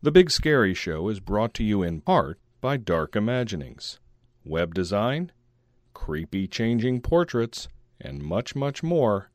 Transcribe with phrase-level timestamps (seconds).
[0.00, 3.98] The Big Scary Show is brought to you in part by Dark Imaginings.
[4.44, 5.32] Web design,
[5.92, 7.66] creepy changing portraits,
[8.00, 9.32] and much, much more.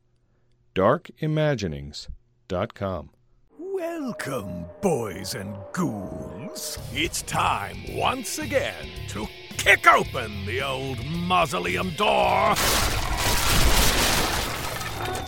[0.74, 3.10] darkimaginings.com.
[3.58, 6.78] Welcome, boys and ghouls.
[6.94, 9.26] It's time once again to
[9.58, 12.08] kick open the old mausoleum door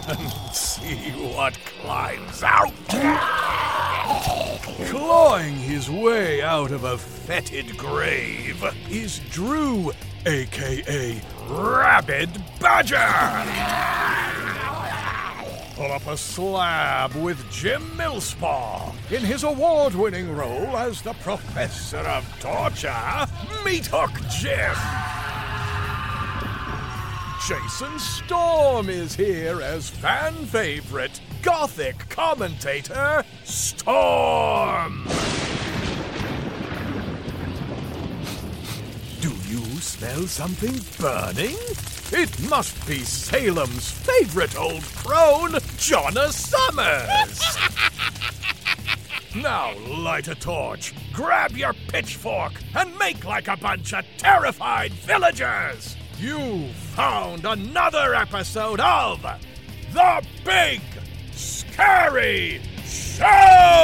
[0.09, 2.73] and see what climbs out.
[4.87, 9.93] Clawing his way out of a fetid grave is Drew,
[10.25, 12.97] aka Rabid Badger.
[15.77, 21.99] Pull up a slab with Jim Millspaw in his award winning role as the Professor
[21.99, 23.27] of Torture,
[23.65, 24.75] Meat Hook Jim.
[27.47, 35.05] Jason Storm is here as fan favorite Gothic commentator Storm.
[39.21, 41.57] Do you smell something burning?
[42.11, 47.57] It must be Salem's favorite old crone, Jonna Summers.
[49.37, 55.97] now light a torch, grab your pitchfork, and make like a bunch of terrified villagers.
[56.19, 59.23] You found another episode of
[59.93, 60.81] The Big
[61.77, 63.77] Scary Show!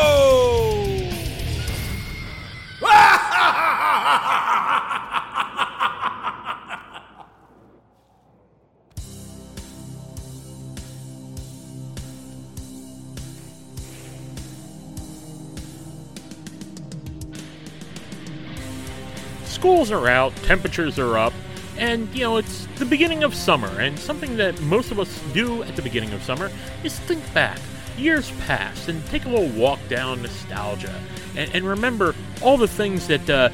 [19.45, 21.35] schools are out, temperatures are up,
[21.77, 23.69] and you know it's the beginning of summer.
[23.79, 26.51] And something that most of us do at the beginning of summer
[26.83, 27.59] is think back,
[27.99, 30.95] years past, and take a little walk down nostalgia,
[31.37, 33.51] and, and remember all the things that uh,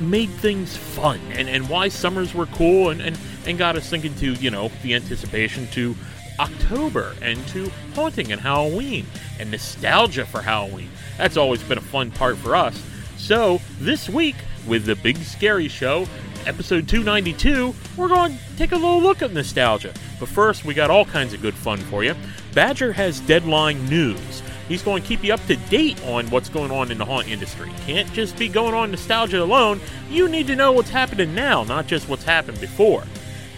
[0.00, 4.14] made things fun, and, and why summers were cool, and, and and got us thinking
[4.16, 5.94] to you know the anticipation to
[6.38, 9.06] October and to haunting and Halloween
[9.38, 10.90] and nostalgia for Halloween.
[11.18, 12.82] That's always been a fun part for us.
[13.16, 16.06] So, this week, with the Big Scary Show,
[16.46, 19.92] episode 292, we're going to take a little look at nostalgia.
[20.18, 22.14] But first, we got all kinds of good fun for you.
[22.54, 24.42] Badger has deadline news.
[24.68, 27.28] He's going to keep you up to date on what's going on in the haunt
[27.28, 27.72] industry.
[27.86, 29.80] Can't just be going on nostalgia alone.
[30.08, 33.04] You need to know what's happening now, not just what's happened before.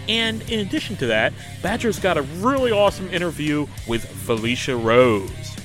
[0.09, 1.33] And in addition to that,
[1.63, 5.57] Badger's got a really awesome interview with Felissa Rose.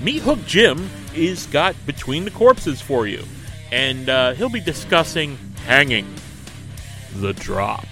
[0.00, 3.24] Meat Hook Jim is got Between the Corpses for you,
[3.70, 6.06] and uh, he'll be discussing hanging
[7.14, 7.86] the drop.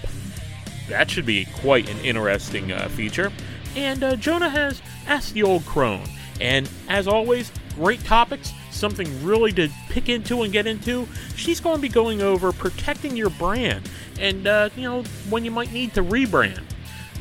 [0.89, 3.31] That should be quite an interesting uh, feature.
[3.75, 6.07] And uh, Jonah has asked the Old Crone,
[6.39, 11.07] and as always, great topics, something really to pick into and get into.
[11.35, 13.89] She's going to be going over protecting your brand,
[14.19, 16.63] and uh, you know when you might need to rebrand.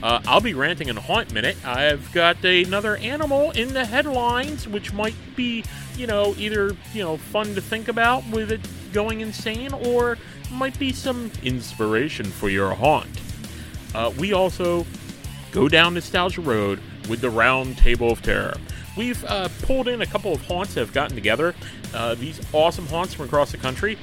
[0.02, 1.56] Uh, I'll be ranting in a haunt minute.
[1.64, 5.62] I've got another animal in the headlines, which might be,
[5.94, 8.60] you know, either you know fun to think about with it
[8.92, 10.16] going insane, or
[10.50, 13.20] might be some inspiration for your haunt.
[13.94, 14.86] Uh, we also
[15.52, 18.54] go down Nostalgia Road with the Round Table of Terror.
[18.96, 21.54] We've uh, pulled in a couple of haunts that have gotten together.
[21.94, 23.96] Uh, these awesome haunts from across the country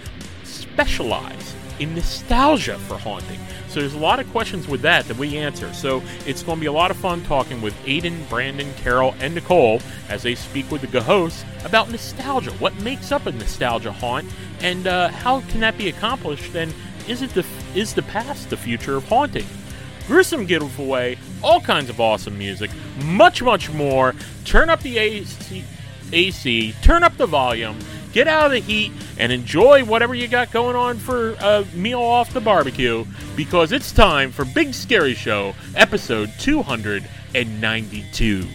[0.44, 3.40] specialize in nostalgia for haunting.
[3.68, 5.72] So there's a lot of questions with that that we answer.
[5.74, 9.36] So it's going to be a lot of fun talking with Aiden, Brandon, Carol, and
[9.36, 12.52] Nicole as they speak with the hosts about nostalgia.
[12.54, 14.28] What makes up a nostalgia haunt,
[14.62, 16.56] and uh, how can that be accomplished?
[16.56, 16.74] And
[17.08, 19.46] is it the is the past the future of haunting?
[20.08, 22.72] Gruesome giveaway, all kinds of awesome music,
[23.04, 24.14] much much more.
[24.46, 25.64] Turn up the AC,
[26.12, 27.78] AC turn up the volume
[28.18, 32.02] get out of the heat and enjoy whatever you got going on for a meal
[32.02, 33.06] off the barbecue
[33.36, 38.48] because it's time for Big Scary Show, episode 292.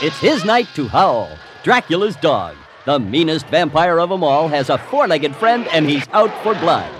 [0.00, 1.30] It's his night to howl.
[1.62, 2.56] Dracula's dog,
[2.88, 6.54] the meanest vampire of them all, has a four legged friend and he's out for
[6.54, 6.90] blood.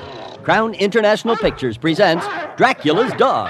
[0.44, 2.26] Crown International Pictures presents
[2.58, 3.49] Dracula's Dog.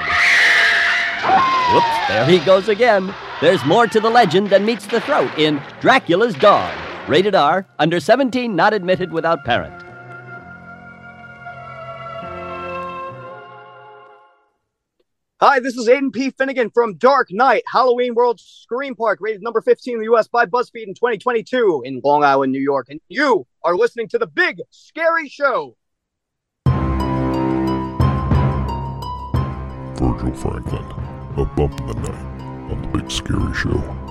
[1.73, 3.12] Whoops, there he goes again.
[3.40, 6.73] There's more to the legend than meets the throat in Dracula's Dog.
[7.08, 9.88] Rated R, under 17, not admitted without parent.
[15.40, 16.31] Hi, this is Aiden P.
[16.31, 20.26] Finnegan from Dark Knight, Halloween World Scream Park, rated number 15 in the U.S.
[20.26, 22.88] by BuzzFeed in 2022 in Long Island, New York.
[22.90, 25.76] And you are listening to the Big Scary Show.
[29.94, 30.85] Virgil Franklin.
[31.37, 34.07] A bump in the night on the Big Scary Show.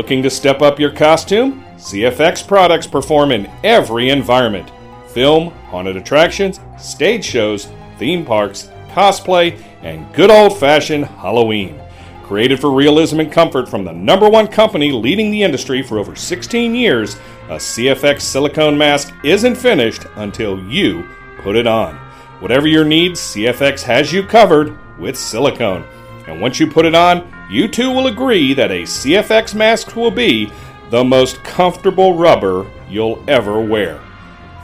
[0.00, 1.62] Looking to step up your costume?
[1.76, 4.72] CFX products perform in every environment
[5.08, 7.68] film, haunted attractions, stage shows,
[7.98, 11.78] theme parks, cosplay, and good old fashioned Halloween.
[12.22, 16.16] Created for realism and comfort from the number one company leading the industry for over
[16.16, 17.16] 16 years,
[17.50, 21.06] a CFX silicone mask isn't finished until you
[21.40, 21.94] put it on.
[22.40, 25.84] Whatever your needs, CFX has you covered with silicone.
[26.30, 30.12] And once you put it on, you too will agree that a CFX mask will
[30.12, 30.48] be
[30.90, 34.00] the most comfortable rubber you'll ever wear.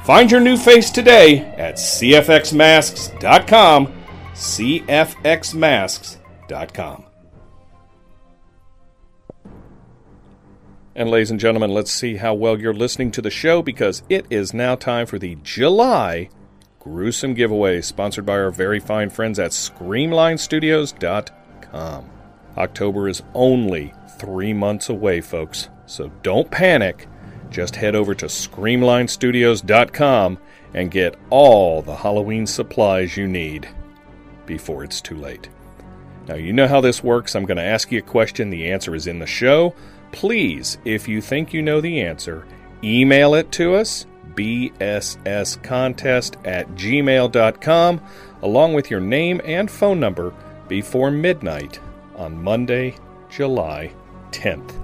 [0.04, 3.92] Find your new face today at CFXmasks.com.
[4.32, 7.02] CFXmasks.com.
[10.94, 14.25] And, ladies and gentlemen, let's see how well you're listening to the show because it
[14.30, 16.28] is now time for the July
[16.78, 21.36] gruesome giveaway sponsored by our very fine friends at ScreamlineStudios.com.
[21.76, 22.09] Um,
[22.56, 27.06] October is only three months away, folks, so don't panic.
[27.50, 30.38] Just head over to ScreamlineStudios.com
[30.73, 33.68] and get all the Halloween supplies you need
[34.47, 35.50] before it's too late.
[36.26, 37.37] Now, you know how this works.
[37.37, 38.49] I'm going to ask you a question.
[38.49, 39.75] The answer is in the show.
[40.12, 42.47] Please, if you think you know the answer,
[42.83, 44.76] email it to us, bsscontest
[46.47, 48.00] at gmail.com,
[48.42, 50.33] along with your name and phone number
[50.68, 51.80] before midnight
[52.16, 52.94] on Monday,
[53.30, 53.92] July
[54.30, 54.80] 10th.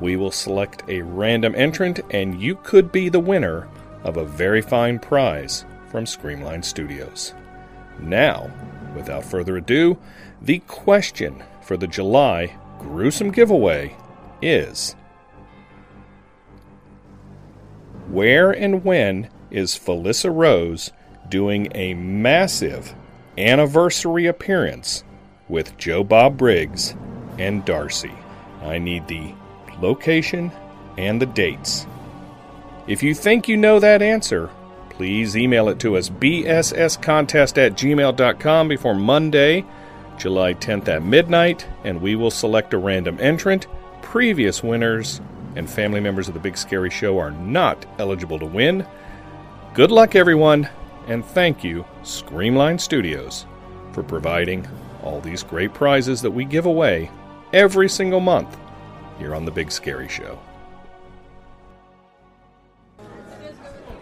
[0.00, 3.68] We will select a random entrant, and you could be the winner
[4.02, 7.34] of a very fine prize from Screamline Studios.
[7.98, 8.50] Now,
[8.94, 9.98] without further ado,
[10.42, 13.96] the question for the July gruesome giveaway
[14.42, 14.94] is
[18.08, 20.92] Where and when is Felissa Rose
[21.28, 22.94] doing a massive
[23.36, 25.02] anniversary appearance
[25.48, 26.94] with Joe Bob Briggs
[27.38, 28.12] and Darcy?
[28.62, 29.34] I need the
[29.80, 30.50] location
[30.96, 31.86] and the dates.
[32.86, 34.50] If you think you know that answer,
[34.90, 39.64] please email it to us bsscontest at gmail.com before Monday,
[40.16, 43.66] July 10th at midnight, and we will select a random entrant.
[44.02, 45.20] Previous winners
[45.56, 48.86] and family members of the Big Scary Show are not eligible to win.
[49.74, 50.68] Good luck, everyone,
[51.08, 53.46] and thank you, Screamline Studios,
[53.92, 54.66] for providing
[55.06, 57.08] all these great prizes that we give away
[57.52, 58.56] every single month
[59.18, 60.38] here on the Big Scary Show.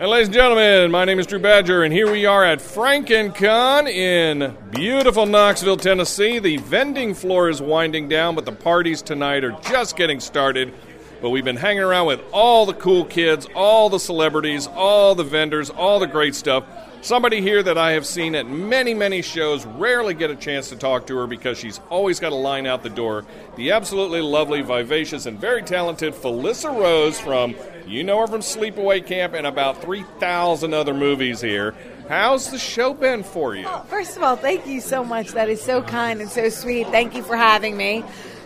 [0.01, 3.89] And ladies and gentlemen, my name is Drew Badger, and here we are at FrankenCon
[3.89, 6.41] in beautiful Knoxville, Tennessee.
[6.41, 10.75] The vending floor is winding down, but the parties tonight are just getting started.
[11.25, 15.25] But we've been hanging around with all the cool kids, all the celebrities, all the
[15.25, 16.67] vendors, all the great stuff.
[17.01, 20.77] Somebody here that I have seen at many, many shows, rarely get a chance to
[20.77, 23.25] talk to her because she's always got a line out the door.
[23.57, 27.55] The absolutely lovely, vivacious, and very talented Felissa Rose from,
[27.87, 31.75] you know her from Sleepaway Camp and about 3,000 other movies here.
[32.07, 33.65] How's the show been for you?
[33.67, 35.31] Oh, first of all, thank you so much.
[35.31, 36.87] That is so kind and so sweet.
[36.89, 38.05] Thank you for having me.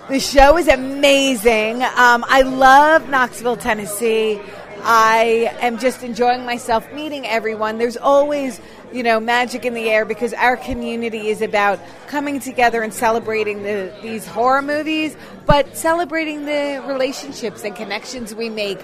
[0.08, 1.82] The show is amazing.
[1.82, 4.40] Um, I love Knoxville, Tennessee.
[4.82, 7.76] I am just enjoying myself meeting everyone.
[7.76, 8.58] There's always,
[8.90, 13.64] you know, magic in the air because our community is about coming together and celebrating
[13.64, 18.78] the, these horror movies, but celebrating the relationships and connections we make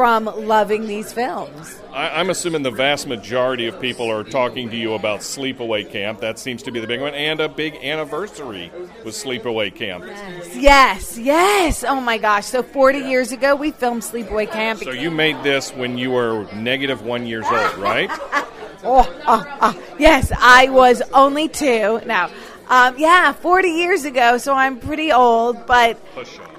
[0.00, 1.78] from loving these films.
[1.92, 6.20] I, am assuming the vast majority of people are talking to you about Sleepaway Camp.
[6.20, 8.72] That seems to be the big one, and a big anniversary
[9.04, 10.06] with Sleepaway Camp.
[10.06, 11.84] Yes, yes, yes.
[11.84, 12.46] Oh my gosh!
[12.46, 14.80] So 40 years ago, we filmed Sleepaway Camp.
[14.80, 18.08] So you made this when you were negative one years old, right?
[18.82, 20.32] oh, oh, oh, yes.
[20.34, 22.00] I was only two.
[22.06, 22.30] Now,
[22.70, 25.98] um, yeah, 40 years ago, so I'm pretty old, but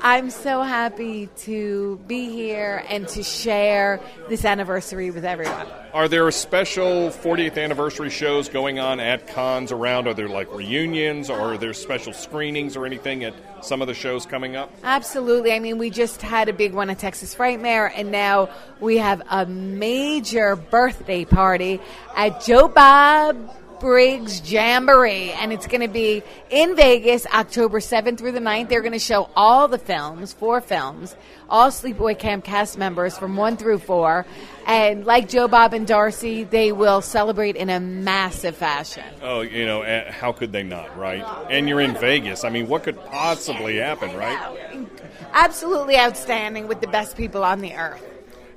[0.04, 5.68] I'm so happy to be here and to share this anniversary with everyone.
[5.94, 10.08] Are there special 40th anniversary shows going on at cons around?
[10.08, 13.94] Are there like reunions or are there special screenings or anything at some of the
[13.94, 14.74] shows coming up?
[14.84, 15.54] Absolutely.
[15.54, 19.22] I mean, we just had a big one at Texas Frightmare, and now we have
[19.30, 21.80] a major birthday party
[22.16, 26.22] at Joe Bob Briggs Jamboree, and it's going to be
[26.52, 28.70] in Vegas October 7th through the 9th.
[28.70, 31.16] They're going to show all the films, four films,
[31.50, 34.28] all Sleepaway Camp cast members from one through four.
[34.68, 39.04] And like Joe Bob and Darcy, they will celebrate in a massive fashion.
[39.24, 41.26] Oh, you know, eh, how could they not, right?
[41.50, 42.44] And you're in Vegas.
[42.44, 44.88] I mean, what could possibly happen, right?
[45.34, 48.11] Absolutely outstanding with the best people on the earth.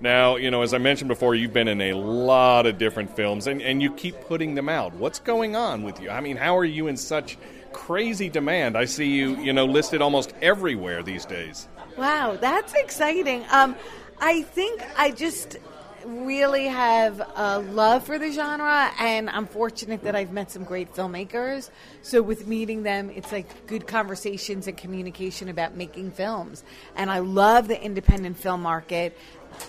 [0.05, 3.47] Now, you know, as I mentioned before, you've been in a lot of different films
[3.47, 4.93] and, and you keep putting them out.
[4.93, 6.11] What's going on with you?
[6.11, 7.39] I mean, how are you in such
[7.73, 8.77] crazy demand?
[8.77, 11.69] I see you, you know, listed almost everywhere these days.
[11.97, 13.47] Wow, that's exciting.
[13.51, 13.77] Um,
[14.21, 15.57] I think I just
[16.05, 20.95] really have a love for the genre, and I'm fortunate that I've met some great
[20.95, 21.71] filmmakers.
[22.03, 26.63] So, with meeting them, it's like good conversations and communication about making films.
[26.95, 29.17] And I love the independent film market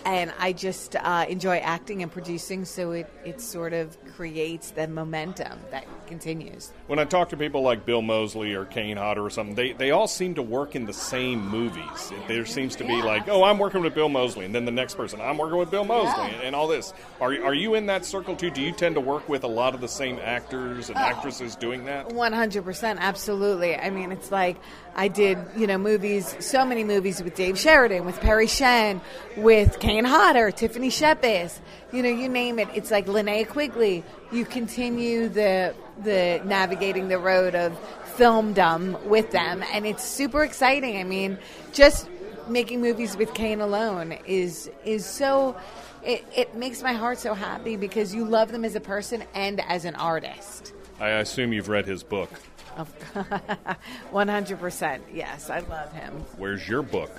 [0.06, 4.88] and I just uh, enjoy acting and producing, so it, it sort of creates the
[4.88, 6.72] momentum that continues.
[6.88, 9.92] When I talk to people like Bill Moseley or Kane Hodder or something, they, they
[9.92, 12.12] all seem to work in the same movies.
[12.28, 14.96] There seems to be like, oh, I'm working with Bill Moseley, and then the next
[14.96, 16.94] person, I'm working with Bill Moseley, and, and, all this.
[17.20, 18.52] Are, are you in that circle too?
[18.52, 21.56] Do you tend to work with a lot of the same actors and oh, actresses
[21.56, 22.10] doing that?
[22.10, 23.76] 100%, absolutely.
[23.76, 24.58] I mean, it's like
[24.96, 29.02] I did, you know, movies, so many movies with Dave Sheridan, with Perry Shen,
[29.36, 31.60] with Kane Hodder, Tiffany Shepis,
[31.92, 32.70] you know, you name it.
[32.74, 34.04] It's like Linnea Quigley.
[34.32, 37.78] You continue the the navigating the road of
[38.18, 40.98] filmdom with them, and it's super exciting.
[40.98, 41.38] I mean,
[41.74, 42.10] just
[42.48, 45.56] making movies with Kane alone is is so.
[46.04, 49.60] It, it makes my heart so happy because you love them as a person and
[49.62, 50.72] as an artist.
[51.00, 52.30] I assume you've read his book.
[54.12, 55.04] One hundred percent.
[55.14, 56.14] Yes, I love him.
[56.38, 57.12] Where's your book?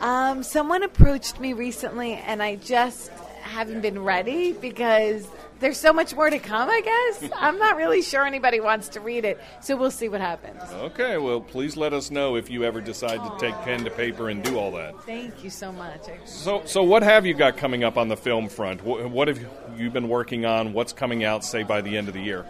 [0.00, 3.10] Um, someone approached me recently, and I just
[3.42, 5.26] haven't been ready because
[5.60, 7.30] there's so much more to come, I guess.
[7.36, 10.60] I'm not really sure anybody wants to read it, so we'll see what happens.
[10.72, 14.28] Okay, well, please let us know if you ever decide to take pen to paper
[14.28, 15.00] and do all that.
[15.04, 16.02] Thank you so much.
[16.24, 18.84] So, so what have you got coming up on the film front?
[18.84, 19.44] What, what have
[19.76, 20.72] you been working on?
[20.72, 22.44] What's coming out, say, by the end of the year?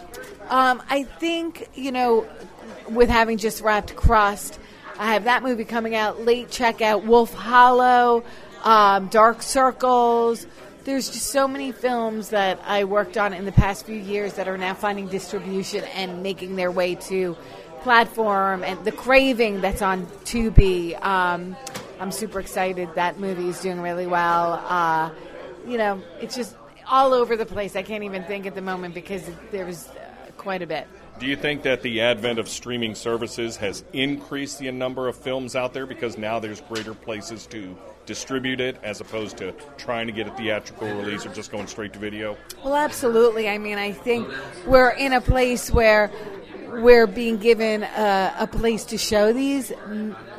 [0.49, 2.27] Um, I think, you know,
[2.89, 4.59] with having just wrapped Crust,
[4.99, 6.51] I have that movie coming out late.
[6.51, 8.25] Check out Wolf Hollow,
[8.63, 10.47] um, Dark Circles.
[10.85, 14.49] There's just so many films that I worked on in the past few years that
[14.49, 17.37] are now finding distribution and making their way to
[17.81, 21.03] platform and the craving that's on Tubi.
[21.03, 21.57] Um,
[22.01, 22.91] I'm super excited.
[22.97, 24.63] That movie is doing really well.
[24.69, 25.11] Uh,
[25.67, 26.55] you know, it's just
[26.87, 27.77] all over the place.
[27.77, 29.23] I can't even think at the moment because
[29.53, 30.87] there was uh, quite a bit.
[31.19, 35.57] Do you think that the advent of streaming services has increased the number of films
[35.57, 37.75] out there because now there's greater places to
[38.07, 41.93] distribute it as opposed to trying to get a theatrical release or just going straight
[41.93, 42.37] to video?
[42.65, 43.49] Well, absolutely.
[43.49, 44.29] I mean, I think
[44.67, 46.11] we're in a place where
[46.69, 49.73] we're being given a, a place to show these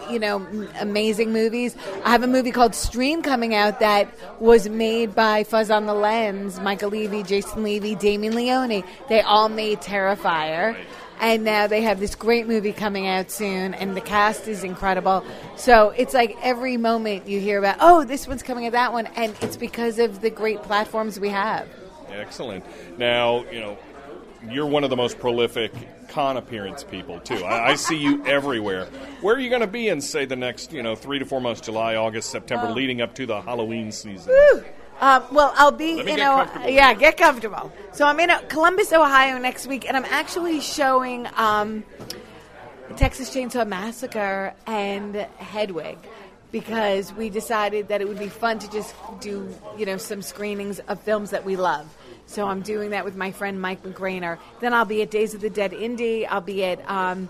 [0.09, 0.45] you know,
[0.79, 1.75] amazing movies.
[2.03, 5.93] I have a movie called Stream coming out that was made by Fuzz on the
[5.93, 8.83] Lens, Michael Leavy, Jason Leavy, Damien Leone.
[9.09, 10.77] They all made Terrifier.
[11.19, 15.25] And now they have this great movie coming out soon, and the cast is incredible.
[15.55, 19.07] So it's like every moment you hear about, oh, this one's coming at that one,
[19.15, 21.67] and it's because of the great platforms we have.
[22.11, 22.65] Excellent.
[22.97, 23.77] Now, you know,
[24.49, 25.71] you're one of the most prolific
[26.09, 27.43] con appearance people too.
[27.43, 28.85] I, I see you everywhere.
[29.21, 31.41] Where are you going to be in, say, the next you know three to four
[31.41, 34.33] months, July, August, September, Um, leading up to the Halloween season?
[34.33, 34.63] Woo!
[34.99, 37.71] Um, well, I'll be, you know, yeah, get comfortable.
[37.91, 41.83] So I'm in Columbus, Ohio next week, and I'm actually showing um,
[42.95, 45.97] Texas Chainsaw Massacre and Hedwig
[46.51, 50.79] because we decided that it would be fun to just do, you know, some screenings
[50.79, 51.85] of films that we love.
[52.27, 54.37] So I'm doing that with my friend Mike McGrainer.
[54.61, 56.25] Then I'll be at Days of the Dead Indie.
[56.27, 57.29] I'll be at um,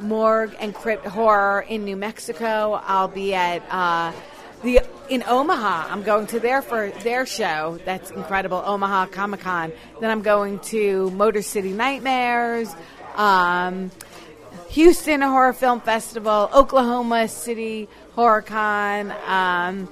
[0.00, 2.80] Morgue and Crypt Horror in New Mexico.
[2.84, 4.12] I'll be at uh,
[4.62, 5.88] the in Omaha.
[5.92, 7.78] I'm going to there for their show.
[7.84, 9.72] That's incredible, Omaha Comic Con.
[10.00, 12.74] Then I'm going to Motor City Nightmares.
[13.16, 13.90] Um,
[14.70, 19.88] Houston Horror Film Festival, Oklahoma City Horror Con, um,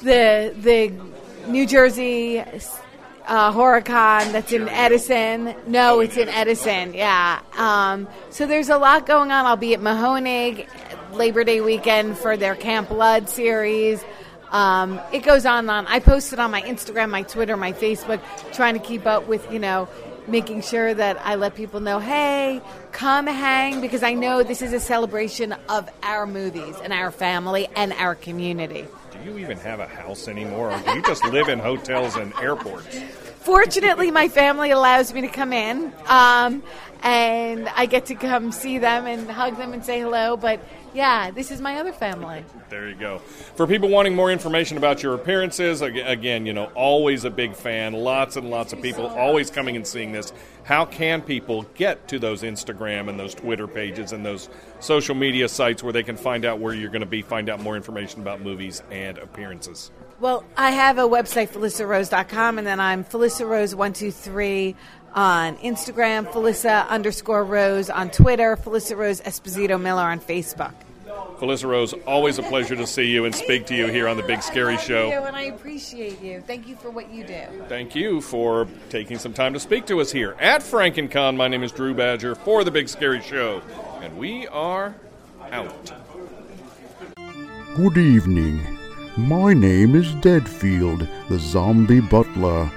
[0.00, 0.92] the the
[1.50, 2.42] New Jersey
[3.26, 5.54] uh, Horror Con that's in Edison.
[5.66, 6.94] No, it's in Edison.
[6.94, 7.40] Yeah.
[7.56, 9.44] Um, so there's a lot going on.
[9.44, 10.66] I'll be at Mahoning
[11.12, 14.02] Labor Day weekend for their Camp Blood series.
[14.50, 15.86] Um, it goes on and on.
[15.86, 18.20] I posted on my Instagram, my Twitter, my Facebook,
[18.52, 19.88] trying to keep up with you know
[20.30, 22.60] making sure that I let people know, hey,
[22.92, 27.68] come hang because I know this is a celebration of our movies and our family
[27.74, 28.86] and our community.
[29.12, 32.32] Do you even have a house anymore, or do you just live in hotels and
[32.34, 32.98] airports?
[33.40, 36.62] Fortunately, my family allows me to come in, um,
[37.02, 40.36] and I get to come see them and hug them and say hello.
[40.36, 40.60] But
[40.94, 42.44] yeah, this is my other family.
[42.68, 43.18] There you go.
[43.18, 47.92] For people wanting more information about your appearances, again, you know, always a big fan.
[47.92, 50.32] Lots and lots of people always coming and seeing this.
[50.64, 54.48] How can people get to those Instagram and those Twitter pages and those
[54.78, 57.60] social media sites where they can find out where you're going to be, find out
[57.60, 59.90] more information about movies and appearances?
[60.20, 64.74] Well, I have a website, FelissaRose.com, and then I'm Felissa Rose123
[65.14, 70.72] on Instagram, Felissa underscore Rose on Twitter, Felissa Rose Esposito Miller on Facebook.
[71.38, 74.22] Felissa Rose, always a pleasure to see you and speak to you here on the
[74.22, 75.08] Big Scary Thank Show.
[75.08, 76.42] you, and I appreciate you.
[76.46, 77.44] Thank you for what you do.
[77.68, 81.36] Thank you for taking some time to speak to us here at FrankenCon.
[81.36, 83.62] My name is Drew Badger for the Big Scary Show,
[84.02, 84.94] and we are
[85.50, 85.92] out.
[87.74, 88.60] Good evening.
[89.16, 92.70] My name is Deadfield, the zombie butler.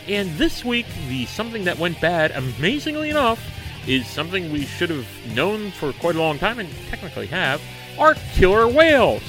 [0.08, 3.44] And this week, the something that went bad, amazingly enough,
[3.88, 7.62] is something we should have known for quite a long time and technically have,
[7.98, 9.24] are killer whales.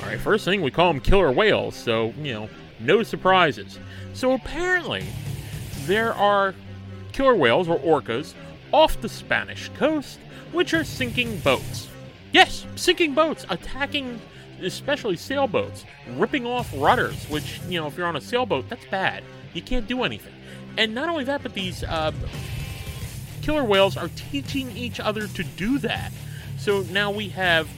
[0.00, 2.48] All right, right, first thing we call them killer whales, so you know,
[2.80, 3.78] no surprises.
[4.14, 5.04] So apparently,
[5.86, 6.54] there are
[7.12, 8.34] killer whales or orcas
[8.72, 10.18] off the Spanish coast,
[10.52, 11.88] which are sinking boats.
[12.32, 14.20] Yes, sinking boats, attacking
[14.62, 15.84] especially sailboats,
[16.16, 19.24] ripping off rudders, which, you know, if you're on a sailboat, that's bad.
[19.54, 20.32] You can't do anything.
[20.78, 22.12] And not only that, but these uh,
[23.42, 26.12] killer whales are teaching each other to do that.
[26.58, 27.68] So now we have,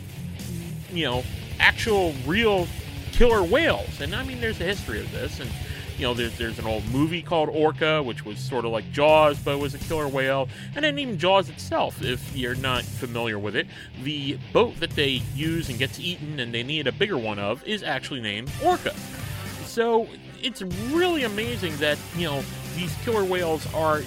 [0.93, 1.25] you know,
[1.59, 2.69] actual real
[3.13, 4.01] killer whales.
[4.01, 5.41] And I mean, there's a history of this.
[5.41, 5.51] And
[5.99, 9.39] you know, there's there's an old movie called Orca, which was sort of like Jaws,
[9.39, 12.03] but was a killer whale, and then even Jaws itself.
[12.03, 13.67] If you're not familiar with it,
[14.03, 17.67] the boat that they use and gets eaten, and they need a bigger one of,
[17.67, 18.95] is actually named Orca.
[19.65, 20.09] So
[20.43, 22.43] it's really amazing that you know
[22.77, 24.03] these killer whales are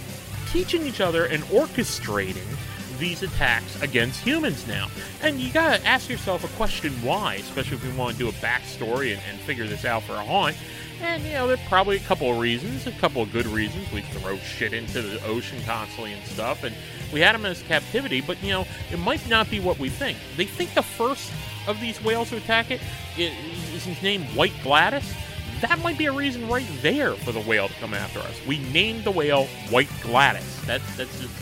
[0.52, 2.58] teaching each other and orchestrating
[2.98, 4.88] these attacks against humans now.
[5.22, 8.34] And you gotta ask yourself a question why, especially if we want to do a
[8.34, 10.58] backstory and, and figure this out for a haunt.
[11.02, 13.92] And, you know, there are probably a couple of reasons, a couple of good reasons.
[13.92, 16.76] We throw shit into the ocean constantly and stuff, and
[17.14, 20.18] we had them as captivity, but, you know, it might not be what we think.
[20.38, 21.32] They think the first
[21.68, 22.82] of these whales to attack it
[23.18, 25.14] is his name White Gladys.
[25.62, 28.40] That might be a reason right there for the whale to come after us.
[28.48, 30.62] We named the whale White Gladys.
[30.66, 31.34] That's, that's just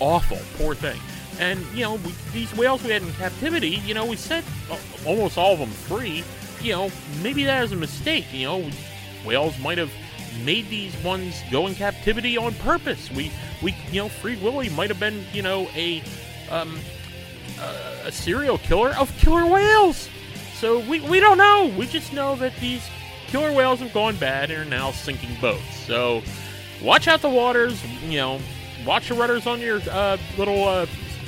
[0.00, 0.38] awful.
[0.56, 0.98] Poor thing.
[1.38, 4.44] And, you know, we, these whales we had in captivity, you know, we set
[5.06, 6.22] almost all of them free
[6.62, 6.90] you know,
[7.22, 8.26] maybe that is a mistake.
[8.32, 8.70] You know,
[9.24, 9.92] whales might have
[10.44, 13.10] made these ones go in captivity on purpose.
[13.10, 16.02] We, we, you know, Free Willy might have been, you know, a,
[16.50, 16.78] um,
[18.04, 20.08] a serial killer of killer whales.
[20.54, 21.72] So we, we don't know.
[21.76, 22.88] We just know that these
[23.26, 25.76] killer whales have gone bad and are now sinking boats.
[25.86, 26.22] So
[26.82, 27.82] watch out the waters.
[28.02, 28.40] You know,
[28.84, 30.86] watch the rudders on your uh, little uh,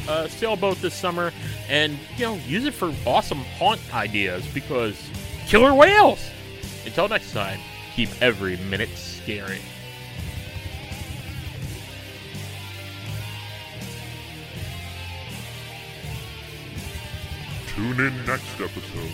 [0.09, 1.33] uh, sailboat this summer,
[1.69, 5.01] and you know, use it for awesome haunt ideas because
[5.47, 6.31] killer whales.
[6.85, 7.59] Until next time,
[7.95, 9.61] keep every minute scary.
[17.75, 19.11] Tune in next episode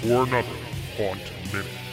[0.00, 0.48] for another
[0.96, 1.20] Haunt
[1.52, 1.85] Minute.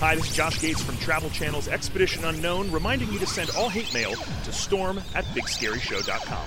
[0.00, 3.68] Hi, this is Josh Gates from Travel Channel's Expedition Unknown, reminding you to send all
[3.68, 6.46] hate mail to storm at bigscaryshow.com.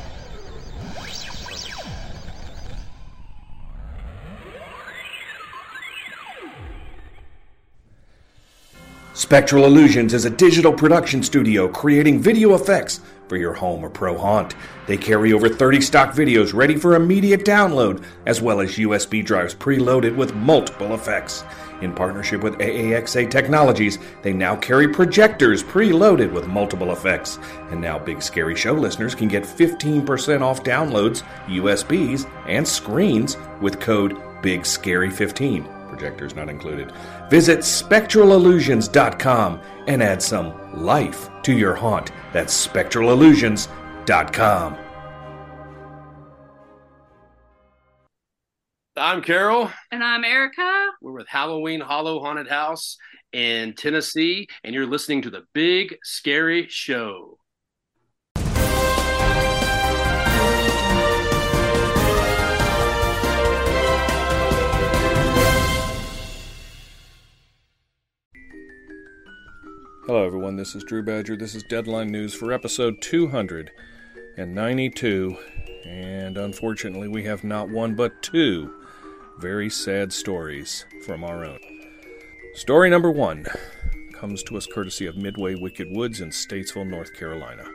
[9.14, 13.02] Spectral Illusions is a digital production studio creating video effects
[13.32, 14.56] for your home or pro haunt.
[14.88, 19.56] They carry over 30 stock videos ready for immediate download, as well as USB drives
[19.56, 21.46] preloaded with multiple effects.
[21.82, 27.40] In partnership with AAXA Technologies, they now carry projectors preloaded with multiple effects.
[27.70, 33.80] And now Big Scary Show listeners can get 15% off downloads, USBs, and screens with
[33.80, 36.92] code BIGSCARY15 projectors not included.
[37.30, 42.12] Visit spectralillusions.com and add some life to your haunt.
[42.34, 44.78] That's spectralillusions.com.
[48.98, 49.72] I'm Carol.
[49.92, 50.90] And I'm Erica.
[51.02, 52.98] We're with Halloween Hollow Haunted House
[53.34, 57.38] in Tennessee, and you're listening to the Big Scary Show.
[70.08, 70.56] Hello, everyone.
[70.56, 71.36] This is Drew Badger.
[71.36, 75.38] This is Deadline News for episode 292.
[75.86, 78.74] And unfortunately, we have not one but two
[79.38, 81.60] very sad stories from our own.
[82.56, 83.46] Story number one
[84.12, 87.72] comes to us courtesy of Midway Wicked Woods in Statesville, North Carolina.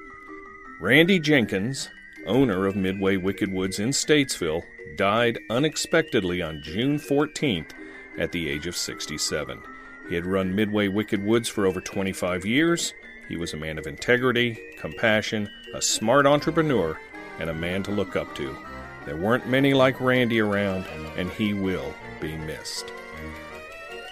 [0.80, 1.90] Randy Jenkins,
[2.26, 4.64] owner of Midway Wicked Woods in Statesville,
[4.96, 7.70] died unexpectedly on June 14th
[8.18, 9.62] at the age of 67.
[10.08, 12.94] He had run Midway Wicked Woods for over 25 years.
[13.28, 16.98] He was a man of integrity, compassion, a smart entrepreneur,
[17.40, 18.56] and a man to look up to.
[19.04, 20.84] There weren't many like Randy around,
[21.16, 22.92] and he will be missed.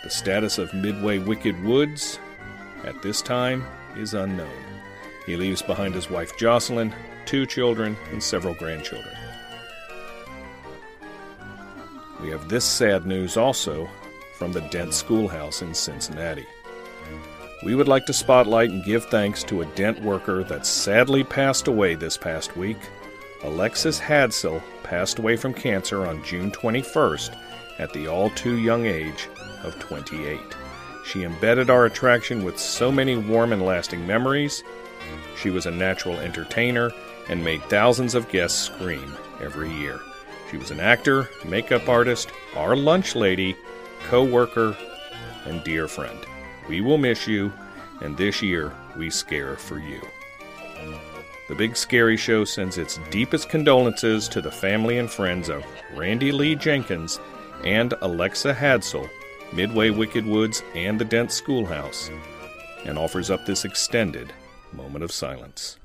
[0.03, 2.19] The status of Midway Wicked Woods
[2.85, 3.65] at this time
[3.97, 4.51] is unknown.
[5.27, 6.93] He leaves behind his wife Jocelyn,
[7.25, 9.17] two children, and several grandchildren.
[12.21, 13.89] We have this sad news also
[14.35, 16.47] from the Dent Schoolhouse in Cincinnati.
[17.65, 21.67] We would like to spotlight and give thanks to a Dent worker that sadly passed
[21.67, 22.77] away this past week.
[23.43, 27.35] Alexis Hadsell passed away from cancer on June 21st
[27.79, 29.29] at the all too young age
[29.63, 30.39] of 28.
[31.07, 34.63] She embedded our attraction with so many warm and lasting memories.
[35.37, 36.91] She was a natural entertainer
[37.29, 40.01] and made thousands of guests scream every year.
[40.51, 43.57] She was an actor, makeup artist, our lunch lady,
[44.05, 44.77] co worker,
[45.47, 46.19] and dear friend.
[46.69, 47.53] We will miss you,
[48.01, 50.01] and this year we scare for you.
[51.49, 55.65] The Big Scary Show sends its deepest condolences to the family and friends of
[55.95, 57.21] Randy Lee Jenkins
[57.65, 59.09] and Alexa Hadsell,
[59.53, 62.11] Midway Wicked Woods, and the Dent Schoolhouse,
[62.85, 64.33] and offers up this extended
[64.73, 65.79] moment of silence.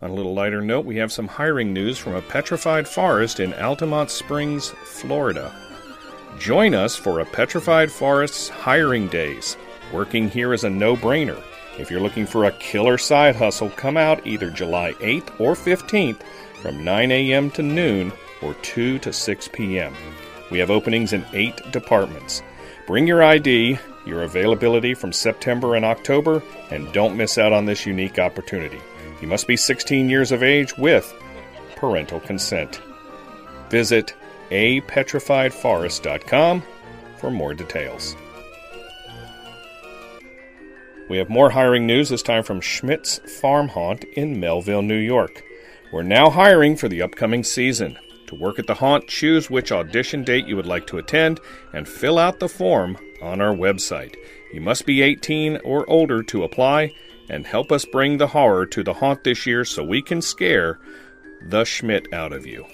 [0.00, 3.52] On a little lighter note, we have some hiring news from a petrified forest in
[3.54, 5.52] Altamonte Springs, Florida.
[6.38, 9.56] Join us for a Petrified Forests Hiring Days.
[9.92, 11.42] Working here is a no brainer.
[11.80, 16.22] If you're looking for a killer side hustle, come out either July 8th or 15th
[16.62, 17.50] from 9 a.m.
[17.50, 19.94] to noon or 2 to 6 p.m.
[20.52, 22.40] We have openings in eight departments.
[22.86, 27.84] Bring your ID, your availability from September and October, and don't miss out on this
[27.84, 28.80] unique opportunity.
[29.20, 31.14] You must be 16 years of age with
[31.76, 32.80] parental consent.
[33.70, 34.14] Visit
[34.50, 36.62] apetrifiedforest.com
[37.18, 38.16] for more details.
[41.08, 45.42] We have more hiring news, this time from Schmidt's Farm Haunt in Melville, New York.
[45.90, 47.98] We're now hiring for the upcoming season.
[48.26, 51.40] To work at the haunt, choose which audition date you would like to attend
[51.72, 54.14] and fill out the form on our website.
[54.52, 56.92] You must be 18 or older to apply
[57.28, 60.78] and help us bring the horror to the haunt this year so we can scare
[61.42, 62.66] the Schmidt out of you.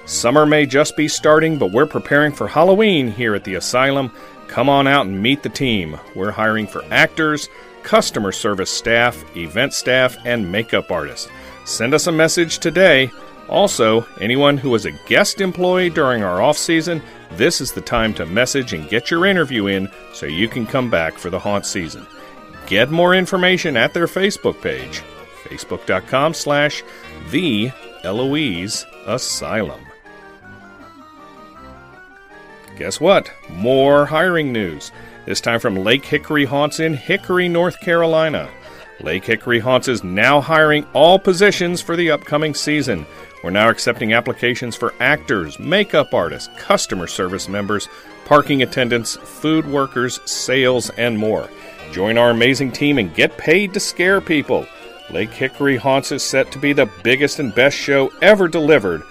[0.06, 4.12] Summer may just be starting, but we're preparing for Halloween here at the asylum.
[4.46, 5.98] Come on out and meet the team.
[6.14, 7.48] We're hiring for actors,
[7.82, 11.28] customer service staff, event staff, and makeup artists.
[11.64, 13.10] Send us a message today.
[13.48, 18.14] Also, anyone who is a guest employee during our off season, this is the time
[18.14, 21.66] to message and get your interview in so you can come back for the haunt
[21.66, 22.06] season.
[22.66, 25.02] Get more information at their Facebook page,
[25.44, 26.82] facebook.com slash
[27.30, 27.70] the
[28.04, 29.80] Eloise Asylum.
[32.78, 33.30] Guess what?
[33.50, 34.90] More hiring news.
[35.24, 38.50] This time from Lake Hickory Haunts in Hickory, North Carolina.
[39.00, 43.06] Lake Hickory Haunts is now hiring all positions for the upcoming season.
[43.44, 47.88] We're now accepting applications for actors, makeup artists, customer service members,
[48.24, 51.48] parking attendants, food workers, sales, and more.
[51.92, 54.66] Join our amazing team and get paid to scare people.
[55.10, 59.02] Lake Hickory Haunts is set to be the biggest and best show ever delivered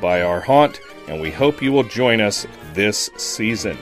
[0.00, 3.76] by our haunt, and we hope you will join us this season.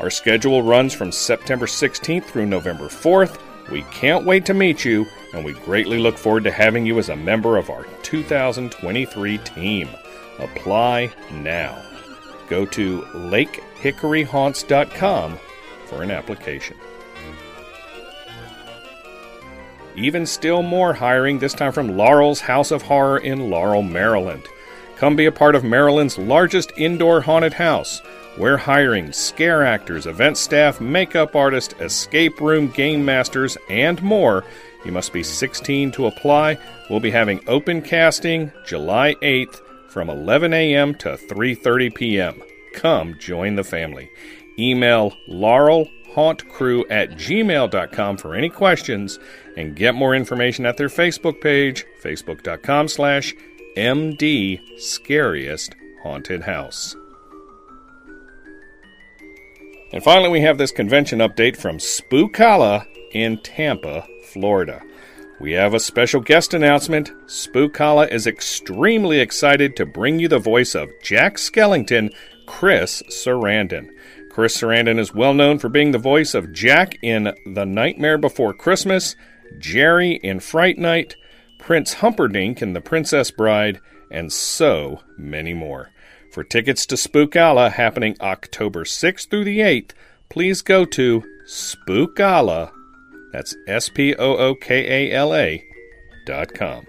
[0.00, 3.38] Our schedule runs from September 16th through November 4th.
[3.70, 7.08] We can't wait to meet you, and we greatly look forward to having you as
[7.08, 9.88] a member of our 2023 team.
[10.38, 11.82] Apply now.
[12.48, 15.38] Go to lakehickoryhaunts.com
[15.86, 16.76] for an application.
[19.96, 24.42] Even still more hiring, this time from Laurel's House of Horror in Laurel, Maryland.
[25.04, 28.00] Come be a part of Maryland's largest indoor haunted house.
[28.38, 34.46] We're hiring scare actors, event staff, makeup artists, escape room game masters, and more.
[34.82, 36.56] You must be 16 to apply.
[36.88, 40.94] We'll be having open casting July 8th from 11 a.m.
[40.94, 42.42] to 3:30 p.m.
[42.72, 44.10] Come join the family.
[44.58, 49.18] Email laurelhauntcrew at gmail.com for any questions
[49.54, 53.34] and get more information at their Facebook page, facebook.com slash
[53.76, 56.94] MD Scariest Haunted House.
[59.92, 64.82] And finally, we have this convention update from Spookala in Tampa, Florida.
[65.40, 67.10] We have a special guest announcement.
[67.26, 72.14] Spookala is extremely excited to bring you the voice of Jack Skellington,
[72.46, 73.90] Chris Sarandon.
[74.30, 78.54] Chris Sarandon is well known for being the voice of Jack in The Nightmare Before
[78.54, 79.16] Christmas,
[79.58, 81.16] Jerry in Fright Night,
[81.64, 85.88] Prince Humperdinck and The Princess Bride, and so many more.
[86.30, 89.92] For tickets to Spookala happening October 6th through the 8th,
[90.28, 92.70] please go to Spookala.
[93.32, 95.64] That's S P O O K A L A
[96.26, 96.86] dot com.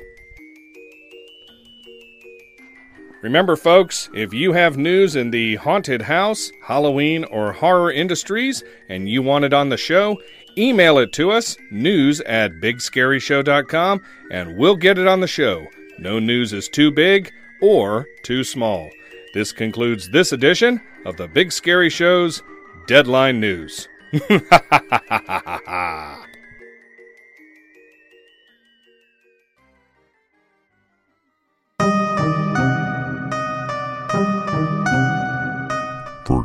[3.21, 9.07] Remember, folks, if you have news in the haunted house, Halloween, or horror industries and
[9.07, 10.21] you want it on the show,
[10.57, 15.67] email it to us, news at bigscaryshow.com, and we'll get it on the show.
[15.97, 18.89] No news is too big or too small.
[19.33, 22.41] This concludes this edition of the Big Scary Show's
[22.87, 23.87] Deadline News.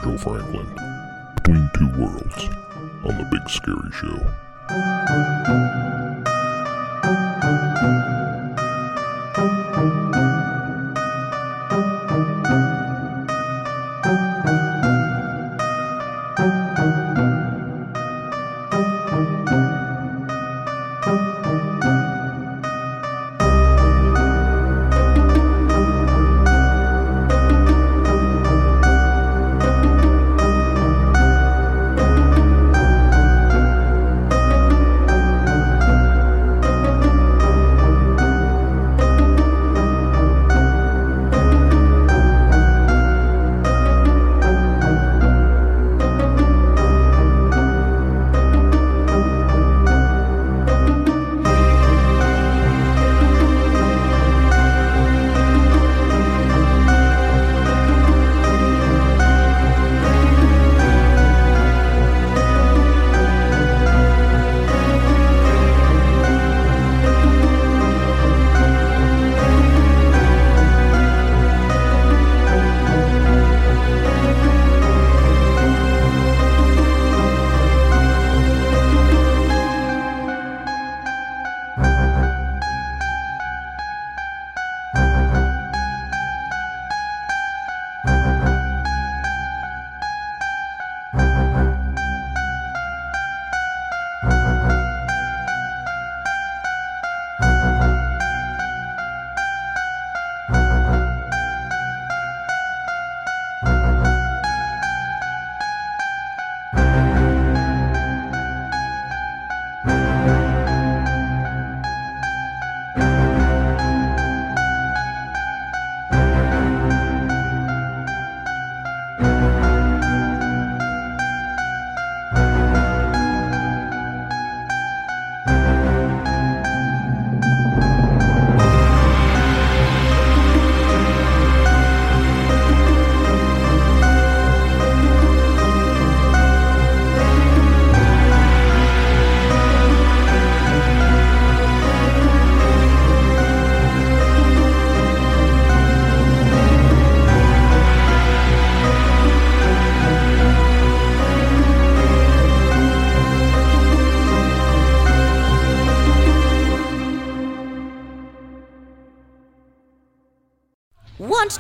[0.01, 0.67] Virgil Franklin,
[1.37, 2.49] Between Two Worlds,
[3.05, 4.19] on The Big Scary Show.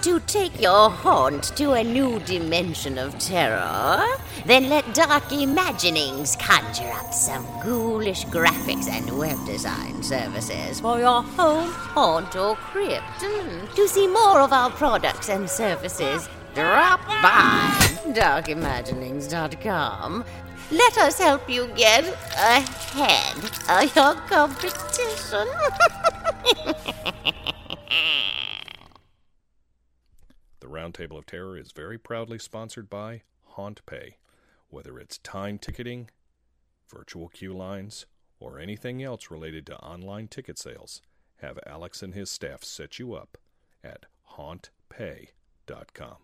[0.02, 4.04] To take your haunt to a new dimension of terror?
[4.46, 11.22] Then let Dark Imaginings conjure up some ghoulish graphics and web design services for your
[11.22, 13.20] home, haunt, or crypt.
[13.20, 13.74] Mm.
[13.74, 17.68] To see more of our products and services, drop by
[18.06, 20.24] darkimaginings.com.
[20.70, 22.04] Let us help you get
[22.36, 23.36] ahead
[23.68, 25.48] of your competition.
[30.80, 33.20] Roundtable of Terror is very proudly sponsored by
[33.54, 34.14] HauntPay.
[34.70, 36.08] Whether it's time ticketing,
[36.88, 38.06] virtual queue lines,
[38.38, 41.02] or anything else related to online ticket sales,
[41.42, 43.36] have Alex and his staff set you up
[43.84, 44.06] at
[44.38, 46.16] hauntpay.com.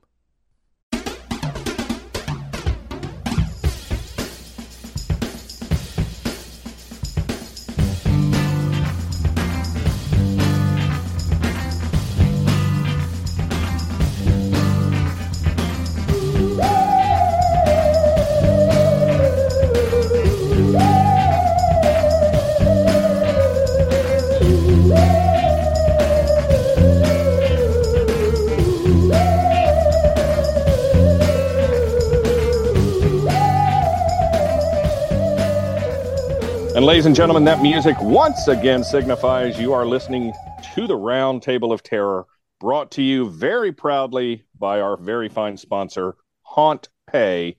[36.76, 40.34] And ladies and gentlemen, that music once again signifies you are listening
[40.74, 42.26] to the Round Table of Terror,
[42.60, 46.16] brought to you very proudly by our very fine sponsor,
[46.54, 47.56] HauntPay.com.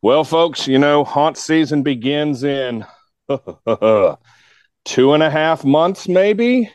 [0.00, 2.86] Well, folks, you know, haunt season begins in
[3.28, 4.16] two
[5.12, 6.72] and a half months, maybe.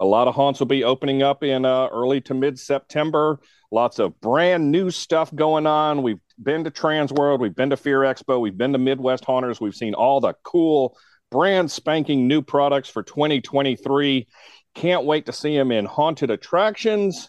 [0.00, 3.40] A lot of haunts will be opening up in uh, early to mid September.
[3.70, 6.02] Lots of brand new stuff going on.
[6.02, 9.74] We've been to Transworld, we've been to Fear Expo, we've been to Midwest Haunters, we've
[9.74, 10.96] seen all the cool,
[11.30, 14.28] brand spanking new products for 2023.
[14.74, 17.28] Can't wait to see them in haunted attractions.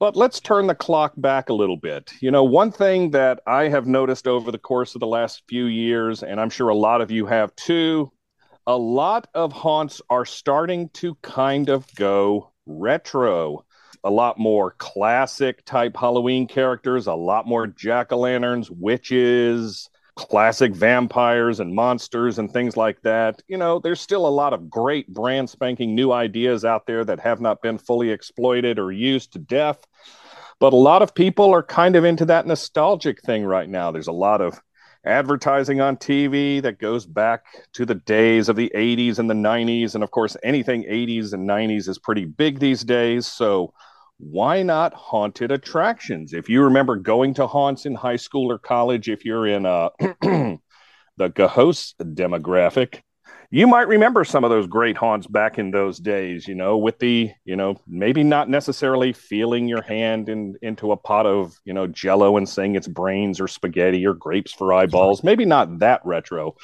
[0.00, 2.10] But let's turn the clock back a little bit.
[2.22, 5.66] You know, one thing that I have noticed over the course of the last few
[5.66, 8.10] years, and I'm sure a lot of you have too,
[8.66, 13.66] a lot of haunts are starting to kind of go retro
[14.04, 20.74] a lot more classic type Halloween characters, a lot more jack o' lanterns, witches, classic
[20.74, 23.42] vampires and monsters and things like that.
[23.48, 27.20] You know, there's still a lot of great brand spanking new ideas out there that
[27.20, 29.86] have not been fully exploited or used to death.
[30.58, 33.90] But a lot of people are kind of into that nostalgic thing right now.
[33.90, 34.60] There's a lot of
[35.06, 39.94] advertising on TV that goes back to the days of the 80s and the 90s.
[39.94, 43.26] And of course, anything 80s and 90s is pretty big these days.
[43.26, 43.72] So
[44.20, 46.32] why not haunted attractions?
[46.32, 49.90] If you remember going to haunts in high school or college, if you're in uh,
[49.98, 50.58] the
[51.18, 53.00] Gahos demographic,
[53.52, 57.00] you might remember some of those great haunts back in those days, you know, with
[57.00, 61.72] the, you know, maybe not necessarily feeling your hand in, into a pot of, you
[61.72, 65.24] know, jello and saying it's brains or spaghetti or grapes for eyeballs.
[65.24, 66.54] Maybe not that retro,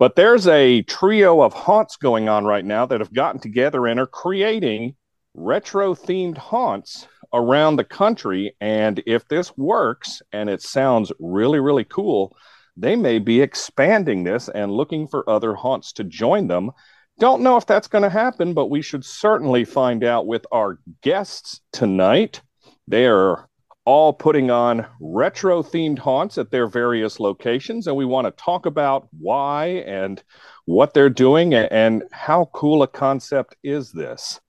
[0.00, 4.00] but there's a trio of haunts going on right now that have gotten together and
[4.00, 4.96] are creating
[5.34, 8.54] retro themed haunts around the country.
[8.60, 12.36] And if this works and it sounds really, really cool,
[12.76, 16.70] they may be expanding this and looking for other haunts to join them.
[17.18, 20.80] Don't know if that's going to happen, but we should certainly find out with our
[21.02, 22.40] guests tonight.
[22.88, 23.48] They are
[23.84, 28.66] all putting on retro themed haunts at their various locations, and we want to talk
[28.66, 30.22] about why and
[30.64, 34.40] what they're doing and how cool a concept is this.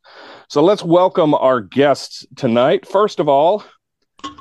[0.48, 2.88] So let's welcome our guests tonight.
[2.88, 3.64] First of all,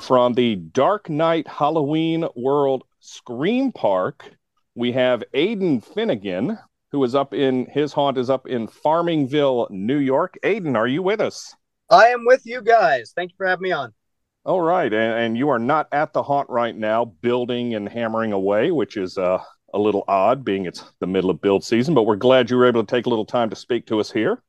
[0.02, 4.30] from the Dark Night Halloween World Scream Park,
[4.74, 6.58] we have Aiden Finnegan,
[6.92, 10.36] who is up in his haunt is up in Farmingville, New York.
[10.44, 11.54] Aiden, are you with us?
[11.88, 13.12] I am with you guys.
[13.16, 13.94] Thank you for having me on.
[14.44, 18.32] All right, and, and you are not at the haunt right now, building and hammering
[18.32, 19.42] away, which is uh,
[19.72, 21.94] a little odd, being it's the middle of build season.
[21.94, 24.12] But we're glad you were able to take a little time to speak to us
[24.12, 24.42] here.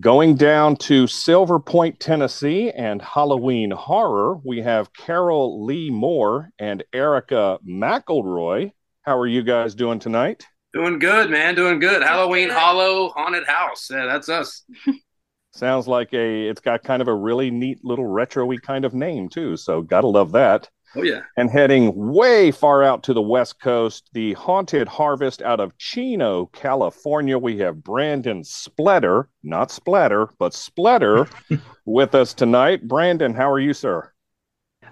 [0.00, 6.82] Going down to Silver Point, Tennessee, and Halloween Hollow, we have Carol Lee Moore and
[6.94, 8.72] Erica McElroy.
[9.02, 10.46] How are you guys doing tonight?
[10.72, 11.54] Doing good, man.
[11.54, 12.02] Doing good.
[12.02, 13.88] Halloween Hollow Haunted House.
[13.90, 14.64] Yeah, that's us.
[15.52, 16.48] Sounds like a.
[16.48, 19.58] It's got kind of a really neat little retro-y kind of name too.
[19.58, 20.70] So gotta love that.
[20.96, 21.20] Oh yeah.
[21.36, 26.46] And heading way far out to the west coast, the Haunted Harvest out of Chino,
[26.46, 31.28] California, we have Brandon Spletter, not Splatter, but Spletter,
[31.84, 32.86] with us tonight.
[32.88, 34.12] Brandon, how are you, sir?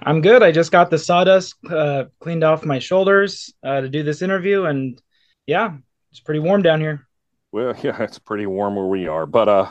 [0.03, 0.42] I'm good.
[0.42, 4.64] I just got the sawdust uh, cleaned off my shoulders uh, to do this interview,
[4.64, 5.01] and
[5.46, 5.76] yeah,
[6.12, 7.07] it's pretty warm down here.
[7.51, 9.70] Well, yeah, it's pretty warm where we are, but uh,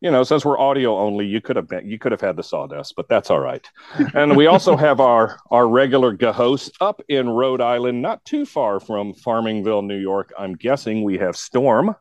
[0.00, 2.42] you know, since we're audio only, you could have been, you could have had the
[2.42, 3.66] sawdust, but that's all right.
[4.14, 8.78] And we also have our our regular host up in Rhode Island, not too far
[8.80, 10.32] from Farmingville, New York.
[10.38, 11.96] I'm guessing we have Storm.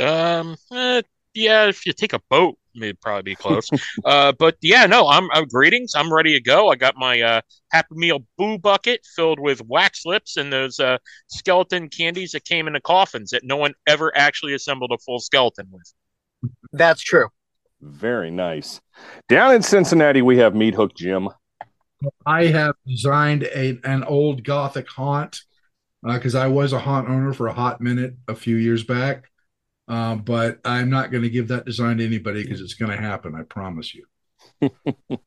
[0.00, 1.02] Um, eh,
[1.34, 3.68] yeah, if you take a boat, it'd probably be close.
[4.04, 5.92] uh, but yeah, no, I'm, I'm greetings.
[5.94, 6.68] I'm ready to go.
[6.68, 7.40] I got my uh,
[7.70, 12.66] Happy Meal Boo bucket filled with wax lips and those uh, skeleton candies that came
[12.66, 15.92] in the coffins that no one ever actually assembled a full skeleton with.
[16.72, 17.28] That's true.
[17.86, 18.80] Very nice.
[19.28, 21.28] Down in Cincinnati, we have Meathook Jim.
[22.26, 25.40] I have designed a an old Gothic haunt
[26.02, 29.30] because uh, I was a haunt owner for a hot minute a few years back.
[29.88, 32.96] Uh, but I'm not going to give that design to anybody because it's going to
[32.96, 33.34] happen.
[33.36, 34.04] I promise you.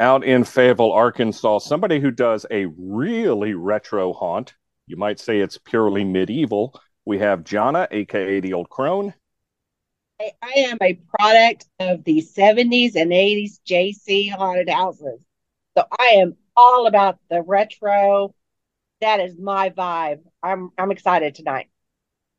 [0.00, 4.54] Out in Fayetteville, Arkansas, somebody who does a really retro haunt.
[4.86, 6.80] You might say it's purely medieval.
[7.04, 9.14] We have Jana, aka the Old Crone.
[10.20, 15.24] I, I am a product of the 70s and 80s JC haunted houses.
[15.76, 18.34] So I am all about the retro.
[19.00, 20.20] That is my vibe.
[20.42, 21.68] I'm I'm excited tonight.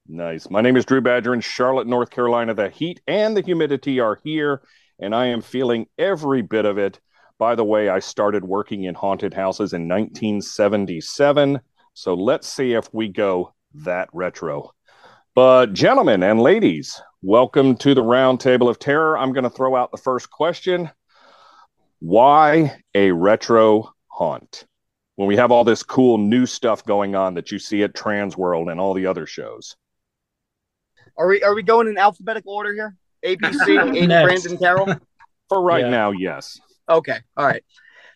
[0.08, 0.50] Nice.
[0.50, 2.54] My name is Drew Badger in Charlotte, North Carolina.
[2.54, 4.62] The heat and the humidity are here,
[5.00, 7.00] and I am feeling every bit of it.
[7.40, 11.62] By the way, I started working in haunted houses in 1977.
[11.94, 14.72] So let's see if we go that retro.
[15.34, 19.18] But, gentlemen and ladies, welcome to the Round Table of Terror.
[19.18, 20.90] I'm going to throw out the first question
[22.00, 24.66] Why a retro haunt?
[25.18, 28.72] When we have all this cool new stuff going on that you see at Transworld
[28.72, 29.76] and all the other shows.
[31.18, 32.96] Are we are we going in alphabetical order here?
[33.22, 34.96] A B C, Aiden, Brandon, Carol.
[35.50, 35.90] For right yeah.
[35.90, 36.60] now, yes.
[36.90, 37.18] Okay.
[37.38, 37.64] All right.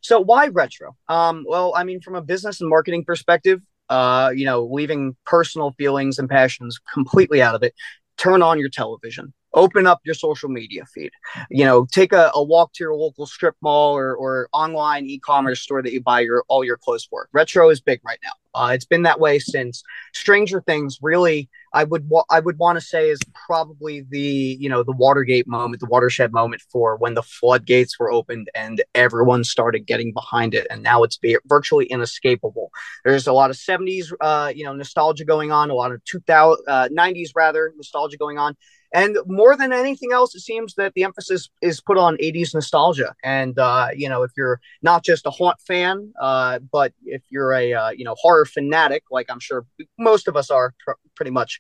[0.02, 0.96] So why retro?
[1.08, 5.76] Um, well, I mean, from a business and marketing perspective, uh, you know, leaving personal
[5.78, 7.76] feelings and passions completely out of it,
[8.18, 11.12] turn on your television open up your social media feed.
[11.50, 15.62] You know take a, a walk to your local strip mall or, or online e-commerce
[15.62, 17.28] store that you buy your all your clothes for.
[17.34, 18.32] Retro is big right now.
[18.54, 19.84] Uh, it's been that way since
[20.14, 24.70] stranger things really i would wa- i would want to say is probably the you
[24.70, 29.44] know the watergate moment the watershed moment for when the floodgates were opened and everyone
[29.44, 32.72] started getting behind it and now it's be- virtually inescapable.
[33.04, 36.64] There's a lot of 70s uh, you know nostalgia going on a lot of 2000
[36.68, 38.56] uh, 90s rather nostalgia going on
[38.94, 43.14] and more than anything else, it seems that the emphasis is put on 80s nostalgia.
[43.24, 47.54] And, uh, you know, if you're not just a haunt fan, uh, but if you're
[47.54, 49.66] a, uh, you know, horror fanatic, like I'm sure
[49.98, 51.60] most of us are pr- pretty much,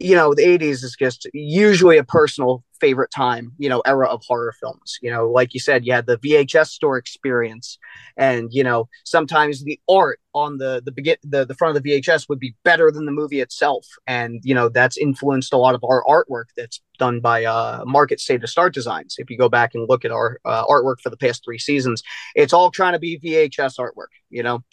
[0.00, 4.22] you know, the 80s is just usually a personal favorite time, you know, era of
[4.26, 4.98] horror films.
[5.02, 7.78] You know, like you said, you had the VHS store experience,
[8.16, 11.90] and you know, sometimes the art on the the begin the, the front of the
[11.90, 15.74] VHS would be better than the movie itself, and you know, that's influenced a lot
[15.74, 19.16] of our artwork that's done by uh, Market State of Start Designs.
[19.18, 22.02] If you go back and look at our uh, artwork for the past three seasons,
[22.34, 24.12] it's all trying to be VHS artwork.
[24.30, 24.64] You know.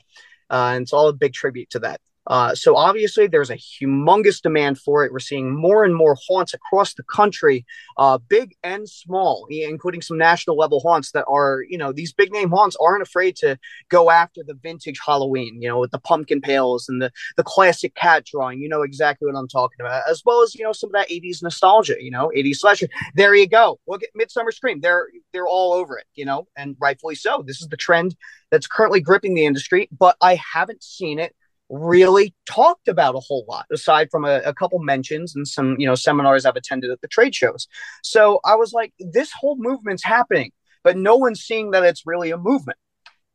[0.47, 1.99] Uh, and it's all a big tribute to that.
[2.28, 5.11] Uh, so obviously, there's a humongous demand for it.
[5.11, 7.65] We're seeing more and more haunts across the country,
[7.97, 12.32] uh, big and small, including some national level haunts that are, you know, these big
[12.32, 13.57] name haunts aren't afraid to
[13.89, 17.93] go after the vintage Halloween, you know, with the pumpkin pails and the the classic
[17.95, 18.59] cat drawing.
[18.59, 21.09] You know exactly what I'm talking about, as well as you know some of that
[21.09, 22.88] 80s nostalgia, you know, 80s slasher.
[23.13, 23.80] There you go.
[23.88, 24.82] Look at Midsummer Scream.
[24.82, 27.43] They're they're all over it, you know, and rightfully so.
[27.45, 28.15] This is the trend
[28.51, 31.36] that's currently gripping the industry, but I haven't seen it
[31.70, 35.88] really talked about a whole lot aside from a, a, couple mentions and some you
[35.88, 37.68] know seminars i've attended at the trade shows.
[38.03, 40.51] So i was like this whole movement's happening
[40.86, 42.78] but no one's seeing that it's really a movement.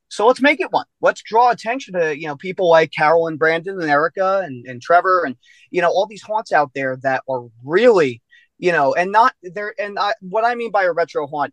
[0.08, 0.86] So let's make it one.
[1.00, 4.80] Let's draw attention to you know people like carol and brandon and erica and, and
[4.80, 5.36] trevor and
[5.70, 8.22] you know all these haunts out there that are really
[8.58, 11.52] you know and not there and I, what i mean by a retro haunt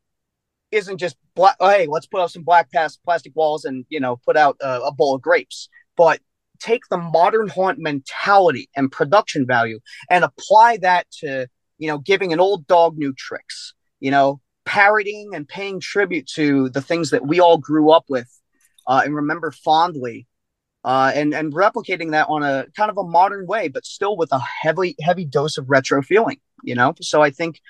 [0.72, 4.36] isn't just black hey let's put up some black plastic walls and you know put
[4.36, 6.20] out a, a bowl of grapes but
[6.60, 9.80] take the modern haunt mentality and production value
[10.10, 11.48] and apply that to
[11.78, 16.70] you know giving an old dog new tricks you know parroting and paying tribute to
[16.70, 18.30] the things that we all grew up with
[18.88, 20.28] uh, and remember fondly
[20.84, 24.32] uh, and and replicating that on a kind of a modern way but still with
[24.32, 26.94] a heavy heavy dose of retro feeling you know?
[27.02, 27.62] So i think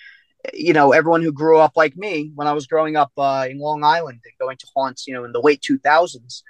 [0.54, 3.60] you know everyone who grew up like me when i was growing up uh, in
[3.60, 6.44] long island and going to haunts you know in the late 2000s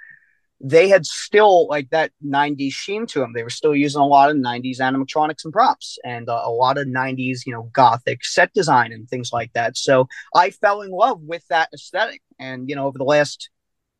[0.60, 3.32] they had still like that 90s sheen to them.
[3.32, 6.78] They were still using a lot of 90s animatronics and props and uh, a lot
[6.78, 9.76] of 90s, you know, gothic set design and things like that.
[9.76, 12.22] So I fell in love with that aesthetic.
[12.40, 13.50] And, you know, over the last,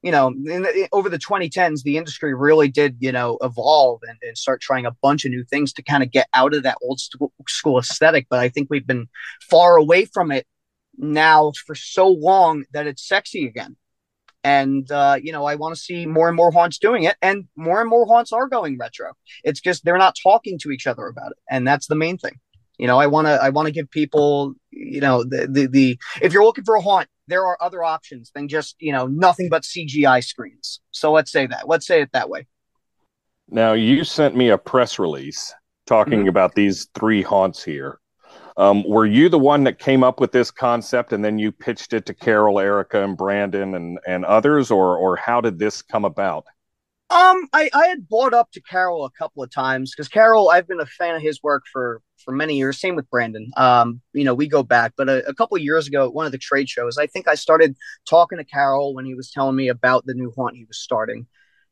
[0.02, 4.36] you know, the, over the 2010s, the industry really did, you know, evolve and, and
[4.36, 7.00] start trying a bunch of new things to kind of get out of that old
[7.48, 8.26] school aesthetic.
[8.28, 9.06] But I think we've been
[9.48, 10.44] far away from it
[10.96, 13.76] now for so long that it's sexy again
[14.48, 17.46] and uh, you know i want to see more and more haunts doing it and
[17.56, 19.12] more and more haunts are going retro.
[19.44, 22.36] It's just they're not talking to each other about it and that's the main thing.
[22.78, 25.98] You know i want to i want to give people you know the, the the
[26.22, 29.48] if you're looking for a haunt there are other options than just you know nothing
[29.48, 30.80] but cgi screens.
[30.92, 32.46] So let's say that let's say it that way.
[33.48, 35.54] Now you sent me a press release
[35.86, 36.28] talking mm-hmm.
[36.28, 37.98] about these three haunts here
[38.58, 41.92] um, were you the one that came up with this concept and then you pitched
[41.92, 46.04] it to Carol, Erica, and Brandon and, and others, or or how did this come
[46.04, 46.44] about?
[47.10, 50.66] Um, I, I had brought up to Carol a couple of times because Carol, I've
[50.66, 52.80] been a fan of his work for for many years.
[52.80, 53.50] Same with Brandon.
[53.56, 56.26] Um, you know, we go back, but a, a couple of years ago at one
[56.26, 57.76] of the trade shows, I think I started
[58.10, 61.28] talking to Carol when he was telling me about the new haunt he was starting,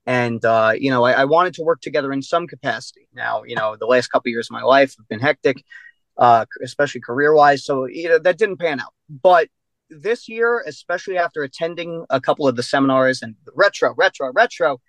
[0.06, 3.08] and uh, you know, I, I wanted to work together in some capacity.
[3.12, 5.64] Now, you know, the last couple of years of my life have been hectic,
[6.18, 7.64] uh, especially career wise.
[7.64, 8.92] So you know, that didn't pan out,
[9.22, 9.48] but
[9.90, 14.80] this year, especially after attending a couple of the seminars and retro, retro, retro,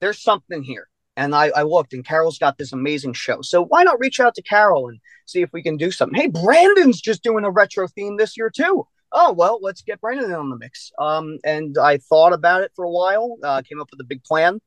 [0.00, 0.88] there's something here.
[1.16, 3.42] And I, I looked, and Carol's got this amazing show.
[3.42, 6.18] So why not reach out to Carol and see if we can do something?
[6.18, 8.86] Hey, Brandon's just doing a retro theme this year too.
[9.12, 10.90] Oh well, let's get Brandon on the mix.
[10.98, 13.36] Um, and I thought about it for a while.
[13.42, 14.58] Uh, came up with a big plan,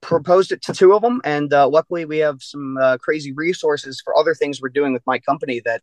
[0.00, 4.00] proposed it to two of them, and uh, luckily we have some uh, crazy resources
[4.02, 5.82] for other things we're doing with my company that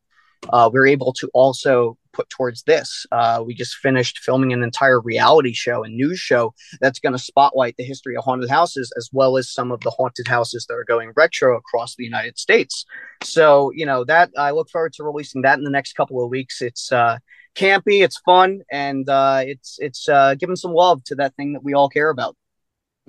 [0.50, 3.06] uh, we're able to also put towards this.
[3.12, 7.20] Uh, we just finished filming an entire reality show and news show that's going to
[7.20, 10.76] spotlight the history of haunted houses as well as some of the haunted houses that
[10.76, 12.86] are going retro across the United States.
[13.24, 16.30] So, you know, that I look forward to releasing that in the next couple of
[16.30, 16.62] weeks.
[16.62, 17.18] It's uh,
[17.56, 20.08] campy, it's fun, and uh, it's it's
[20.40, 22.36] giving some love to that thing that we all care about.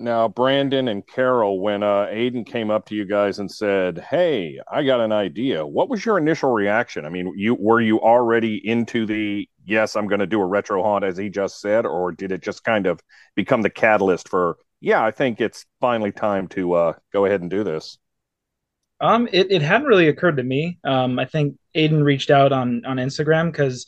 [0.01, 4.61] Now, Brandon and Carol, when uh, Aiden came up to you guys and said, "Hey,
[4.71, 7.05] I got an idea," what was your initial reaction?
[7.05, 10.85] I mean, you were you already into the yes, I'm going to do a retro
[10.85, 13.01] haunt as he just said, or did it just kind of
[13.35, 14.59] become the catalyst for?
[14.81, 17.99] Yeah, I think it's finally time to uh, go ahead and do this.
[19.01, 20.79] Um, it, it hadn't really occurred to me.
[20.85, 23.85] Um, I think Aiden reached out on on Instagram because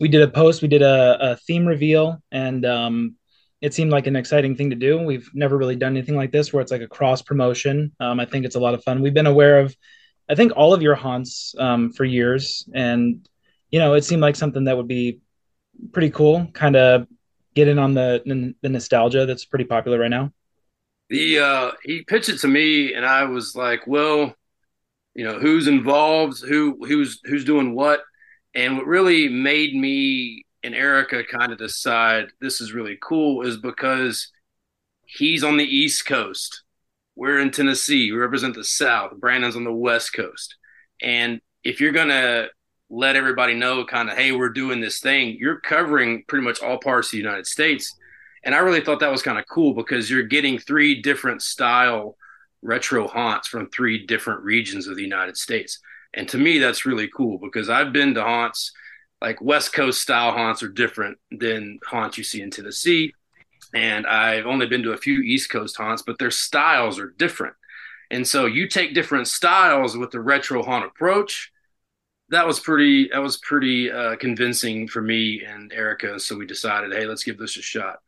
[0.00, 3.14] we did a post, we did a, a theme reveal, and um,
[3.62, 4.98] it seemed like an exciting thing to do.
[4.98, 7.92] We've never really done anything like this where it's like a cross promotion.
[8.00, 9.00] Um, I think it's a lot of fun.
[9.00, 9.74] We've been aware of,
[10.28, 13.26] I think, all of your haunts um, for years, and
[13.70, 15.20] you know, it seemed like something that would be
[15.92, 16.48] pretty cool.
[16.52, 17.06] Kind of
[17.54, 20.32] get in on the the nostalgia that's pretty popular right now.
[21.08, 24.34] The uh, he pitched it to me, and I was like, well,
[25.14, 28.00] you know, who's involved, who who's who's doing what,
[28.56, 33.56] and what really made me and Erica kind of decide this is really cool is
[33.56, 34.30] because
[35.04, 36.62] he's on the East Coast.
[37.16, 38.10] We're in Tennessee.
[38.10, 39.12] We represent the South.
[39.18, 40.56] Brandon's on the West Coast.
[41.02, 42.48] And if you're going to
[42.88, 46.78] let everybody know, kind of, hey, we're doing this thing, you're covering pretty much all
[46.78, 47.94] parts of the United States.
[48.44, 52.16] And I really thought that was kind of cool because you're getting three different style
[52.62, 55.80] retro haunts from three different regions of the United States.
[56.14, 58.72] And to me, that's really cool because I've been to haunts
[59.22, 63.14] like West Coast style haunts are different than haunts you see in Tennessee.
[63.72, 67.54] And I've only been to a few East Coast haunts, but their styles are different.
[68.10, 71.52] And so you take different styles with the retro haunt approach.
[72.30, 73.10] That was pretty.
[73.12, 76.18] That was pretty uh, convincing for me and Erica.
[76.18, 78.00] So we decided, hey, let's give this a shot.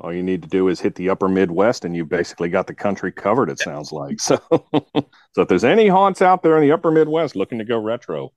[0.00, 2.74] All you need to do is hit the upper Midwest, and you've basically got the
[2.74, 3.50] country covered.
[3.50, 4.40] It sounds like so.
[4.50, 8.32] so if there's any haunts out there in the upper Midwest looking to go retro,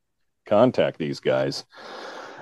[0.45, 1.65] contact these guys.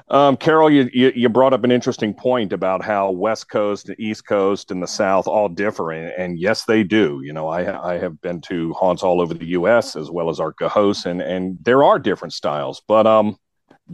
[0.09, 3.97] Um, Carol, you, you, you brought up an interesting point about how West Coast and
[3.97, 7.21] East Coast and the South all differ, and, and yes, they do.
[7.23, 9.95] You know, I I have been to haunts all over the U.S.
[9.95, 12.81] as well as our hosts, and and there are different styles.
[12.89, 13.37] But um,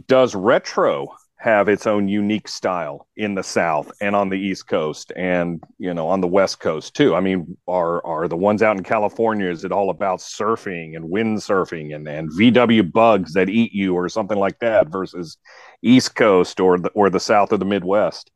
[0.08, 1.08] does retro
[1.40, 5.94] have its own unique style in the South and on the East Coast and you
[5.94, 7.14] know on the West Coast too.
[7.14, 9.48] I mean, are are the ones out in California?
[9.48, 14.08] Is it all about surfing and windsurfing and and VW bugs that eat you or
[14.08, 15.38] something like that versus
[15.80, 18.32] East Coast or the or the South or the Midwest?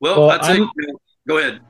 [0.00, 0.58] Well, well I'd say
[1.28, 1.60] go ahead.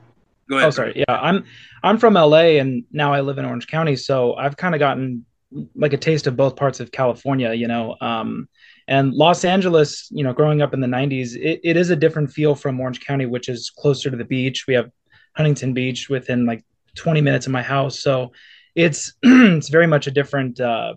[0.49, 0.67] Go ahead.
[0.67, 0.93] Oh, sorry.
[0.95, 1.45] Yeah, I'm
[1.83, 5.25] I'm from LA and now I live in Orange County, so I've kind of gotten
[5.75, 7.53] like a taste of both parts of California.
[7.53, 7.95] You know.
[8.01, 8.49] Um,
[8.91, 12.29] and Los Angeles, you know, growing up in the 90s, it, it is a different
[12.29, 14.65] feel from Orange County, which is closer to the beach.
[14.67, 14.91] We have
[15.37, 16.65] Huntington Beach within like
[16.95, 18.01] 20 minutes of my house.
[18.01, 18.33] So
[18.75, 20.95] it's it's very much a different uh,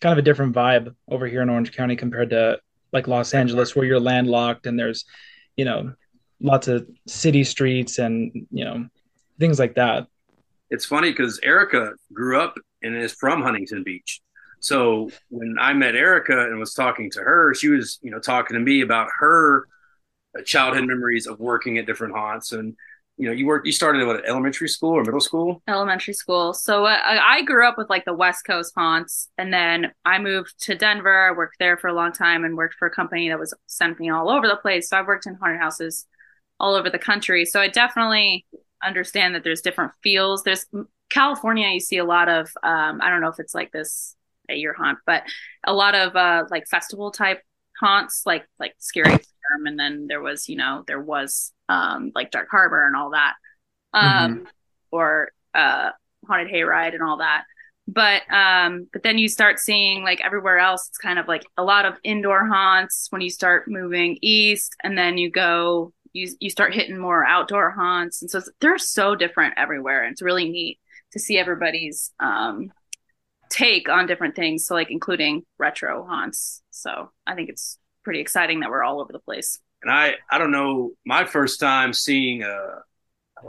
[0.00, 2.60] kind of a different vibe over here in Orange County compared to
[2.94, 5.04] like Los Angeles, where you're landlocked and there's,
[5.54, 5.92] you know,
[6.40, 8.88] lots of city streets and you know
[9.38, 10.06] things like that.
[10.70, 14.22] It's funny because Erica grew up and is from Huntington Beach.
[14.60, 18.54] So when I met Erica and was talking to her, she was, you know, talking
[18.54, 19.68] to me about her
[20.44, 22.52] childhood memories of working at different haunts.
[22.52, 22.76] And,
[23.16, 25.62] you know, you worked, you started at elementary school or middle school?
[25.66, 26.52] Elementary school.
[26.54, 29.28] So uh, I grew up with like the West Coast haunts.
[29.38, 31.28] And then I moved to Denver.
[31.28, 33.96] I worked there for a long time and worked for a company that was sending
[33.98, 34.88] me all over the place.
[34.88, 36.06] So I've worked in haunted houses
[36.60, 37.44] all over the country.
[37.44, 38.46] So I definitely
[38.84, 40.42] understand that there's different feels.
[40.42, 40.66] There's
[41.10, 44.14] California, you see a lot of, um, I don't know if it's like this
[44.48, 45.22] at your haunt, but
[45.66, 47.42] a lot of uh, like festival type
[47.78, 52.30] haunts, like like Scary Farm, and then there was you know there was um, like
[52.30, 53.34] Dark Harbor and all that.
[53.94, 54.44] Um, mm-hmm.
[54.92, 55.90] or uh,
[56.26, 57.44] haunted hayride and all that.
[57.86, 61.64] But um, but then you start seeing like everywhere else, it's kind of like a
[61.64, 66.50] lot of indoor haunts when you start moving east, and then you go you you
[66.50, 70.78] start hitting more outdoor haunts, and so they're so different everywhere, and it's really neat
[71.12, 72.70] to see everybody's um,
[73.48, 74.66] take on different things.
[74.66, 76.62] So like including retro haunts.
[76.70, 79.58] So I think it's pretty exciting that we're all over the place.
[79.82, 82.82] And I, I don't know, my first time seeing a,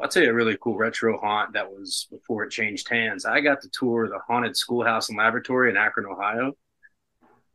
[0.01, 3.25] I'll tell you a really cool retro haunt that was before it changed hands.
[3.25, 6.53] I got to tour the haunted schoolhouse and laboratory in Akron, Ohio,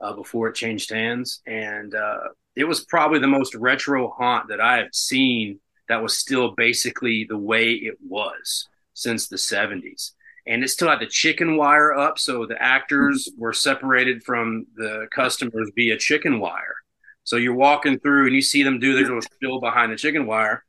[0.01, 4.61] uh, before it changed hands, and uh, it was probably the most retro haunt that
[4.61, 5.61] I have seen.
[5.88, 10.12] That was still basically the way it was since the '70s,
[10.47, 15.07] and it still had the chicken wire up, so the actors were separated from the
[15.14, 16.76] customers via chicken wire.
[17.24, 20.26] So you're walking through and you see them do their little spill behind the chicken
[20.26, 20.64] wire,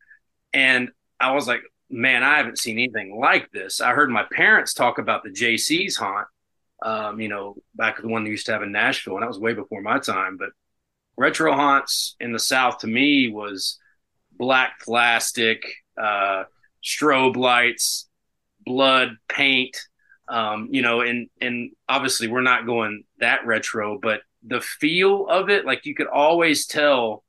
[0.53, 3.81] and I was like, man, I haven't seen anything like this.
[3.81, 6.27] I heard my parents talk about the JC's haunt,
[6.81, 9.39] um, you know, back the one they used to have in Nashville, and that was
[9.39, 10.37] way before my time.
[10.37, 10.49] But
[11.17, 13.77] retro haunts in the South to me was
[14.31, 15.65] black plastic,
[16.01, 16.43] uh,
[16.83, 18.07] strobe lights,
[18.65, 19.75] blood paint,
[20.27, 25.49] um, you know, and and obviously we're not going that retro, but the feel of
[25.49, 27.23] it, like you could always tell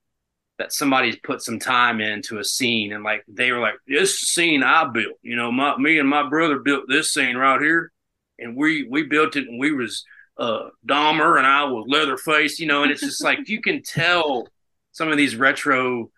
[0.58, 4.62] that somebody's put some time into a scene and like they were like this scene
[4.62, 7.92] i built you know my me and my brother built this scene right here
[8.38, 10.04] and we we built it and we was
[10.38, 14.46] uh dahmer and i was leatherface you know and it's just like you can tell
[14.92, 16.10] some of these retro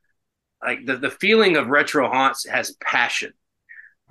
[0.62, 3.32] like the, the feeling of retro haunts has passion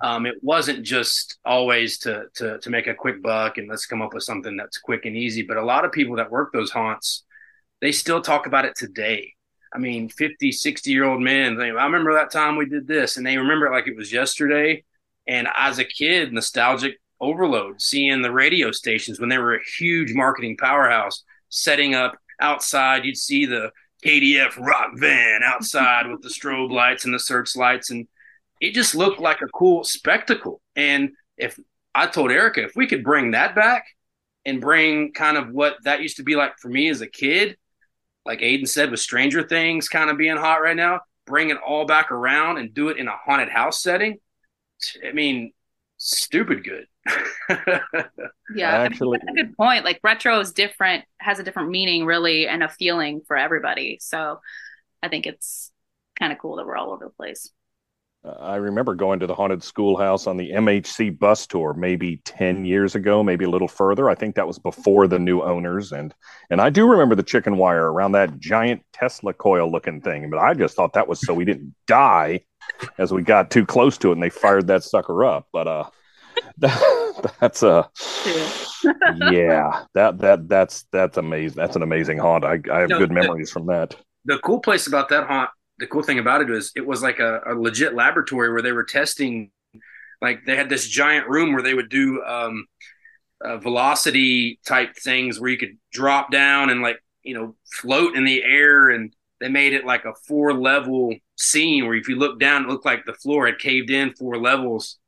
[0.00, 4.02] um, it wasn't just always to, to to make a quick buck and let's come
[4.02, 6.70] up with something that's quick and easy but a lot of people that work those
[6.70, 7.24] haunts
[7.80, 9.32] they still talk about it today
[9.72, 11.56] I mean, 50, 60 year old men.
[11.56, 14.12] They, I remember that time we did this, and they remember it like it was
[14.12, 14.84] yesterday.
[15.26, 20.14] And as a kid, nostalgic overload, seeing the radio stations when they were a huge
[20.14, 23.04] marketing powerhouse, setting up outside.
[23.04, 23.70] You'd see the
[24.04, 28.06] KDF rock van outside with the strobe lights and the searchlights, and
[28.60, 30.60] it just looked like a cool spectacle.
[30.76, 31.58] And if
[31.94, 33.86] I told Erica, if we could bring that back
[34.44, 37.56] and bring kind of what that used to be like for me as a kid,
[38.24, 41.86] like Aiden said, with Stranger Things kind of being hot right now, bring it all
[41.86, 44.18] back around and do it in a haunted house setting.
[45.06, 45.52] I mean,
[45.96, 46.86] stupid good.
[48.54, 49.84] yeah, actually, I mean, that's a good point.
[49.84, 53.98] Like retro is different, has a different meaning, really, and a feeling for everybody.
[54.00, 54.40] So
[55.02, 55.70] I think it's
[56.18, 57.50] kind of cool that we're all over the place.
[58.24, 62.94] I remember going to the haunted schoolhouse on the MHC bus tour maybe 10 years
[62.94, 64.10] ago, maybe a little further.
[64.10, 66.12] I think that was before the new owners and
[66.50, 70.38] and I do remember the chicken wire around that giant Tesla coil looking thing, but
[70.38, 72.44] I just thought that was so we didn't die
[72.98, 75.46] as we got too close to it and they fired that sucker up.
[75.52, 75.84] But uh
[76.58, 77.88] that, that's a
[79.30, 81.56] yeah, that that that's that's amazing.
[81.56, 82.44] That's an amazing haunt.
[82.44, 83.96] I I have no, good memories the, from that.
[84.24, 87.18] The cool place about that haunt the cool thing about it was it was like
[87.18, 89.50] a, a, legit laboratory where they were testing
[90.20, 92.66] like they had this giant room where they would do um,
[93.40, 98.24] uh, velocity type things where you could drop down and like you know float in
[98.24, 98.90] the air.
[98.90, 102.68] And they made it like a four level scene where if you look down it
[102.68, 104.98] looked like the floor had caved in four levels.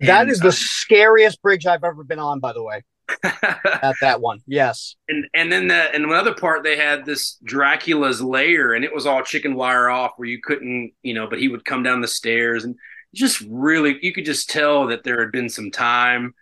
[0.00, 2.82] That is and, the uh, scariest bridge i've ever been on by the way
[3.24, 4.40] at that one.
[4.46, 4.96] Yes.
[5.08, 9.06] And and then the and another part they had this Dracula's lair and it was
[9.06, 12.08] all chicken wire off where you couldn't, you know, but he would come down the
[12.08, 12.76] stairs and
[13.14, 16.34] just really you could just tell that there had been some time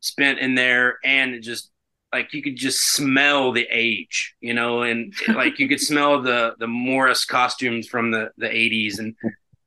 [0.00, 1.70] spent in there and it just
[2.12, 6.54] like you could just smell the age, you know, and like you could smell the
[6.58, 9.14] the Morris costumes from the the 80s and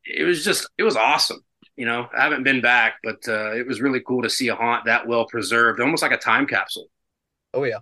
[0.06, 1.45] it was just it was awesome
[1.78, 4.56] you know, I haven't been back, but uh, it was really cool to see a
[4.56, 6.88] haunt that well preserved, almost like a time capsule.
[7.54, 7.80] Oh yeah.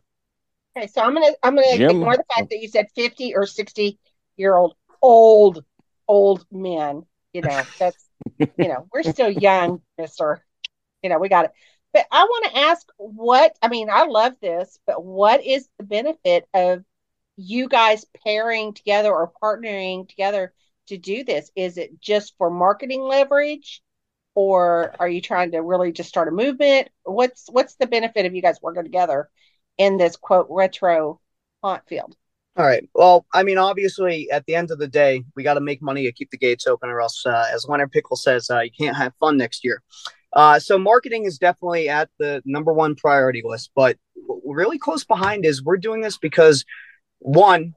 [0.76, 1.92] Okay, so I'm gonna I'm gonna Jim.
[1.92, 4.00] ignore the fact that you said 50 or 60
[4.38, 5.64] year old old
[6.08, 7.06] old men.
[7.34, 10.44] You know, that's you know, we're still young, Mister.
[11.04, 11.52] You know, we got it.
[11.94, 15.84] But I want to ask what I mean, I love this, but what is the
[15.84, 16.84] benefit of
[17.38, 20.54] you guys pairing together or partnering together
[20.88, 21.52] to do this?
[21.56, 23.82] Is it just for marketing leverage?
[24.36, 26.90] Or are you trying to really just start a movement?
[27.04, 29.30] What's what's the benefit of you guys working together
[29.78, 31.20] in this quote retro
[31.62, 32.16] haunt field?
[32.56, 32.88] All right.
[32.94, 36.04] Well, I mean, obviously, at the end of the day, we got to make money
[36.04, 38.96] to keep the gates open, or else, uh, as Leonard Pickel says, uh, you can't
[38.96, 39.82] have fun next year.
[40.34, 43.72] Uh, so, marketing is definitely at the number one priority list.
[43.76, 43.98] But
[44.46, 46.64] really close behind is we're doing this because,
[47.20, 47.74] one,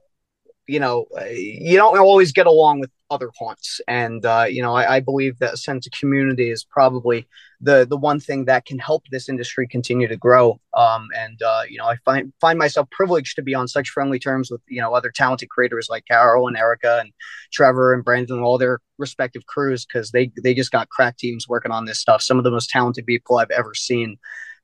[0.67, 4.97] you know, you don't always get along with other haunts, and uh, you know, I,
[4.97, 7.25] I, believe that a sense of community is probably
[7.61, 10.59] the the one thing that can help this industry continue to grow.
[10.75, 14.19] Um, and uh, you know, I find find myself privileged to be on such friendly
[14.19, 17.13] terms with you know other talented creators like Carol and Erica and
[17.53, 21.47] Trevor and Brandon and all their respective crews because they they just got crack teams
[21.47, 22.21] working on this stuff.
[22.21, 24.17] Some of the most talented people I've ever seen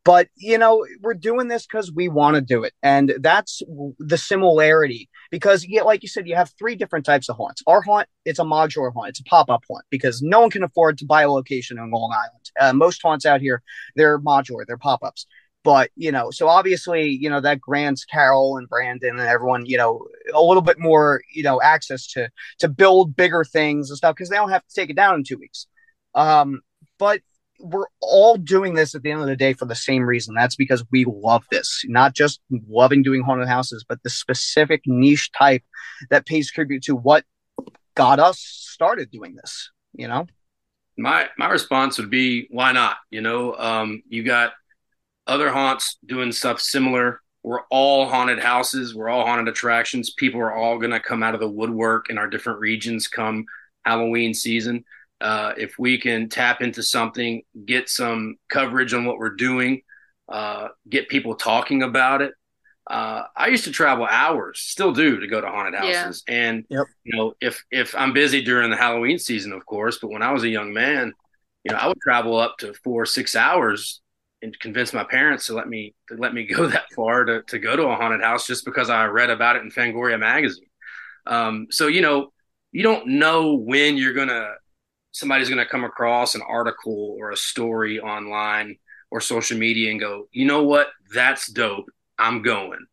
[0.04, 3.62] but you know we're doing this because we want to do it and that's
[4.00, 7.62] the similarity because yeah like you said you have three different types of haunts.
[7.68, 10.98] Our haunt it's a modular haunt it's a pop-up haunt because no one can afford
[11.00, 12.52] to buy a location in long island.
[12.60, 13.62] Uh, most haunts out here
[13.96, 15.26] they're modular they're pop-ups.
[15.64, 19.78] But you know so obviously you know that grants carol and brandon and everyone you
[19.78, 22.30] know a little bit more you know access to
[22.60, 25.24] to build bigger things and stuff because they don't have to take it down in
[25.24, 25.68] two weeks.
[26.14, 26.62] Um
[27.00, 27.22] but
[27.64, 30.36] we're all doing this at the end of the day for the same reason.
[30.36, 35.32] That's because we love this, not just loving doing haunted houses, but the specific niche
[35.32, 35.64] type
[36.10, 37.24] that pays tribute to what
[37.96, 39.72] got us started doing this.
[39.94, 40.28] You know,
[40.98, 42.98] my my response would be, why not?
[43.10, 44.52] You know, um, you got
[45.26, 47.22] other haunts doing stuff similar.
[47.44, 48.94] We're all haunted houses.
[48.94, 50.12] We're all haunted attractions.
[50.12, 53.46] People are all going to come out of the woodwork in our different regions come
[53.86, 54.84] Halloween season.
[55.24, 59.82] Uh, if we can tap into something, get some coverage on what we're doing,
[60.28, 62.34] uh, get people talking about it.
[62.86, 66.26] Uh, I used to travel hours, still do, to go to haunted houses.
[66.28, 66.36] Yeah.
[66.36, 66.88] And yep.
[67.06, 70.34] you know, if if I'm busy during the Halloween season, of course, but when I
[70.34, 71.14] was a young man,
[71.64, 74.02] you know, I would travel up to four or six hours
[74.42, 77.60] and convince my parents to let me to let me go that far to to
[77.60, 80.68] go to a haunted house just because I read about it in Fangoria magazine.
[81.26, 82.34] Um, so you know,
[82.74, 84.50] you don't know when you're gonna
[85.14, 88.78] somebody's going to come across an article or a story online
[89.10, 91.90] or social media and go, you know what, that's dope.
[92.20, 92.86] I'm going,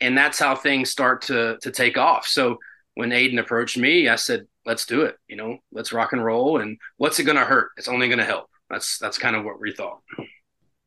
[0.00, 2.26] and that's how things start to to take off.
[2.26, 2.58] So
[2.94, 5.16] when Aiden approached me, I said, let's do it.
[5.28, 6.60] You know, let's rock and roll.
[6.60, 7.70] And what's it going to hurt?
[7.76, 8.48] It's only going to help.
[8.68, 10.00] That's that's kind of what we thought.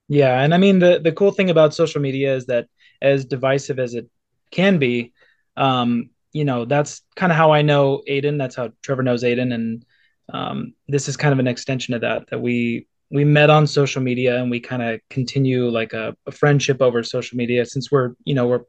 [0.08, 2.68] Yeah, and I mean the the cool thing about social media is that
[3.02, 4.08] as divisive as it
[4.52, 5.14] can be,
[5.58, 8.38] um, you know, that's kind of how I know Aiden.
[8.38, 9.86] That's how Trevor knows Aiden, and
[10.32, 14.02] um, this is kind of an extension of that that we we met on social
[14.02, 18.14] media and we kind of continue like a, a, friendship over social media since we're
[18.26, 18.64] you know we're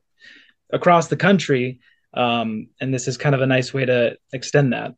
[0.73, 1.81] across the country.
[2.13, 4.95] Um, and this is kind of a nice way to extend that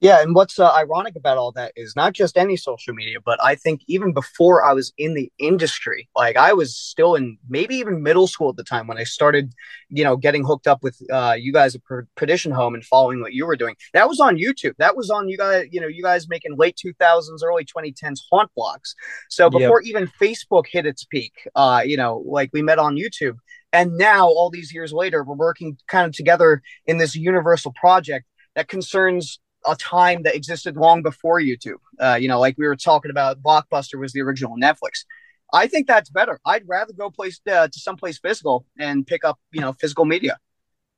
[0.00, 3.42] yeah, and what's uh, ironic about all that is not just any social media, but
[3.42, 7.74] I think even before I was in the industry, like I was still in maybe
[7.76, 9.52] even middle school at the time when I started,
[9.88, 11.80] you know, getting hooked up with uh, you guys at
[12.14, 13.74] Perdition Home and following what you were doing.
[13.92, 14.74] That was on YouTube.
[14.78, 18.50] That was on you guys, you know, you guys making late 2000s, early 2010s haunt
[18.54, 18.94] blocks.
[19.28, 19.88] So before yep.
[19.88, 23.36] even Facebook hit its peak, uh, you know, like we met on YouTube.
[23.72, 28.24] And now, all these years later, we're working kind of together in this universal project
[28.54, 31.78] that concerns a time that existed long before YouTube.
[32.00, 35.04] Uh, you know, like we were talking about, Blockbuster was the original Netflix.
[35.52, 36.40] I think that's better.
[36.44, 40.38] I'd rather go place uh, to someplace physical and pick up, you know, physical media.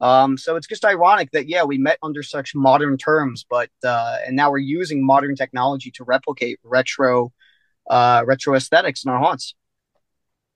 [0.01, 4.17] Um, so it's just ironic that yeah, we met under such modern terms, but uh,
[4.27, 7.33] and now we're using modern technology to replicate retro,
[7.89, 9.55] uh, retro aesthetics in our haunts.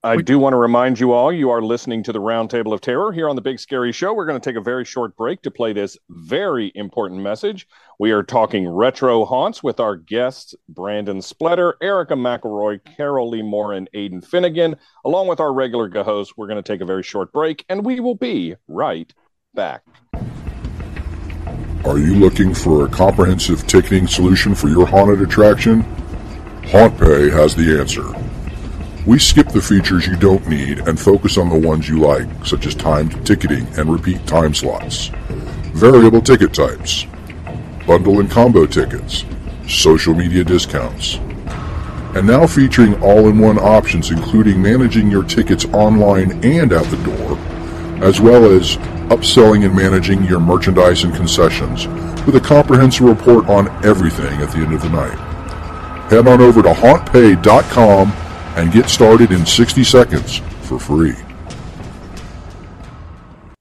[0.05, 3.11] I do want to remind you all you are listening to the Roundtable of Terror
[3.11, 4.13] here on the Big Scary Show.
[4.13, 7.67] We're going to take a very short break to play this very important message.
[7.97, 13.73] We are talking retro haunts with our guests Brandon Spletter, Erica McElroy, Carol Lee Moore,
[13.73, 14.75] and Aiden Finnegan,
[15.05, 16.33] along with our regular host.
[16.37, 19.11] We're going to take a very short break, and we will be right
[19.55, 19.81] back.
[21.83, 25.81] Are you looking for a comprehensive ticketing solution for your haunted attraction?
[26.61, 28.24] HauntPay has the answer.
[29.05, 32.65] We skip the features you don't need and focus on the ones you like, such
[32.65, 35.11] as timed ticketing and repeat time slots,
[35.75, 37.05] variable ticket types,
[37.85, 39.23] bundle and combo tickets,
[39.67, 41.17] social media discounts,
[42.15, 47.37] and now featuring all-in-one options including managing your tickets online and at the door,
[48.03, 48.77] as well as
[49.11, 51.85] upselling and managing your merchandise and concessions
[52.25, 55.19] with a comprehensive report on everything at the end of the night.
[56.09, 58.24] Head on over to hauntpay.com
[58.55, 61.15] and get started in 60 seconds for free.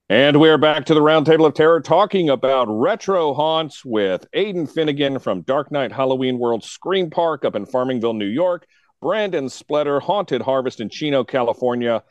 [0.08, 5.18] And we're back to the Roundtable of Terror talking about retro haunts with Aiden Finnegan
[5.18, 8.66] from Dark Knight Halloween World Scream Park up in Farmingville, New York,
[9.00, 12.02] Brandon Spletter, Haunted Harvest in Chino, California,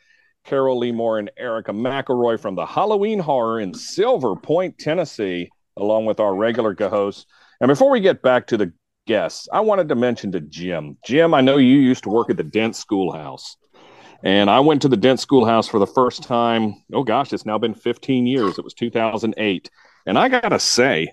[0.44, 6.04] Carol Lee Moore and Erica McElroy from the Halloween Hollow in Silver Point, Tennessee, along
[6.04, 7.26] with our regular hosts.
[7.60, 8.72] And before we get back to the
[9.06, 10.96] guests, I wanted to mention to Jim.
[11.04, 13.56] Jim, I know you used to work at the Dent Schoolhouse.
[14.22, 16.82] And I went to the Dent Schoolhouse for the first time.
[16.92, 18.58] Oh gosh, it's now been 15 years.
[18.58, 19.70] It was 2008.
[20.06, 21.08] And I got to say,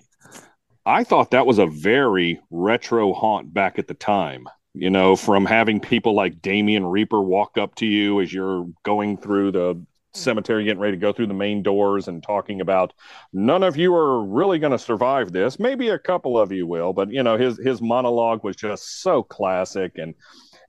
[0.86, 4.48] I thought that was a very retro haunt back at the time.
[4.74, 9.18] You know, from having people like Damian Reaper walk up to you as you're going
[9.18, 9.84] through the
[10.14, 12.92] cemetery, getting ready to go through the main doors and talking about
[13.32, 15.58] none of you are really going to survive this.
[15.58, 19.22] Maybe a couple of you will, but you know, his his monologue was just so
[19.22, 20.14] classic and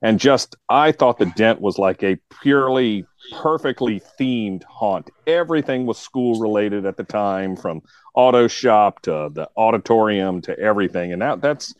[0.02, 5.10] and just I thought the Dent was like a purely perfectly themed haunt.
[5.26, 7.80] Everything was school related at the time, from
[8.14, 11.74] auto shop to the auditorium to everything, and that that's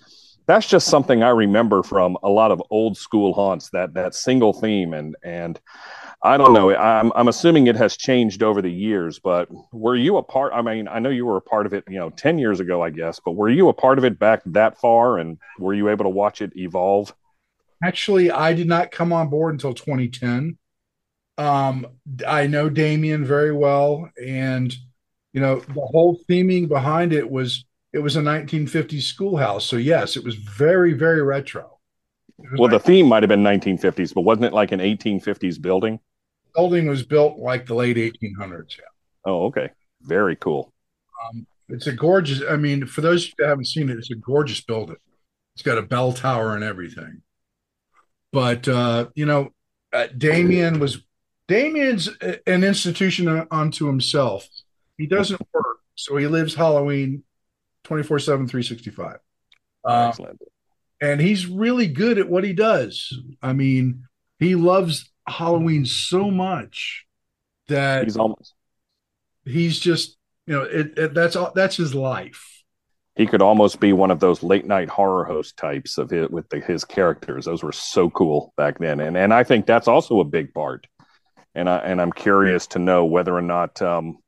[0.47, 3.71] that's just something I remember from a lot of old school haunts.
[3.71, 5.61] That that single theme and and
[6.25, 6.75] I don't know.
[6.75, 10.55] I'm I'm assuming it has changed over the years, but were you a part?
[10.55, 12.83] I mean, I know you were a part of it, you know, ten years ago,
[12.83, 13.21] I guess.
[13.23, 16.09] But were you a part of it back that far, and were you able to
[16.09, 17.15] watch it evolve?
[17.85, 20.57] Actually, I did not come on board until 2010.
[21.37, 21.87] Um,
[22.27, 24.75] I know Damien very well, and
[25.35, 29.67] you know the whole theming behind it was it was a 1950s schoolhouse.
[29.67, 31.81] So yes, it was very very retro.
[32.57, 36.01] Well, the theme might have been 1950s, but wasn't it like an 1850s building?
[36.55, 38.79] Building was built like the late 1800s.
[38.79, 38.85] Yeah.
[39.25, 39.71] Oh, okay.
[40.03, 40.73] Very cool.
[41.25, 42.43] Um, it's a gorgeous.
[42.49, 44.97] I mean, for those who haven't seen it, it's a gorgeous building.
[45.55, 47.23] It's got a bell tower and everything.
[48.33, 49.51] But uh, you know,
[49.93, 51.03] uh, Damien was
[51.49, 52.09] Damien's
[52.47, 54.47] an institution unto himself.
[54.99, 57.23] He doesn't work, so he lives Halloween
[57.85, 59.19] 24 7, 365.
[59.85, 60.41] Um, Excellent.
[61.01, 63.17] and he's really good at what he does.
[63.43, 64.05] I mean,
[64.39, 67.07] he loves Halloween so much
[67.69, 68.55] that He's almost
[69.45, 70.17] he's just
[70.47, 72.63] you know it, it that's all that's his life.
[73.17, 76.49] he could almost be one of those late night horror host types of it with
[76.49, 77.45] the, his characters.
[77.45, 80.87] Those were so cool back then, and and I think that's also a big part.
[81.55, 84.19] And I and I'm curious to know whether or not um,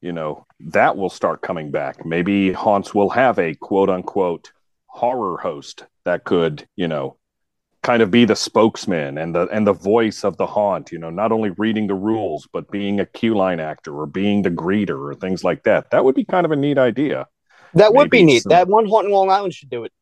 [0.00, 2.04] you know that will start coming back.
[2.06, 4.50] Maybe haunts will have a quote unquote
[4.86, 7.17] horror host that could you know
[7.88, 10.92] kind of be the spokesman and the and the voice of the haunt.
[10.92, 14.42] You know, not only reading the rules but being a queue line actor or being
[14.42, 15.90] the greeter or things like that.
[15.90, 17.26] That would be kind of a neat idea.
[17.72, 18.42] That would be neat.
[18.42, 19.92] some- That one haunt in Long Island should do it.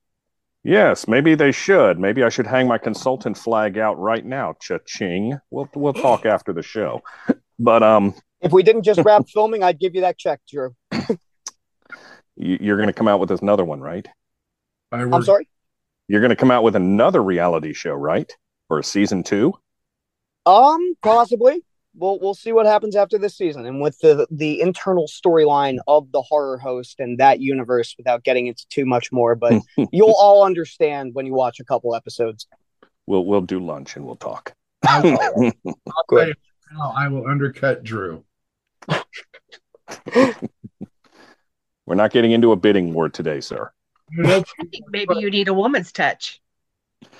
[0.64, 2.00] Yes, maybe they should.
[2.00, 4.56] Maybe I should hang my consultant flag out right now.
[4.60, 5.38] Cha-ching.
[5.50, 7.02] We'll we'll talk after the show.
[7.58, 10.74] But um, If we didn't just wrap filming, I'd give you that check, Drew.
[12.36, 14.06] you, you're going to come out with another one, right?
[14.92, 15.48] I'm sorry.
[16.08, 18.30] You're going to come out with another reality show, right?
[18.68, 19.54] For a season two.
[20.44, 21.62] Um, possibly.
[21.98, 26.12] We'll we'll see what happens after this season, and with the the internal storyline of
[26.12, 29.34] the horror host and that universe, without getting into too much more.
[29.34, 32.46] But you'll all understand when you watch a couple episodes.
[33.06, 34.52] We'll we'll do lunch and we'll talk.
[34.86, 35.42] I'll tell
[36.18, 36.34] you
[36.72, 38.24] now, I will undercut Drew.
[41.86, 43.70] We're not getting into a bidding war today, sir.
[44.24, 46.40] I think maybe you need a woman's touch.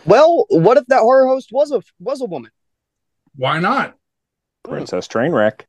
[0.05, 2.51] Well, what if that horror host was a was a woman?
[3.34, 3.97] Why not?
[4.64, 5.62] Princess Trainwreck.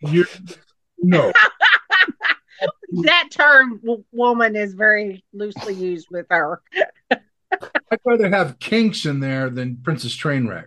[0.00, 0.26] You
[0.98, 1.32] no.
[3.04, 6.60] that term w- woman is very loosely used with her.
[7.10, 10.66] I'd rather have kinks in there than Princess Trainwreck.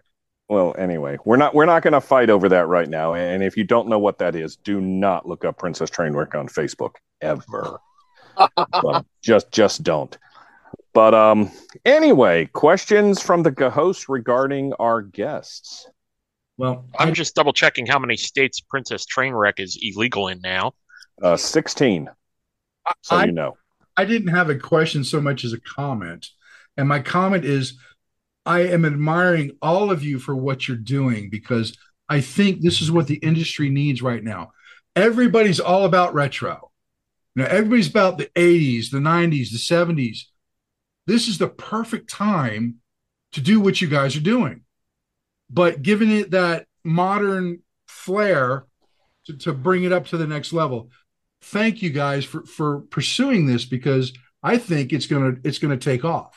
[0.50, 3.14] Well, anyway, we're not we're not going to fight over that right now.
[3.14, 6.48] And if you don't know what that is, do not look up Princess Trainwreck on
[6.48, 7.80] Facebook ever.
[8.84, 10.18] Well, just just don't.
[10.94, 11.52] But um,
[11.86, 15.88] anyway, questions from the host regarding our guests.
[16.58, 20.74] Well, I'm just double checking how many states Princess Trainwreck is illegal in now.
[21.22, 22.10] Uh, sixteen.
[23.02, 23.58] So I- you know.
[24.00, 26.28] I didn't have a question so much as a comment.
[26.78, 27.80] And my comment is
[28.46, 31.76] I am admiring all of you for what you're doing because
[32.08, 34.52] I think this is what the industry needs right now.
[34.96, 36.72] Everybody's all about retro.
[37.38, 40.22] You know, everybody's about the 80s, the 90s, the 70s.
[41.06, 42.78] This is the perfect time
[43.34, 44.62] to do what you guys are doing.
[45.48, 48.66] But giving it that modern flair
[49.28, 50.90] to, to bring it up to the next level.
[51.44, 56.04] Thank you guys for for pursuing this because I think it's gonna it's gonna take
[56.04, 56.36] off.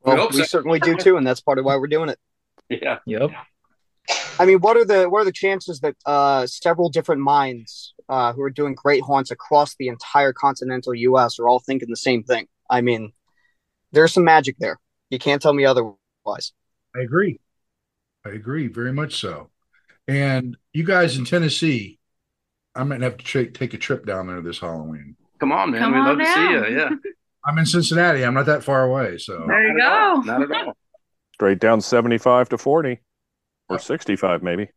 [0.00, 2.18] Well, we certainly do too, and that's part of why we're doing it.
[2.68, 2.98] Yeah.
[3.06, 3.30] Yep.
[4.40, 8.32] I mean, what are the what are the chances that uh, several different minds uh,
[8.34, 11.38] who are doing great haunts across the entire continental U.S.
[11.38, 12.46] are all thinking the same thing?
[12.68, 13.12] I mean,
[13.92, 14.78] there's some magic there.
[15.10, 16.52] You can't tell me otherwise.
[16.94, 17.40] I agree.
[18.26, 19.50] I agree very much so.
[20.06, 21.98] And you guys in Tennessee,
[22.74, 25.16] I might have to tra- take a trip down there this Halloween.
[25.40, 25.80] Come on, man.
[25.80, 26.76] Come We'd on love to see you.
[26.78, 26.90] Yeah.
[27.46, 28.24] I'm in Cincinnati.
[28.24, 29.18] I'm not that far away.
[29.18, 30.22] So There you go.
[30.24, 30.74] Not at all.
[31.34, 33.00] Straight down seventy-five to forty.
[33.68, 34.68] or 65 maybe.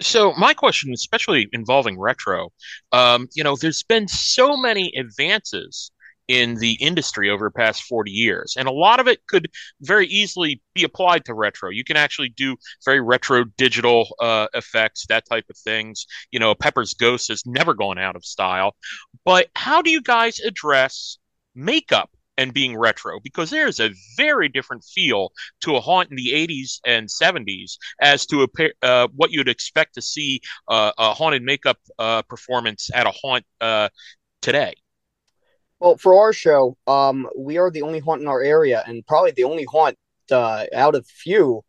[0.00, 2.52] So my question, especially involving retro,
[2.92, 5.90] um, you know, there's been so many advances
[6.30, 8.54] in the industry over the past 40 years.
[8.56, 9.48] And a lot of it could
[9.80, 11.70] very easily be applied to retro.
[11.70, 16.06] You can actually do very retro digital uh, effects, that type of things.
[16.30, 18.76] You know, Pepper's Ghost has never gone out of style.
[19.24, 21.18] But how do you guys address
[21.56, 26.30] makeup and being retro because there's a very different feel to a haunt in the
[26.32, 31.42] 80s and 70s as to a uh, what you'd expect to see uh, a haunted
[31.42, 33.88] makeup uh, performance at a haunt uh,
[34.40, 34.74] today.
[35.80, 39.30] Well, for our show, um, we are the only haunt in our area, and probably
[39.30, 39.96] the only haunt
[40.30, 41.62] uh, out of few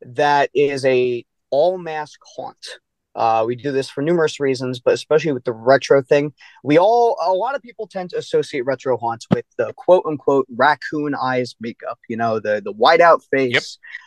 [0.00, 2.80] that is a all mask haunt.
[3.14, 6.32] Uh, we do this for numerous reasons, but especially with the retro thing,
[6.64, 10.46] we all a lot of people tend to associate retro haunts with the quote unquote
[10.56, 11.98] raccoon eyes makeup.
[12.08, 13.62] You know, the the whiteout face, yep.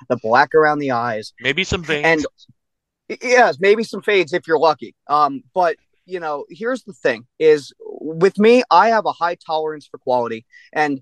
[0.09, 2.25] the black around the eyes, maybe some veins,
[3.07, 4.95] and yes, maybe some fades if you're lucky.
[5.07, 5.75] Um, but
[6.05, 10.45] you know, here's the thing: is with me, I have a high tolerance for quality,
[10.73, 11.01] and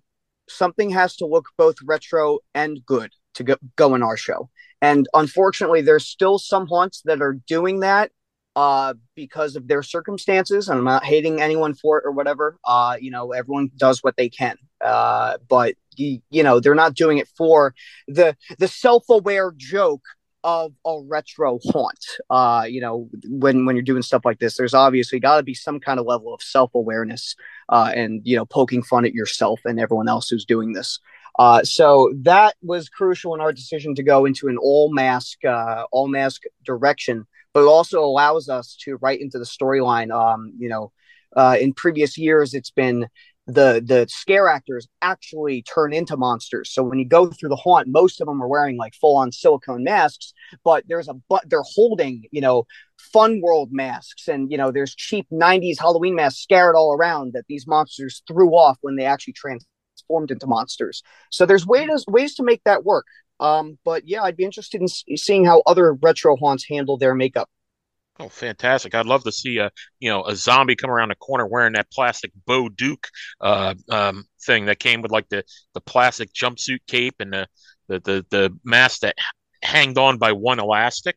[0.50, 4.50] something has to look both retro and good to go, go in our show.
[4.84, 8.12] And unfortunately, there's still some haunts that are doing that
[8.58, 10.68] uh, because of their circumstances.
[10.68, 12.58] And I'm not hating anyone for it or whatever.
[12.66, 14.58] Uh, you know, everyone does what they can.
[14.84, 17.74] Uh, but you, you know, they're not doing it for
[18.10, 20.04] the the self aware joke
[20.44, 22.06] of a retro haunt.
[22.30, 25.54] Uh, you know, when when you're doing stuff like this, there's obviously got to be
[25.54, 27.38] some kind of level of self awareness
[27.70, 31.00] uh, and you know poking fun at yourself and everyone else who's doing this.
[31.40, 35.84] Uh, so that was crucial in our decision to go into an all mask uh,
[35.92, 40.12] all mask direction, but it also allows us to write into the storyline.
[40.12, 40.92] Um, you know,
[41.36, 43.08] uh, in previous years, it's been
[43.46, 46.72] the the scare actors actually turn into monsters.
[46.72, 49.32] So when you go through the haunt, most of them are wearing like full on
[49.32, 52.66] silicone masks, but there's a but they're holding you know
[53.12, 57.46] fun world masks and you know there's cheap 90s Halloween masks scattered all around that
[57.50, 59.34] these monsters threw off when they actually
[60.04, 61.04] transformed into monsters.
[61.32, 63.06] So there's ways ways to make that work.
[63.40, 67.50] Um, but yeah, I'd be interested in seeing how other retro haunts handle their makeup.
[68.20, 68.94] Oh, fantastic!
[68.94, 71.92] I'd love to see a you know a zombie come around the corner wearing that
[71.92, 73.08] plastic Bo Duke
[73.42, 75.44] uh, um, thing that came with like the
[75.74, 77.48] the plastic jumpsuit cape and the
[77.88, 79.16] the the, the mask that
[79.64, 81.16] hanged on by one elastic.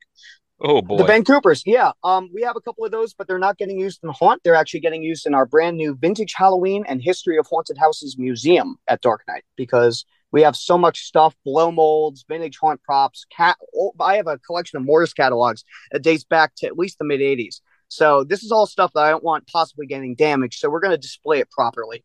[0.61, 1.63] Oh boy, the Ben Coopers.
[1.67, 4.43] Yeah, um, we have a couple of those, but they're not getting used in Haunt.
[4.43, 8.17] They're actually getting used in our brand new Vintage Halloween and History of Haunted Houses
[8.19, 13.27] Museum at Dark Night because we have so much stuff, blow molds, vintage haunt props.
[13.31, 16.99] Cat, oh, I have a collection of Mortis catalogs that dates back to at least
[16.99, 17.61] the mid '80s.
[17.89, 20.59] So this is all stuff that I don't want possibly getting damaged.
[20.59, 22.03] So we're going to display it properly.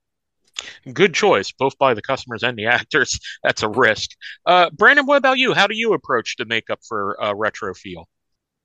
[0.93, 3.17] Good choice, both by the customers and the actors.
[3.43, 4.11] That's a risk.
[4.45, 5.53] Uh, Brandon, what about you?
[5.53, 8.07] How do you approach the makeup for uh, retro feel?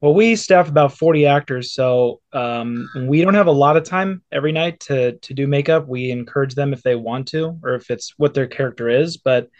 [0.06, 4.22] Well, we staff about 40 actors, so um, we don't have a lot of time
[4.30, 5.88] every night to to do makeup.
[5.88, 9.16] We encourage them if they want to, or if it's what their character is.
[9.16, 9.50] But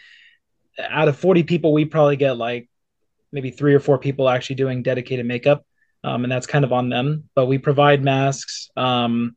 [0.79, 2.69] out of 40 people, we probably get like
[3.33, 5.65] maybe three or four people actually doing dedicated makeup,
[6.05, 7.25] um, and that's kind of on them.
[7.35, 8.69] But we provide masks.
[8.77, 9.35] Um,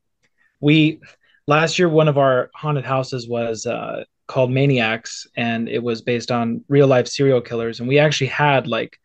[0.61, 1.01] we
[1.49, 6.31] last year one of our haunted houses was uh, called Maniacs, and it was based
[6.31, 9.00] on real life serial killers, and we actually had like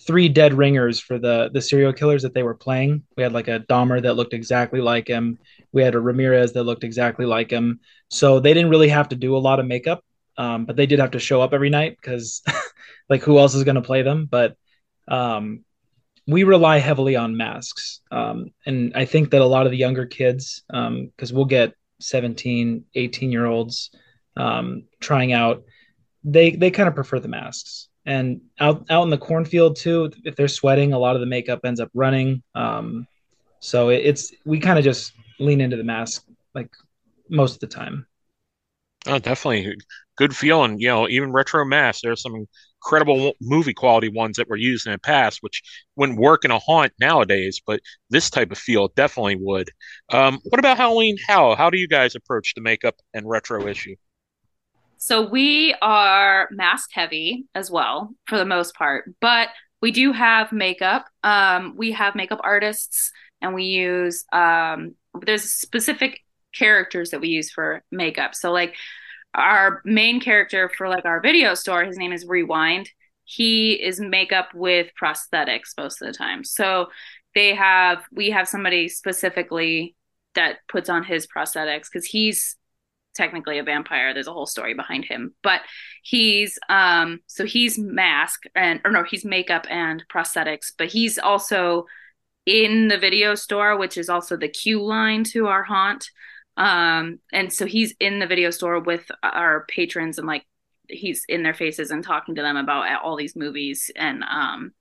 [0.00, 3.02] three dead ringers for the the serial killers that they were playing.
[3.16, 5.38] We had like a Dahmer that looked exactly like him.
[5.72, 7.80] We had a Ramirez that looked exactly like him.
[8.08, 10.04] So they didn't really have to do a lot of makeup,
[10.36, 12.42] um, but they did have to show up every night because,
[13.08, 14.26] like, who else is going to play them?
[14.30, 14.56] But
[15.08, 15.64] um,
[16.26, 20.06] we rely heavily on masks, um, and I think that a lot of the younger
[20.06, 23.90] kids, because um, we'll get 17, 18 year olds
[24.36, 25.64] um, trying out,
[26.24, 30.34] they they kind of prefer the masks and out out in the cornfield too if
[30.34, 32.42] they're sweating a lot of the makeup ends up running.
[32.54, 33.06] Um,
[33.60, 36.24] so it, it's we kind of just lean into the mask
[36.54, 36.70] like
[37.28, 38.06] most of the time.
[39.06, 39.76] Oh definitely.
[40.16, 42.46] Good feeling you know even retro masks there's some
[42.82, 45.62] incredible movie quality ones that were used in the past which
[45.96, 49.70] wouldn't work in a haunt nowadays but this type of feel definitely would.
[50.10, 53.96] Um, what about halloween how how do you guys approach the makeup and retro issue
[54.98, 59.48] so we are mask heavy as well for the most part, but
[59.80, 61.06] we do have makeup.
[61.22, 64.94] Um, we have makeup artists and we use um,
[65.24, 66.20] there's specific
[66.54, 68.34] characters that we use for makeup.
[68.34, 68.74] So like
[69.34, 72.90] our main character for like our video store, his name is Rewind.
[73.24, 76.44] He is makeup with prosthetics most of the time.
[76.44, 76.88] So
[77.34, 79.94] they have we have somebody specifically
[80.34, 82.56] that puts on his prosthetics because he's
[83.18, 84.14] technically a vampire.
[84.14, 85.60] There's a whole story behind him, but
[86.02, 91.84] he's um so he's mask and or no, he's makeup and prosthetics, but he's also
[92.46, 96.08] in the video store, which is also the queue line to our haunt.
[96.56, 100.46] Um, and so he's in the video store with our patrons and like
[100.88, 104.72] he's in their faces and talking to them about all these movies and um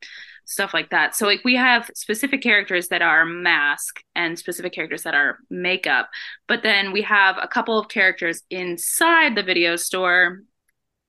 [0.48, 1.15] stuff like that.
[1.15, 6.10] So like we have specific characters that are mask and specific characters that are makeup,
[6.48, 10.41] but then we have a couple of characters inside the video store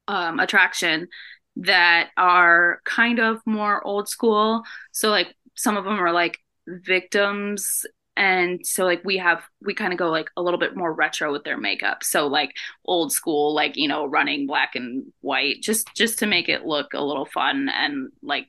[0.09, 1.09] um, attraction
[1.57, 4.63] that are kind of more old school.
[4.93, 7.87] So like some of them are like victims
[8.19, 11.33] and so like we have we kind of go like a little bit more retro
[11.33, 12.55] with their makeup so like
[12.85, 16.93] old school like you know running black and white just just to make it look
[16.93, 18.49] a little fun and like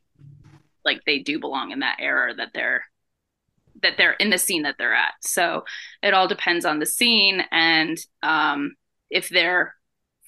[0.90, 2.84] like they do belong in that era that they're
[3.84, 5.14] that they're in the scene that they're at.
[5.22, 5.64] So
[6.02, 8.76] it all depends on the scene and um,
[9.10, 9.76] if they're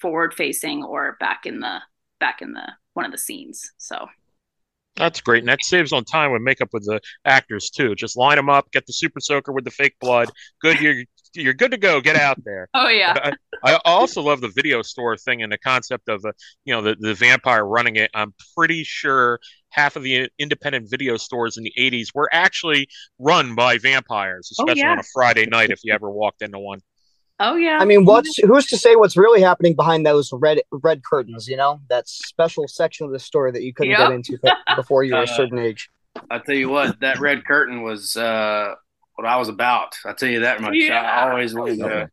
[0.00, 1.80] forward facing or back in the
[2.20, 3.72] back in the one of the scenes.
[3.76, 4.06] So
[4.96, 7.94] that's great, and that saves on time with makeup with the actors too.
[7.94, 10.30] Just line them up, get the super soaker with the fake blood.
[10.60, 12.00] Good, you're you're good to go.
[12.00, 12.68] Get out there.
[12.74, 13.32] Oh yeah.
[13.64, 16.32] I, I, also love the video store thing and the concept of the
[16.64, 18.10] you know the the vampire running it.
[18.14, 19.38] I'm pretty sure
[19.70, 22.88] half of the independent video stores in the 80s were actually
[23.18, 24.92] run by vampires, Oh, especially yeah.
[24.92, 26.80] on a Friday night if you ever walked into one.
[27.40, 27.78] Oh yeah.
[27.80, 31.48] I mean, what's who's to say what's really happening behind those red red curtains?
[31.48, 33.98] You know, that special section of the store that you couldn't Yep.
[33.98, 34.38] get into
[34.76, 35.88] before you were a Uh, certain age.
[36.30, 38.74] I'll tell you what, that red curtain was uh,
[39.16, 39.94] what I was about.
[40.04, 40.74] I tell you that much.
[40.74, 41.00] Yeah.
[41.00, 42.10] I always wanted to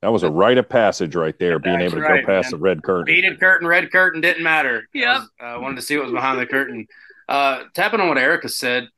[0.00, 2.46] That was a rite of passage right there, being That's able to right, go past
[2.52, 2.58] man.
[2.60, 3.04] the red curtain.
[3.14, 4.88] beaded curtain, red curtain didn't matter.
[4.94, 5.06] Yep.
[5.08, 6.86] I was- uh, wanted to see what was behind the curtain.
[7.28, 8.88] Uh, tapping on what Erica said,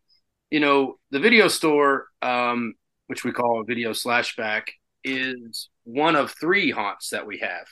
[0.51, 2.75] you know, the video store, um,
[3.07, 4.69] which we call a video slashback,
[5.05, 7.66] is one of three haunts that we have.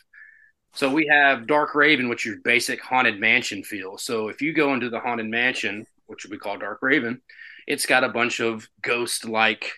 [0.74, 3.96] So we have Dark Raven, which is basic haunted mansion feel.
[3.98, 7.22] So if you go into the haunted mansion, which we call Dark Raven,
[7.66, 9.72] it's got a bunch of ghost-like,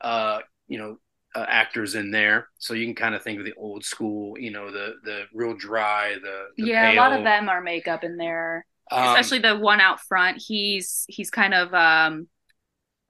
[0.00, 0.98] uh, you know,
[1.34, 2.48] uh, actors in there.
[2.58, 5.54] So you can kind of think of the old school, you know, the the real
[5.54, 8.66] dry, the, the yeah, a lot of them are makeup in there.
[8.90, 10.42] Um, Especially the one out front.
[10.46, 12.28] He's he's kind of um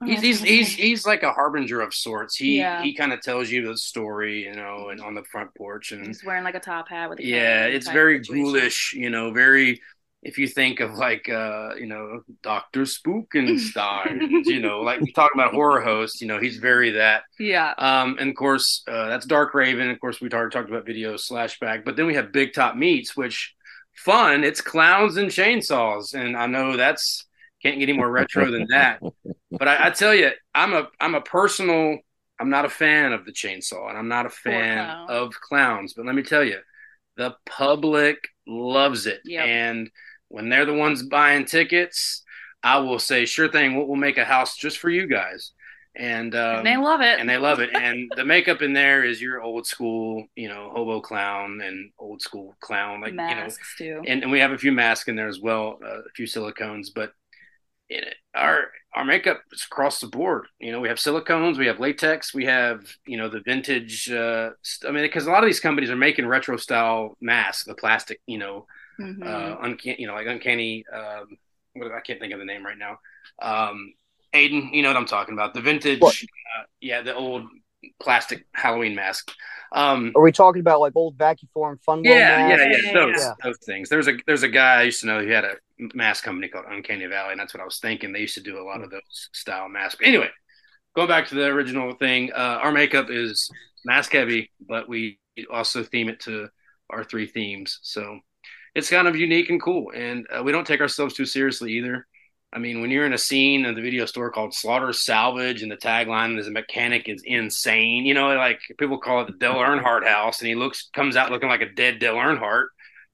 [0.04, 2.36] He's he's he's, he's like a harbinger of sorts.
[2.36, 2.82] He Yeah.
[2.82, 6.06] he kind of tells you the story, you know, and on the front porch, and
[6.06, 8.44] he's wearing like a top hat with a yeah, it's very situation.
[8.44, 9.80] ghoulish, you know, very.
[10.24, 15.30] If you think of like uh, you know Doctor Spookenstein, you know, like we talk
[15.34, 17.24] about horror host, you know, he's very that.
[17.38, 17.74] Yeah.
[17.78, 19.90] Um, and of course, uh, that's Dark Raven.
[19.90, 23.16] Of course, we already talked about video slashback, but then we have Big Top Meats,
[23.16, 23.54] which
[23.94, 24.44] fun.
[24.44, 27.26] It's clowns and chainsaws, and I know that's
[27.62, 29.00] can't get any more retro than that.
[29.56, 31.98] But I, I tell you, I'm a I'm a personal.
[32.40, 35.10] I'm not a fan of the chainsaw, and I'm not a fan clown.
[35.10, 35.94] of clowns.
[35.94, 36.58] But let me tell you,
[37.16, 38.16] the public
[38.48, 39.46] loves it, Yep.
[39.46, 39.90] and
[40.34, 42.22] when they're the ones buying tickets,
[42.62, 45.52] I will say, sure thing, we'll, we'll make a house just for you guys.
[45.96, 47.20] And, um, And they love it.
[47.20, 47.70] and they love it.
[47.72, 52.20] And the makeup in there is your old school, you know, hobo clown and old
[52.20, 54.08] school clown, like Masks, you know, too.
[54.08, 56.88] And, and we have a few masks in there as well, uh, a few silicones,
[56.92, 57.12] but
[57.88, 60.46] it, our our makeup is across the board.
[60.58, 64.10] You know, we have silicones, we have latex, we have you know the vintage.
[64.10, 67.64] Uh, st- I mean, because a lot of these companies are making retro style masks,
[67.64, 68.66] the plastic, you know,
[68.98, 69.26] Mhm.
[69.26, 70.84] uh, uncanny, you know, like uncanny.
[70.92, 71.38] Um,
[71.74, 72.98] what I can't think of the name right now.
[73.42, 73.94] Um,
[74.34, 75.54] Aiden, you know what I'm talking about?
[75.54, 77.48] The vintage, uh, yeah, the old
[78.00, 79.32] plastic Halloween mask.
[79.72, 81.98] Um, Are we talking about like old vacuum form fun?
[81.98, 82.84] World yeah, yeah, masks?
[82.84, 83.88] yeah, those those things.
[83.88, 85.56] There's a there's a guy I used to know who had a
[85.94, 88.12] mask company called Uncanny Valley, and that's what I was thinking.
[88.12, 90.00] They used to do a lot of those style masks.
[90.02, 90.28] Anyway,
[90.94, 93.50] going back to the original thing, uh, our makeup is
[93.84, 95.18] mask heavy, but we
[95.50, 96.48] also theme it to
[96.90, 97.80] our three themes.
[97.82, 98.20] So
[98.74, 102.06] it's kind of unique and cool, and uh, we don't take ourselves too seriously either.
[102.52, 105.70] I mean, when you're in a scene of the video store called Slaughter Salvage, and
[105.70, 109.54] the tagline is "The mechanic is insane," you know, like people call it the Dale
[109.54, 112.66] Earnhardt house, and he looks comes out looking like a dead Dale Earnhardt.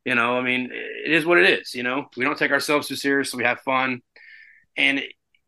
[0.05, 1.75] You know, I mean, it is what it is.
[1.75, 3.39] You know, we don't take ourselves too seriously.
[3.39, 4.01] We have fun,
[4.77, 5.03] and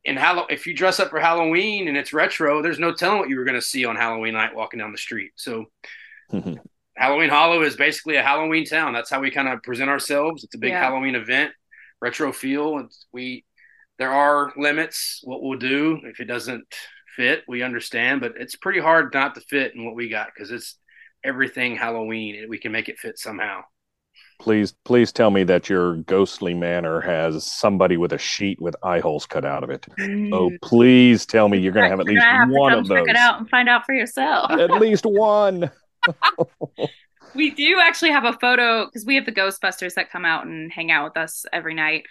[0.04, 3.28] in Hall- if you dress up for Halloween and it's retro, there's no telling what
[3.28, 5.32] you were going to see on Halloween night walking down the street.
[5.36, 5.66] So
[6.96, 8.92] Halloween Hollow is basically a Halloween town.
[8.92, 10.44] That's how we kind of present ourselves.
[10.44, 10.80] It's a big Yeah.
[10.82, 11.52] Halloween event,
[12.00, 12.78] retro feel.
[12.80, 13.44] It's, we
[13.98, 16.64] there are limits what we'll do if it doesn't
[17.16, 17.44] fit.
[17.48, 20.76] We understand, but it's pretty hard not to fit in what we got because it's
[21.24, 23.62] everything Halloween and we can make it fit somehow.
[24.40, 28.98] Please, please tell me that your ghostly manor has somebody with a sheet with eye
[28.98, 29.86] holes cut out of it.
[30.32, 32.86] Oh, please tell me you're going to have at least gonna have one come of
[32.88, 33.08] check those.
[33.08, 34.50] it out and find out for yourself.
[34.50, 35.70] At least one.
[37.34, 40.72] We do actually have a photo because we have the Ghostbusters that come out and
[40.72, 42.04] hang out with us every night.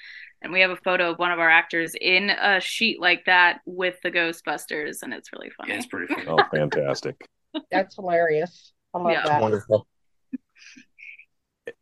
[0.43, 3.59] And we have a photo of one of our actors in a sheet like that
[3.65, 5.72] with the Ghostbusters, and it's really funny.
[5.72, 6.26] Yeah, it's pretty funny.
[6.27, 7.15] Oh, fantastic.
[7.69, 8.73] That's hilarious.
[8.93, 9.27] I love Yeah.
[9.27, 9.41] that.
[9.41, 9.88] Wonderful.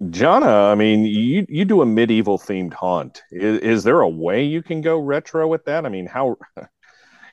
[0.03, 3.23] Jonna, I mean, you you do a medieval themed haunt.
[3.31, 5.85] Is, is there a way you can go retro with that?
[5.85, 6.35] I mean, how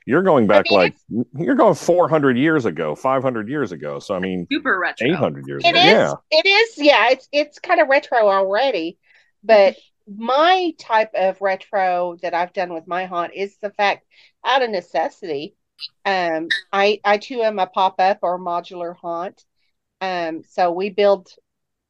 [0.07, 0.95] you're going back like
[1.37, 3.99] you're going 400 years ago, 500 years ago.
[3.99, 5.07] So I mean, Super retro.
[5.07, 5.79] 800 years It ago.
[5.79, 5.85] is.
[5.85, 6.13] Yeah.
[6.31, 6.77] It is.
[6.77, 7.09] Yeah.
[7.11, 8.97] It's it's kind of retro already,
[9.43, 9.75] but
[10.07, 14.05] my type of retro that I've done with my haunt is the fact,
[14.45, 15.55] out of necessity,
[16.05, 19.43] um, I I too am a pop up or modular haunt.
[19.99, 21.27] Um, so we build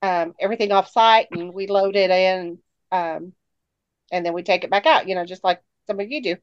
[0.01, 2.57] um everything off site and we load it in,
[2.91, 3.33] um,
[4.11, 5.07] and then we take it back out.
[5.07, 6.35] You know, just like some of you do.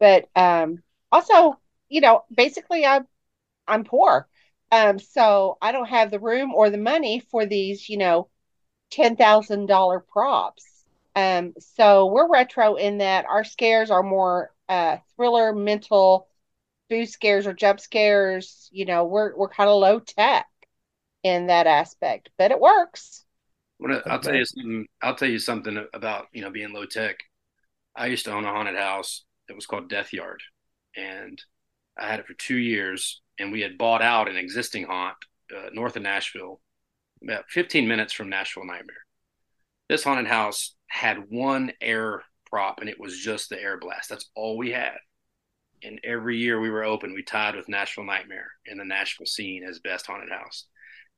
[0.00, 0.82] But um,
[1.14, 1.58] also,
[1.88, 3.06] you know, basically, I'm
[3.68, 4.28] I'm poor.
[4.72, 8.28] Um, so I don't have the room or the money for these, you know,
[8.90, 10.64] ten thousand dollar props.
[11.16, 16.28] Um, so we're retro in that our scares are more uh thriller, mental,
[16.90, 18.68] boo scares or jump scares.
[18.72, 20.48] You know, we're we're kind of low tech
[21.22, 23.24] in that aspect, but it works.
[23.78, 24.86] What I'll tell you something.
[25.02, 27.16] I'll tell you something about you know being low tech.
[27.96, 30.42] I used to own a haunted house that was called Death Yard,
[30.96, 31.40] and
[31.98, 33.20] I had it for two years.
[33.38, 35.16] And we had bought out an existing haunt
[35.54, 36.60] uh, north of Nashville,
[37.22, 39.04] about 15 minutes from Nashville Nightmare.
[39.88, 44.08] This haunted house had one air prop, and it was just the air blast.
[44.08, 44.96] That's all we had.
[45.82, 49.64] And every year we were open, we tied with Nashville Nightmare in the Nashville scene
[49.64, 50.66] as best haunted house.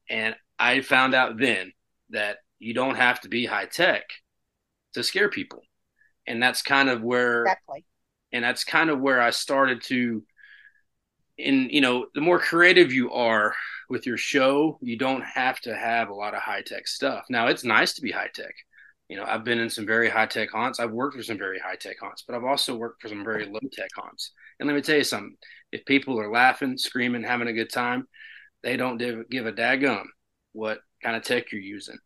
[0.08, 1.72] And I found out then
[2.10, 4.04] that you don't have to be high tech
[4.94, 5.62] to scare people.
[6.26, 7.84] And that's kind of where Exactly.
[8.36, 10.22] And that's kind of where I started to
[11.38, 13.54] And you know, the more creative you are
[13.88, 17.24] with your show, you don't have to have a lot of high tech stuff.
[17.28, 18.54] Now it's nice to be high tech.
[19.08, 20.80] You know, I've been in some very high tech haunts.
[20.80, 23.44] I've worked for some very high tech haunts, but I've also worked for some very
[23.46, 24.32] low tech haunts.
[24.58, 25.36] And let me tell you something:
[25.72, 28.08] if people are laughing, screaming, having a good time,
[28.62, 30.06] they don't give, give a daggum
[30.52, 31.98] what kind of tech you're using,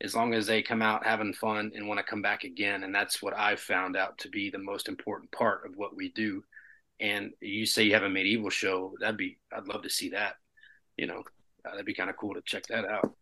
[0.00, 2.84] as long as they come out having fun and want to come back again.
[2.84, 6.10] And that's what I've found out to be the most important part of what we
[6.10, 6.44] do.
[7.00, 10.34] And you say you have a medieval show, that'd be I'd love to see that.
[10.96, 11.22] You know,
[11.64, 13.12] uh, that'd be kind of cool to check that out.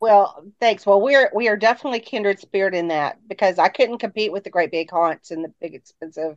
[0.00, 0.84] Well, thanks.
[0.84, 4.50] Well, we're we are definitely kindred spirit in that because I couldn't compete with the
[4.50, 6.36] great big haunts and the big expensive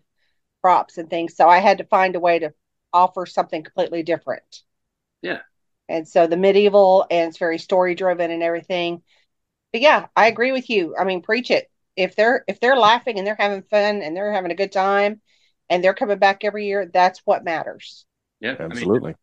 [0.61, 1.35] props and things.
[1.35, 2.53] So I had to find a way to
[2.93, 4.63] offer something completely different.
[5.21, 5.39] Yeah.
[5.87, 9.01] And so the medieval and it's very story driven and everything.
[9.71, 10.95] But yeah, I agree with you.
[10.97, 11.69] I mean, preach it.
[11.95, 15.21] If they're if they're laughing and they're having fun and they're having a good time
[15.69, 18.05] and they're coming back every year, that's what matters.
[18.39, 19.15] Yeah, absolutely.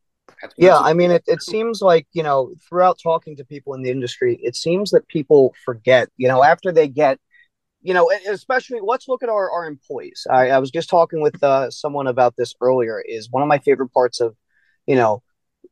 [0.59, 3.91] Yeah, I mean, it, it seems like, you know, throughout talking to people in the
[3.91, 7.19] industry, it seems that people forget, you know, after they get,
[7.83, 10.27] you know, especially let's look at our, our employees.
[10.31, 13.01] I, I was just talking with uh, someone about this earlier.
[13.01, 14.37] Is one of my favorite parts of,
[14.87, 15.23] you know,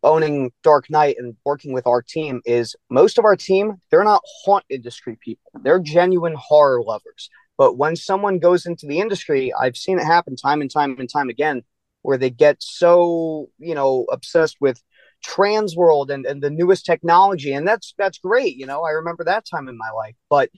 [0.03, 4.23] owning Dark Knight and working with our team is most of our team, they're not
[4.45, 5.51] haunt industry people.
[5.63, 7.31] They're genuine horror lovers.
[7.57, 11.09] But when someone goes into the industry, I've seen it happen time and time and
[11.11, 11.63] time again
[12.03, 14.83] where they get so, you know, obsessed with
[15.23, 17.53] trans world and, and the newest technology.
[17.53, 18.57] And that's that's great.
[18.57, 20.15] You know, I remember that time in my life.
[20.29, 20.51] But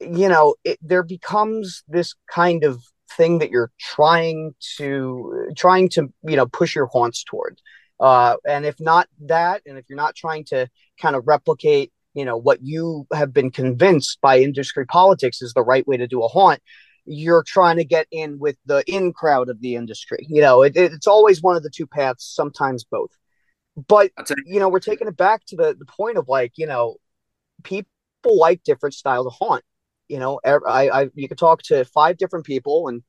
[0.00, 2.82] you know, it, there becomes this kind of
[3.16, 7.60] thing that you're trying to trying to you know push your haunts toward
[8.00, 10.68] uh, and if not that and if you're not trying to
[11.00, 15.62] kind of replicate you know what you have been convinced by industry politics is the
[15.62, 16.60] right way to do a haunt
[17.06, 20.26] you're trying to get in with the in crowd of the industry.
[20.28, 23.10] You know it, it's always one of the two paths sometimes both.
[23.88, 24.10] But
[24.46, 26.96] you know we're taking it back to the, the point of like you know
[27.62, 27.88] people
[28.24, 29.64] like different styles of haunt.
[30.08, 33.02] You know I, I you could talk to five different people and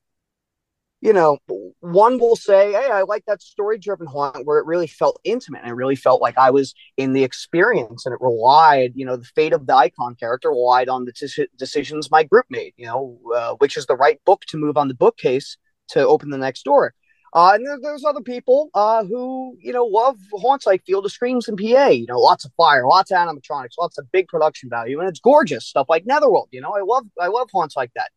[1.02, 1.36] you know
[1.80, 5.60] one will say hey i like that story driven haunt where it really felt intimate
[5.60, 9.16] and it really felt like i was in the experience and it relied you know
[9.16, 12.86] the fate of the icon character relied on the deci- decisions my group made you
[12.86, 15.58] know uh, which is the right book to move on the bookcase
[15.88, 16.94] to open the next door
[17.34, 21.12] uh, and there, there's other people uh, who, you know, love haunts like Field of
[21.12, 21.86] Screams and PA.
[21.86, 25.18] You know, lots of fire, lots of animatronics, lots of big production value, and it's
[25.18, 26.50] gorgeous stuff like Netherworld.
[26.50, 28.10] You know, I love I love haunts like that.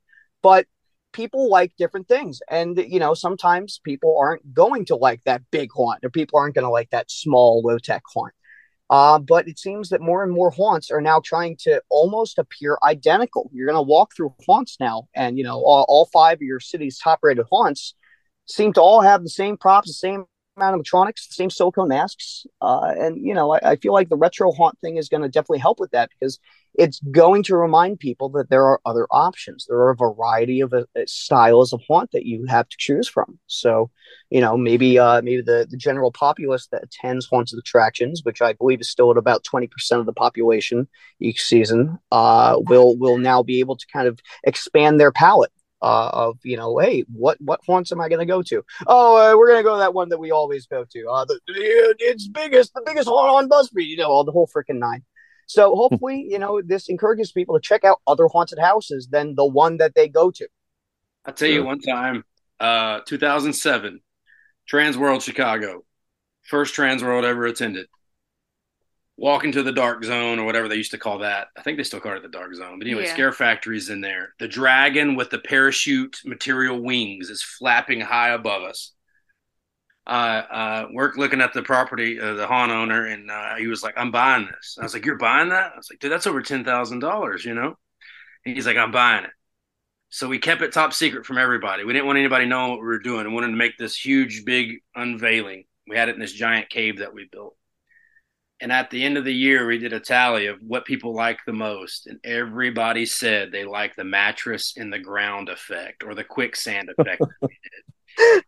[0.44, 0.68] But
[1.16, 5.72] people like different things, and you know, sometimes people aren't going to like that big
[5.72, 8.34] haunt, or people aren't going to like that small low tech haunt.
[8.90, 12.78] Uh, but it seems that more and more haunts are now trying to almost appear
[12.84, 13.50] identical.
[13.52, 16.60] You're going to walk through haunts now, and you know, all, all five of your
[16.60, 17.96] city's top rated haunts
[18.48, 20.26] seem to all have the same props, the same
[20.60, 24.52] animatronics, the same silicone masks, uh, and you know, I, I, feel like the retro
[24.52, 26.40] haunt thing is going to definitely help with that because
[26.76, 29.66] it's going to remind people that there are other options.
[29.68, 33.40] There are a variety of uh, styles of haunt that you have to choose from.
[33.48, 33.92] So,
[34.30, 38.54] you know, maybe uh, maybe the the general populace that attends haunted attractions, which I
[38.54, 40.88] believe is still at about twenty percent of the population
[41.20, 45.52] each season, uh, will will now be able to kind of expand their palette
[45.86, 48.64] uh, of you know, hey, what what haunts am I going to go to?
[48.88, 51.08] Oh, uh, we're going to go to that one that we always go to.
[51.08, 51.40] Uh, the,
[52.00, 53.86] it's biggest, the biggest haunt on Busby.
[53.86, 55.04] You know, all the whole freaking nine.
[55.46, 59.46] So hopefully, you know, this encourages people to check out other haunted houses than the
[59.46, 60.48] one that they go to.
[61.24, 62.24] I'll tell you one time,
[62.60, 64.00] uh, 2007,
[64.68, 65.84] Trans World Chicago,
[66.42, 67.86] first Trans World ever attended
[69.18, 71.48] walk into the dark zone or whatever they used to call that.
[71.58, 72.80] I think they still call it the dark zone.
[72.80, 73.14] But anyway, yeah.
[73.14, 74.34] Scare Factory's in there.
[74.40, 78.92] The dragon with the parachute material wings is flapping high above us.
[80.08, 80.10] Uh,
[80.52, 83.96] uh, we're looking at the property, uh, the haunt owner, and uh, he was like,
[83.98, 86.44] "I'm buying this." I was like, "You're buying that?" I was like, "Dude, that's over
[86.44, 87.76] ten thousand dollars," you know.
[88.46, 89.32] And he's like, "I'm buying it."
[90.10, 91.86] So we kept it top secret from everybody.
[91.86, 93.28] We didn't want anybody knowing what we were doing.
[93.28, 95.66] We wanted to make this huge, big unveiling.
[95.88, 97.58] We had it in this giant cave that we built
[98.66, 101.38] and at the end of the year, we did a tally of what people like
[101.46, 102.08] the most.
[102.08, 107.22] And everybody said they like the mattress in the ground effect or the quicksand effect.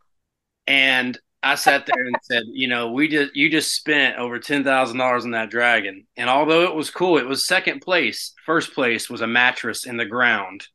[0.65, 4.63] and I sat there and said, you know, we just you just spent over ten
[4.63, 8.33] thousand dollars on that dragon, and although it was cool, it was second place.
[8.43, 10.65] First place was a mattress in the ground,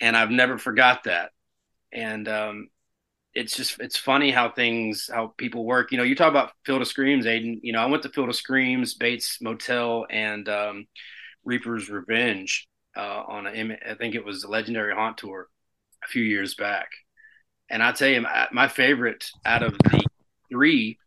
[0.00, 1.30] and I've never forgot that.
[1.94, 2.68] And um,
[3.34, 5.90] it's just it's funny how things how people work.
[5.90, 7.60] You know, you talk about Field of Screams, Aiden.
[7.62, 10.86] You know, I went to Field of Screams, Bates Motel, and um,
[11.44, 15.48] Reaper's Revenge uh, on a, I think it was the Legendary Haunt Tour
[16.04, 16.88] a few years back.
[17.70, 20.04] And I tell you, my, my favorite out of the
[20.50, 20.98] three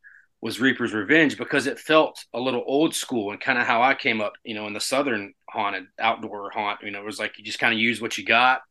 [0.41, 3.93] was Reaper's Revenge because it felt a little old school and kind of how I
[3.93, 6.79] came up, you know, in the southern haunted outdoor haunt.
[6.81, 8.61] You know, it was like you just kind of use what you got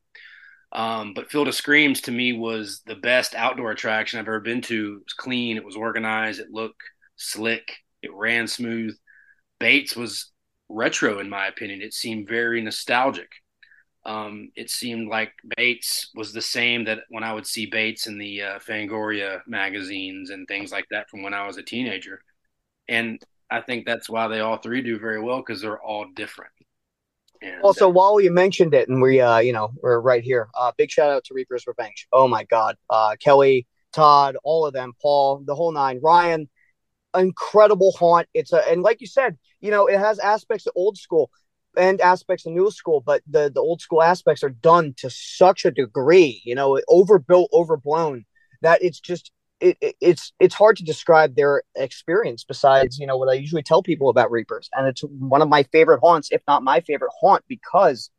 [0.75, 4.61] um, but Field of Screams to me was the best outdoor attraction I've ever been
[4.63, 4.97] to.
[4.99, 6.83] It was clean, it was organized, it looked
[7.15, 7.71] slick,
[8.01, 8.95] it ran smooth.
[9.57, 10.33] Bates was
[10.67, 11.81] retro in my opinion.
[11.81, 13.29] It seemed very nostalgic.
[14.05, 18.17] Um, it seemed like Bates was the same that when I would see Bates in
[18.17, 22.21] the uh, Fangoria magazines and things like that from when I was a teenager.
[22.89, 26.51] And I think that's why they all three do very well because they're all different.
[27.45, 30.49] And, also, uh, while you mentioned it, and we, uh, you know, we're right here.
[30.57, 32.07] Uh, big shout out to Reaper's Revenge.
[32.11, 36.49] Oh my God, uh, Kelly, Todd, all of them, Paul, the whole nine, Ryan,
[37.15, 38.27] incredible haunt.
[38.33, 41.29] It's a, and like you said, you know, it has aspects of old school
[41.77, 45.65] and aspects of new school, but the the old school aspects are done to such
[45.65, 48.25] a degree, you know, overbuilt, overblown
[48.61, 53.17] that it's just it, it, it's it's hard to describe their experience besides you know
[53.17, 56.41] what I usually tell people about Reapers, and it's one of my favorite haunts, if
[56.47, 58.09] not my favorite haunt, because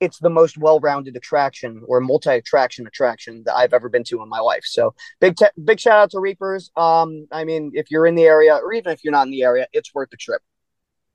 [0.00, 4.40] it's the most well-rounded attraction or multi-attraction attraction that I've ever been to in my
[4.40, 4.62] life.
[4.64, 6.70] So big te- big shout out to Reapers.
[6.76, 9.42] Um, I mean, if you're in the area, or even if you're not in the
[9.42, 10.40] area, it's worth the trip.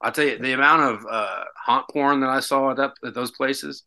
[0.01, 3.13] I'll tell you the amount of uh, haunt porn that I saw at, that, at
[3.13, 3.83] those places.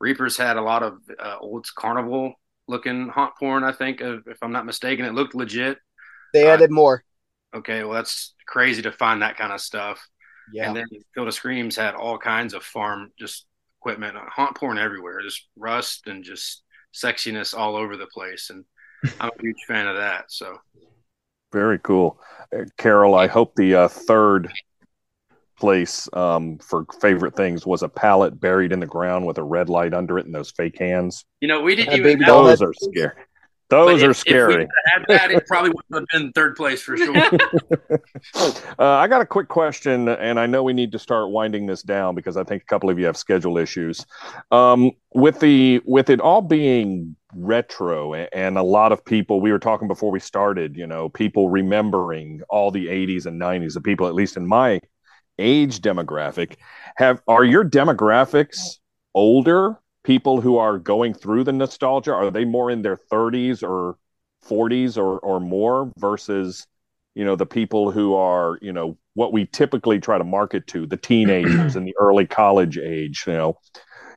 [0.00, 2.34] Reapers had a lot of uh, old carnival
[2.70, 3.64] looking haunt porn.
[3.64, 5.78] I think, if I'm not mistaken, it looked legit.
[6.32, 7.04] They added uh, more.
[7.54, 10.00] Okay, well, that's crazy to find that kind of stuff.
[10.52, 10.68] Yeah.
[10.68, 13.46] And then Field of Screams had all kinds of farm just
[13.80, 16.62] equipment, uh, haunt porn everywhere, just rust and just
[16.94, 18.50] sexiness all over the place.
[18.50, 18.64] And
[19.20, 20.24] I'm a huge fan of that.
[20.28, 20.56] So
[21.52, 22.20] very cool,
[22.56, 23.14] uh, Carol.
[23.14, 24.52] I hope the uh, third
[25.60, 29.68] place um, for favorite things was a pallet buried in the ground with a red
[29.68, 31.24] light under it and those fake hands.
[31.40, 32.18] You know, we didn't even.
[32.18, 33.12] Those are scary.
[33.70, 34.66] Those are scary.
[34.86, 37.16] had that, it probably would have been third place for sure.
[38.34, 41.82] uh, I got a quick question, and I know we need to start winding this
[41.82, 44.04] down because I think a couple of you have schedule issues.
[44.50, 49.60] Um, with the with it all being retro, and a lot of people, we were
[49.60, 53.74] talking before we started, you know, people remembering all the '80s and '90s.
[53.74, 54.80] The people, at least in my
[55.40, 56.56] age demographic
[56.96, 58.78] have are your demographics
[59.14, 59.78] older?
[60.04, 63.96] People who are going through the nostalgia are they more in their 30s or
[64.46, 66.66] 40s or or more versus
[67.14, 70.86] you know the people who are you know what we typically try to market to
[70.86, 73.58] the teenagers and the early college age you know?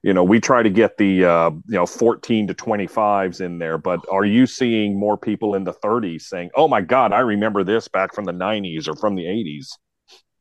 [0.03, 3.77] You know we try to get the uh, you know 14 to 25s in there
[3.77, 7.63] but are you seeing more people in the 30s saying oh my god i remember
[7.63, 9.67] this back from the 90s or from the 80s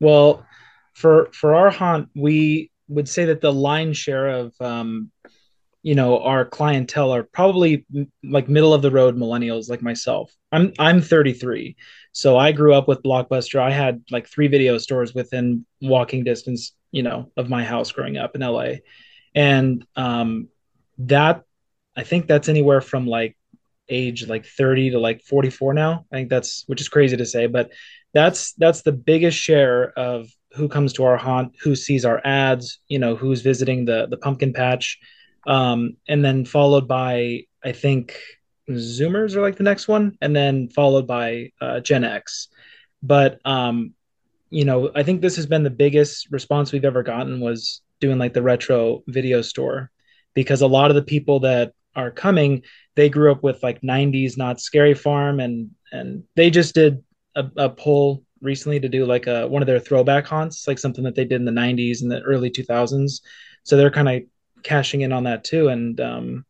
[0.01, 0.45] well
[0.93, 5.11] for for our haunt, we would say that the line share of um,
[5.81, 7.85] you know our clientele are probably
[8.23, 10.33] like middle of the road millennials like myself.
[10.51, 11.75] I'm i'm 33
[12.11, 13.59] so i grew up with blockbuster.
[13.59, 18.17] I had like three video stores within walking distance you know of my house growing
[18.17, 18.67] up in la
[19.33, 20.47] and um
[20.99, 21.43] that
[21.97, 23.35] i think that's anywhere from like
[23.89, 26.05] age like 30 to like 44 now.
[26.11, 27.71] I think that's which is crazy to say but
[28.13, 32.79] that's that's the biggest share of who comes to our haunt who sees our ads
[32.87, 34.99] you know who's visiting the the pumpkin patch
[35.47, 38.17] um, and then followed by I think
[38.69, 42.47] Zoomers are like the next one, and then followed by uh, Gen X.
[43.01, 43.93] But um,
[44.49, 48.17] you know, I think this has been the biggest response we've ever gotten was doing
[48.17, 49.91] like the retro video store,
[50.33, 52.63] because a lot of the people that are coming,
[52.95, 57.03] they grew up with like '90s Knott's Scary Farm, and and they just did
[57.35, 61.03] a, a poll recently to do like a one of their throwback haunts, like something
[61.05, 63.21] that they did in the '90s and the early 2000s.
[63.63, 64.23] So they're kind of
[64.63, 65.69] cashing in on that too.
[65.69, 66.45] And um,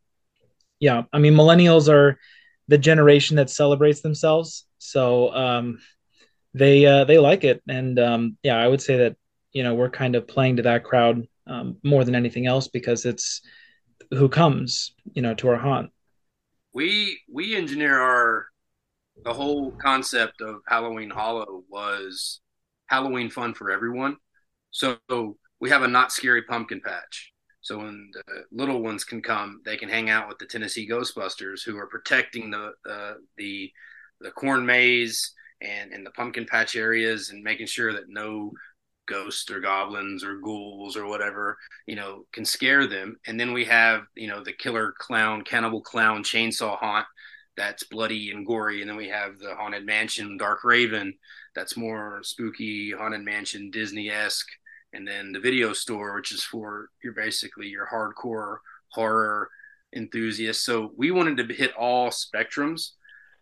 [0.79, 2.19] yeah, I mean, millennials are
[2.67, 5.79] the generation that celebrates themselves, so um,
[6.53, 7.61] they uh, they like it.
[7.67, 9.15] And um, yeah, I would say that
[9.51, 13.05] you know we're kind of playing to that crowd um, more than anything else because
[13.05, 13.41] it's
[14.11, 15.91] who comes you know to our haunt.
[16.73, 18.47] We we engineer our
[19.23, 22.41] the whole concept of Halloween Hollow was
[22.87, 24.17] Halloween fun for everyone.
[24.71, 24.97] So
[25.59, 27.31] we have a not scary pumpkin patch.
[27.61, 31.63] So when the little ones can come, they can hang out with the Tennessee Ghostbusters,
[31.63, 33.71] who are protecting the uh, the
[34.19, 35.31] the corn maze
[35.61, 38.51] and and the pumpkin patch areas, and making sure that no
[39.05, 43.15] ghosts or goblins or ghouls or whatever you know can scare them.
[43.27, 47.05] And then we have you know the killer clown, cannibal clown, chainsaw haunt
[47.55, 51.13] that's bloody and gory, and then we have the haunted mansion, Dark Raven,
[51.55, 54.49] that's more spooky, haunted mansion, Disney esque
[54.93, 58.57] and then the video store, which is for your basically your hardcore
[58.89, 59.49] horror
[59.95, 60.63] enthusiasts.
[60.63, 62.91] So we wanted to hit all spectrums,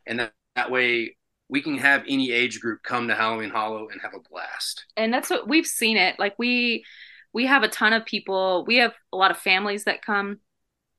[0.08, 1.18] and that, that way
[1.50, 4.86] we can have any age group come to Halloween Hollow and have a blast.
[4.96, 6.18] And that's what we've seen it.
[6.18, 6.86] Like we
[7.34, 8.66] we have a ton of people.
[8.66, 10.40] We have a lot of families that come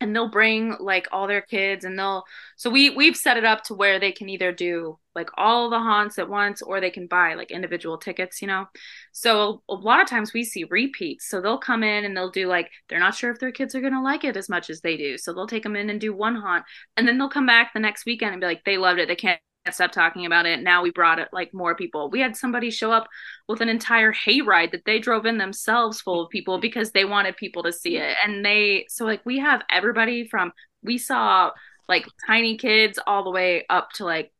[0.03, 2.24] and they'll bring like all their kids and they'll
[2.57, 5.79] so we we've set it up to where they can either do like all the
[5.79, 8.66] haunts at once or they can buy like individual tickets you know?
[9.12, 11.29] So a lot of times we see repeats.
[11.29, 13.81] So they'll come in and they'll do like they're not sure if their kids are
[13.81, 15.16] going to like it as much as they do.
[15.16, 16.65] So they'll take them in and do one haunt.
[16.97, 19.09] And then they'll come back the next weekend and be like they loved it.
[19.09, 20.60] They can't stop talking about it.
[20.60, 22.10] Now we brought it like more people.
[22.10, 23.09] We had somebody show up
[23.48, 27.36] with an entire hayride that they drove in themselves full of people because they wanted
[27.36, 28.16] people to see it.
[28.24, 30.52] And they so like we have everybody from
[30.82, 31.52] we saw
[31.89, 34.32] like tiny kids all the way up to like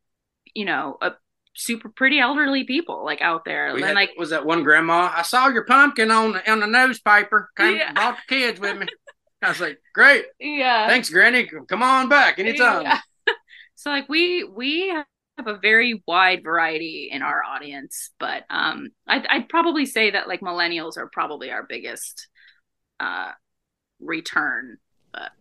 [0.54, 1.12] you know a
[1.54, 3.74] super pretty elderly people like out there.
[3.74, 5.12] We and had, like was that one grandma?
[5.14, 7.50] I saw your pumpkin on on the newspaper.
[7.56, 7.92] Came yeah.
[7.92, 8.86] brought the kids with me.
[9.42, 10.24] I was like, great.
[10.40, 10.88] Yeah.
[10.88, 11.48] Thanks, Granny.
[11.68, 12.82] Come on back anytime.
[12.82, 13.00] Yeah.
[13.74, 14.92] so like we we
[15.38, 20.28] have a very wide variety in our audience, but um, I'd, I'd probably say that
[20.28, 22.28] like millennials are probably our biggest
[23.00, 23.30] uh,
[24.00, 24.76] return.
[25.12, 25.32] But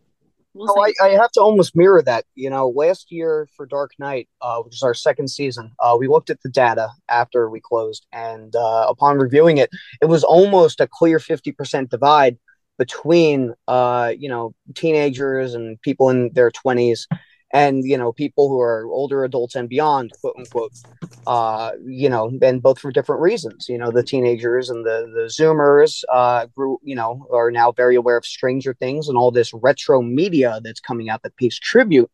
[0.53, 2.26] we'll oh, I, I, have to almost mirror that.
[2.35, 6.07] You know, last year for Dark Knight, uh, which is our second season, uh, we
[6.07, 9.69] looked at the data after we closed, and uh, upon reviewing it,
[10.01, 12.38] it was almost a clear fifty percent divide
[12.77, 17.07] between uh, you know teenagers and people in their twenties
[17.53, 20.72] and you know people who are older adults and beyond quote unquote
[21.28, 25.44] uh you know and both for different reasons you know the teenagers and the the
[25.44, 29.53] zoomers uh grew you know are now very aware of stranger things and all this
[29.53, 32.10] retro media that's coming out that pays tribute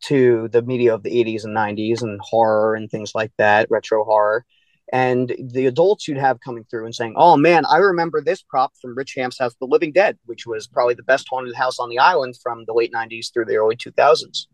[0.00, 4.04] to the media of the 80s and 90s and horror and things like that retro
[4.04, 4.44] horror
[4.92, 8.72] and the adults you'd have coming through and saying, "Oh man, I remember this prop
[8.80, 11.88] from Rich Hamp's House, The Living Dead, which was probably the best haunted house on
[11.88, 14.48] the island from the late '90s through the early 2000s."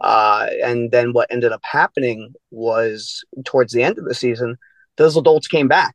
[0.00, 4.56] Uh, and then what ended up happening was towards the end of the season,
[4.96, 5.94] those adults came back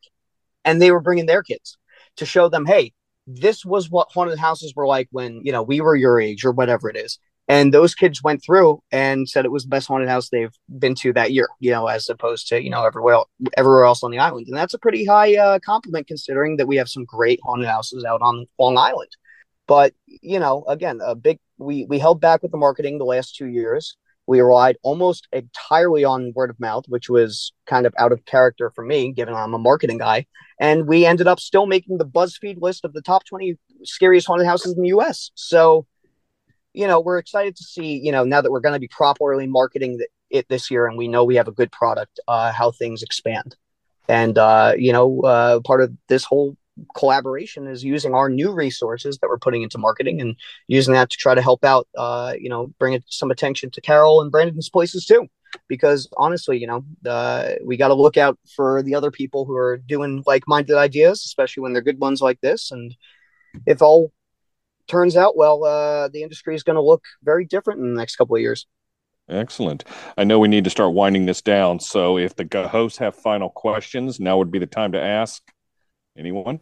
[0.66, 1.78] and they were bringing their kids
[2.18, 2.94] to show them, hey,
[3.26, 6.52] this was what haunted houses were like when, you know, we were your age or
[6.52, 7.20] whatever it is.
[7.48, 10.96] And those kids went through and said it was the best haunted house they've been
[10.96, 13.18] to that year, you know, as opposed to, you know, everywhere,
[13.58, 14.48] everywhere else on the island.
[14.48, 18.06] And that's a pretty high uh, compliment considering that we have some great haunted houses
[18.06, 19.10] out on Long Island.
[19.68, 23.36] But, you know, again, a big we we held back with the marketing the last
[23.36, 23.96] two years.
[24.26, 28.72] We relied almost entirely on word of mouth, which was kind of out of character
[28.74, 30.28] for me, given I'm a marketing guy.
[30.60, 34.48] And we ended up still making the BuzzFeed list of the top 20 scariest haunted
[34.48, 35.32] houses in the US.
[35.36, 35.88] So,
[36.74, 39.46] you know, we're excited to see, you know, now that we're going to be properly
[39.46, 40.00] marketing
[40.30, 43.58] it this year and we know we have a good product, uh, how things expand.
[44.08, 46.56] And, uh, you know, uh, part of this whole
[46.96, 50.36] collaboration is using our new resources that we're putting into marketing and
[50.68, 54.22] using that to try to help out, uh, you know, bring some attention to Carol
[54.22, 55.28] and Brandon's places too.
[55.68, 59.56] Because honestly, you know, uh, we got to look out for the other people who
[59.56, 62.72] are doing like-minded ideas, especially when they're good ones like this.
[62.72, 62.96] And
[63.68, 64.12] if all
[64.88, 68.16] turns out well, uh, the industry is going to look very different in the next
[68.16, 68.66] couple of years.
[69.30, 69.86] Excellent.
[70.18, 71.80] I know we need to start winding this down.
[71.80, 75.42] So if the hosts have final questions, now would be the time to ask.
[76.18, 76.60] Anyone?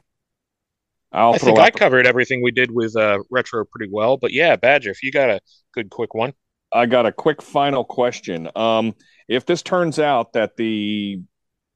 [1.13, 4.17] I'll i think I covered everything we did with uh, retro pretty well.
[4.17, 5.41] But yeah, Badger, if you got a
[5.73, 6.33] good quick one.
[6.73, 8.49] I got a quick final question.
[8.55, 8.95] Um,
[9.27, 11.19] if this turns out that the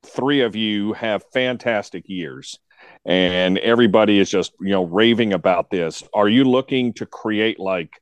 [0.06, 2.60] three of you have fantastic years
[3.03, 8.02] and everybody is just you know raving about this, are you looking to create like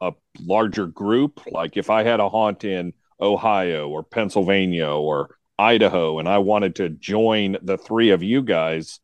[0.00, 1.40] a larger group?
[1.50, 6.76] Like if I had a haunt in Ohio or Pennsylvania or Idaho and I wanted
[6.76, 9.00] to join the three of you guys,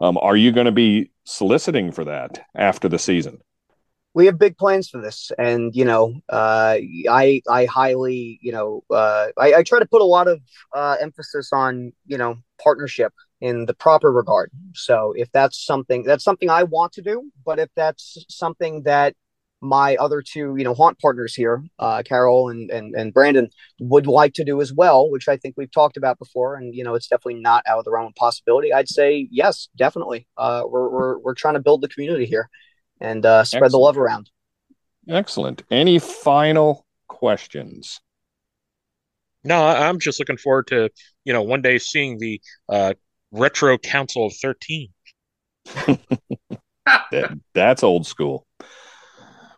[0.00, 3.38] um, are you going to be soliciting for that after the season?
[4.14, 6.78] We have big plans for this, and you know, uh,
[7.10, 10.40] I I highly you know uh, I, I try to put a lot of
[10.74, 13.12] uh, emphasis on you know partnership
[13.42, 14.50] in the proper regard.
[14.74, 19.14] So if that's something that's something I want to do, but if that's something that
[19.60, 23.48] my other two, you know, haunt partners here, uh, Carol and, and and Brandon,
[23.80, 26.84] would like to do as well, which I think we've talked about before, and you
[26.84, 28.72] know, it's definitely not out of the realm of possibility.
[28.72, 30.26] I'd say yes, definitely.
[30.36, 32.50] Uh, we're we're we're trying to build the community here
[33.00, 33.72] and uh, spread Excellent.
[33.72, 34.30] the love around.
[35.08, 35.62] Excellent.
[35.70, 38.00] Any final questions?
[39.44, 40.90] No, I'm just looking forward to
[41.24, 42.94] you know one day seeing the uh,
[43.32, 44.90] retro Council of Thirteen.
[46.86, 48.46] that, that's old school.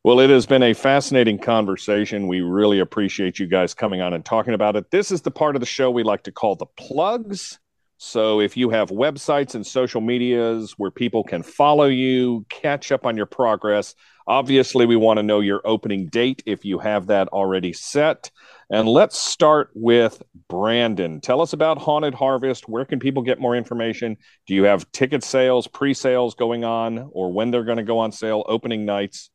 [0.09, 2.29] Well, it has been a fascinating conversation.
[2.29, 4.91] We really appreciate you guys coming on and talking about it.
[4.91, 7.59] This is the part of the show we like to call the plugs.
[7.99, 13.05] So if you have websites and social medias where people can follow you, catch up
[13.05, 13.95] on your progress,
[14.27, 18.31] obviously we want to know your opening date if you have that already set.
[18.71, 21.21] And let's start with Brandon.
[21.21, 22.67] Tell us about Haunted Harvest.
[22.67, 24.17] Where can people get more information?
[24.47, 27.99] Do you have ticket sales, pre sales going on, or when they're going to go
[27.99, 29.29] on sale, opening nights?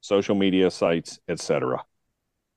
[0.00, 1.84] Social media sites, etc.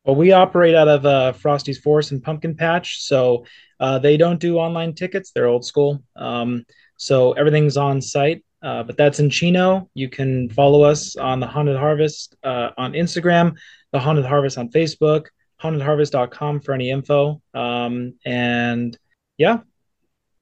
[0.06, 3.46] Well, we operate out of uh, Frosty's Forest and Pumpkin Patch, so
[3.80, 5.32] uh, they don't do online tickets.
[5.32, 6.66] They're old school, um,
[6.98, 8.44] so everything's on site.
[8.64, 9.90] Uh, but that's in Chino.
[9.96, 13.56] You can follow us on the Haunted Harvest uh, on Instagram,
[13.92, 15.28] the Haunted Harvest on Facebook,
[15.62, 17.42] hauntedharvest.com for any info.
[17.54, 18.98] Um, and
[19.38, 19.60] yeah.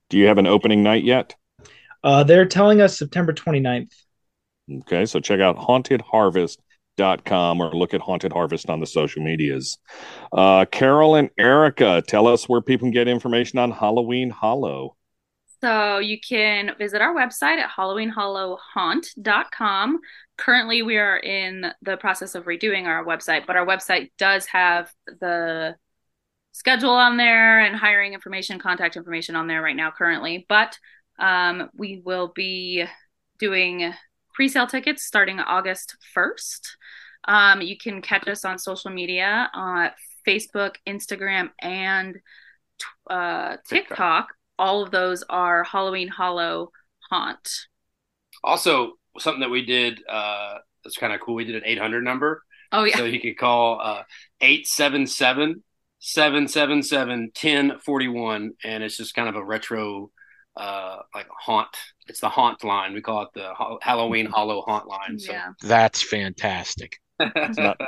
[0.10, 1.36] Do you have an opening night yet?
[2.04, 3.94] Uh, they're telling us September 29th.
[4.82, 6.62] Okay, so check out Haunted Harvest
[7.26, 9.78] com or look at Haunted Harvest on the social medias.
[10.32, 14.96] Uh, Carol and Erica, tell us where people can get information on Halloween Hollow.
[15.62, 20.00] So you can visit our website at halloweenhollowhaunt.com.
[20.38, 24.90] Currently, we are in the process of redoing our website, but our website does have
[25.20, 25.76] the
[26.54, 30.46] schedule on there and hiring information, contact information on there right now, currently.
[30.48, 30.78] But
[31.20, 32.86] um, we will be
[33.38, 33.94] doing
[34.40, 36.62] pre-sale tickets starting August 1st.
[37.28, 39.90] Um, you can catch us on social media on
[40.26, 42.18] Facebook, Instagram, and
[43.10, 44.30] uh, TikTok.
[44.58, 46.72] All of those are Halloween Hollow
[47.10, 47.68] Haunt.
[48.42, 51.36] Also, something that we did uh, that's kind of cool.
[51.36, 52.42] We did an 800 number.
[52.72, 52.96] Oh, yeah.
[52.96, 54.04] So you could call uh,
[54.40, 55.64] 877
[56.00, 58.52] 777 1041.
[58.64, 60.12] And it's just kind of a retro
[60.56, 61.76] uh, like haunt.
[62.10, 62.94] It's the haunt line.
[62.94, 65.20] We call it the Halloween Hollow Haunt line.
[65.20, 65.50] So yeah.
[65.62, 66.98] that's fantastic.
[67.20, 67.80] it's not.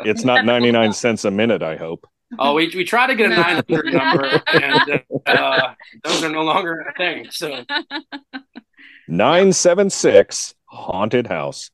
[0.00, 1.62] It's not ninety nine cents a minute.
[1.62, 2.06] I hope.
[2.38, 5.74] Oh, we we try to get a nine hundred number, and uh,
[6.04, 7.26] those are no longer a thing.
[7.30, 7.64] So
[9.08, 11.70] nine seven six haunted house.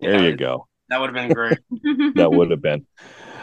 [0.00, 0.68] There yeah, you go.
[0.88, 1.58] That would have been great.
[2.14, 2.86] that would have been.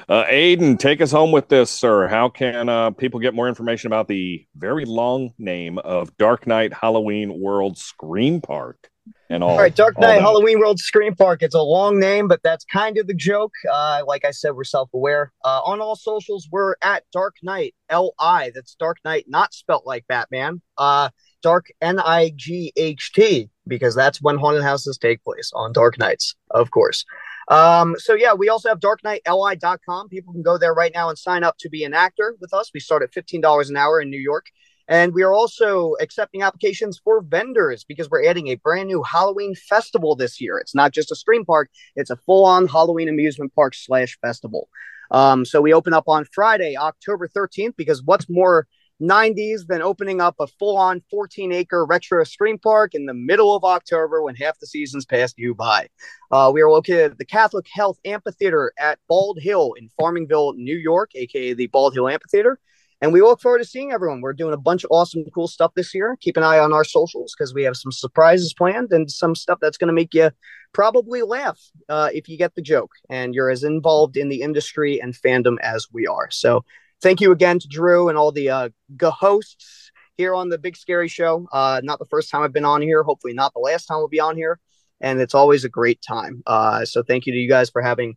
[0.09, 2.07] Uh, Aiden, take us home with this, sir.
[2.07, 6.73] How can uh, people get more information about the very long name of Dark Night
[6.73, 8.89] Halloween World Scream Park?
[9.29, 11.43] And all, all right, Dark Night Halloween World Scream Park.
[11.43, 13.51] It's a long name, but that's kind of the joke.
[13.69, 15.33] Uh, like I said, we're self aware.
[15.43, 18.51] Uh, on all socials, we're at Dark Night L I.
[18.55, 20.61] That's Dark Night, not spelt like Batman.
[20.77, 21.09] Uh,
[21.41, 25.99] Dark N I G H T, because that's when haunted houses take place on dark
[25.99, 27.05] nights, of course.
[27.47, 30.09] Um, so yeah, we also have darknightli.com.
[30.09, 32.71] People can go there right now and sign up to be an actor with us.
[32.73, 34.47] We start at $15 an hour in New York.
[34.89, 39.53] And we are also accepting applications for vendors because we're adding a brand new Halloween
[39.53, 40.57] festival this year.
[40.57, 44.69] It's not just a scream park, it's a full on Halloween amusement park slash festival.
[45.11, 48.67] Um, so we open up on Friday, October 13th, because what's more
[49.01, 53.55] 90s, then opening up a full on 14 acre retro scream park in the middle
[53.55, 55.87] of October when half the season's passed you by.
[56.31, 60.75] Uh, we are located at the Catholic Health Amphitheater at Bald Hill in Farmingville, New
[60.75, 62.59] York, aka the Bald Hill Amphitheater.
[62.99, 64.21] And we look forward to seeing everyone.
[64.21, 66.17] We're doing a bunch of awesome, cool stuff this year.
[66.19, 69.59] Keep an eye on our socials because we have some surprises planned and some stuff
[69.61, 70.31] that's going to make you
[70.73, 71.59] probably laugh
[71.89, 75.57] uh, if you get the joke and you're as involved in the industry and fandom
[75.61, 76.31] as we are.
[76.31, 76.65] So,
[77.01, 78.69] thank you again to Drew and all the uh,
[79.03, 81.47] hosts here on the Big Scary Show.
[81.51, 83.03] Uh, not the first time I've been on here.
[83.03, 84.59] Hopefully, not the last time we'll be on here.
[84.99, 86.41] And it's always a great time.
[86.47, 88.15] Uh, so, thank you to you guys for having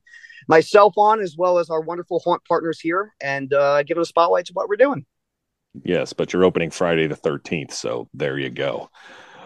[0.49, 4.47] myself on, as well as our wonderful haunt partners here, and uh, giving a spotlight
[4.47, 5.05] to what we're doing.
[5.85, 8.91] Yes, but you're opening Friday the 13th, so there you go.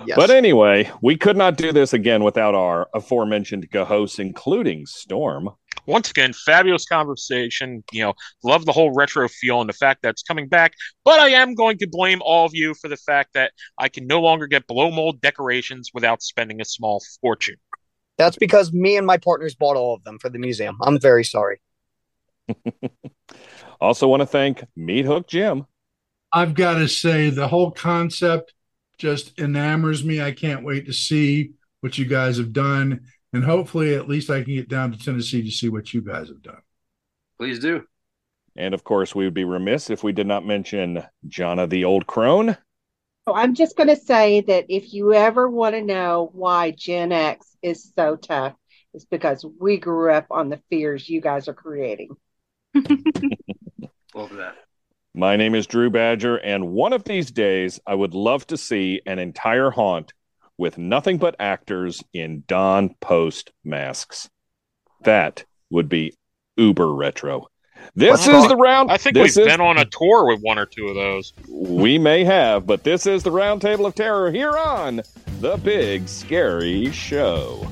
[0.07, 0.17] Yes.
[0.17, 5.51] But anyway, we could not do this again without our aforementioned hosts, including Storm.
[5.87, 7.85] Once again, fabulous conversation.
[7.93, 10.75] You know, love the whole retro feel and the fact that it's coming back.
[11.05, 14.07] But I am going to blame all of you for the fact that I can
[14.07, 17.57] no longer get blow mold decorations without spending a small fortune.
[18.17, 20.79] That's because me and my partners bought all of them for the museum.
[20.83, 21.61] I'm very sorry.
[23.81, 25.67] also, want to thank Meathook Jim.
[26.33, 28.55] I've got to say, the whole concept
[28.99, 30.23] just enamors me.
[30.23, 33.03] I can't wait to see what you guys have done.
[33.35, 36.29] And hopefully, at least I can get down to Tennessee to see what you guys
[36.29, 36.63] have done.
[37.37, 37.83] Please do.
[38.57, 42.07] And of course, we would be remiss if we did not mention Jonna the Old
[42.07, 42.57] Crone.
[43.27, 47.11] So I'm just going to say that if you ever want to know why Gen
[47.11, 48.55] X is so tough,
[48.93, 52.11] it's because we grew up on the fears you guys are creating.
[54.15, 54.55] Love that.
[55.13, 59.01] My name is Drew Badger, and one of these days, I would love to see
[59.07, 60.13] an entire haunt
[60.59, 64.29] with nothing but actors in Don Post masks.
[65.03, 66.15] That would be
[66.57, 67.49] uber retro.
[67.95, 68.91] This is the round.
[68.91, 71.33] I think we've is- been on a tour with one or two of those.
[71.49, 75.03] We may have, but this is the round table of terror here on
[75.41, 77.67] the Big Scary Show.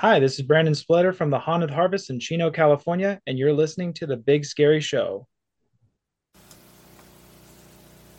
[0.00, 3.92] Hi, this is Brandon Splitter from the Haunted Harvest in Chino, California, and you're listening
[3.94, 5.26] to the Big Scary Show.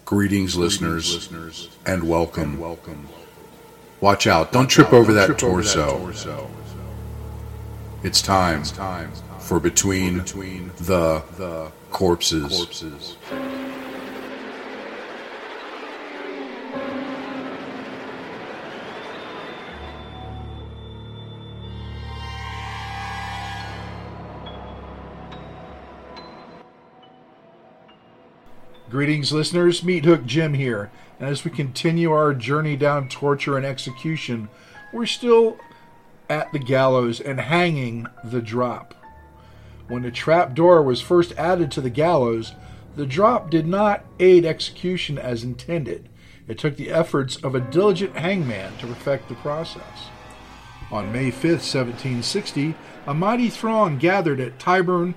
[0.03, 2.59] Greetings, listeners, and welcome.
[2.59, 3.07] welcome.
[4.01, 6.05] Watch out, don't trip over that torso.
[8.03, 8.65] It's time
[9.39, 13.15] for Between the Corpses.
[28.89, 29.81] Greetings, listeners.
[29.81, 30.89] Meathook Jim here.
[31.19, 34.49] And as we continue our journey down torture and execution,
[34.91, 35.59] we're still
[36.27, 38.95] at the gallows and hanging the drop.
[39.87, 42.53] When the trap door was first added to the gallows,
[42.95, 46.09] the drop did not aid execution as intended.
[46.47, 50.09] It took the efforts of a diligent hangman to perfect the process.
[50.89, 52.73] On May 5th, 1760,
[53.05, 55.13] a mighty throng gathered at Tyburn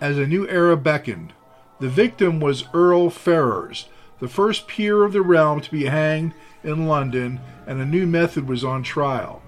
[0.00, 1.34] as a new era beckoned.
[1.80, 3.88] The victim was Earl Ferrers,
[4.18, 8.46] the first peer of the realm to be hanged in London, and a new method
[8.46, 9.42] was on trial.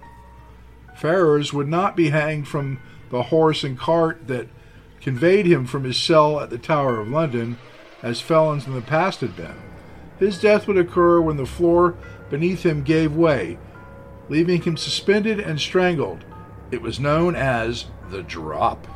[0.96, 2.80] Ferrers would not be hanged from
[3.10, 4.48] the horse and cart that
[5.02, 7.58] conveyed him from his cell at the Tower of London,
[8.02, 9.56] as felons in the past had been.
[10.18, 11.96] His death would occur when the floor
[12.30, 13.58] beneath him gave way,
[14.30, 16.24] leaving him suspended and strangled.
[16.70, 18.86] It was known as the drop.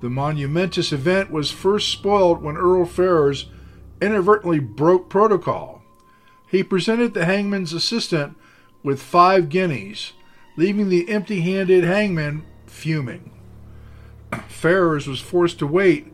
[0.00, 3.46] The monumentous event was first spoiled when Earl Ferrers
[4.00, 5.82] inadvertently broke protocol.
[6.48, 8.36] He presented the hangman's assistant
[8.82, 10.12] with five guineas,
[10.56, 13.32] leaving the empty handed hangman fuming.
[14.48, 16.12] Ferrers was forced to wait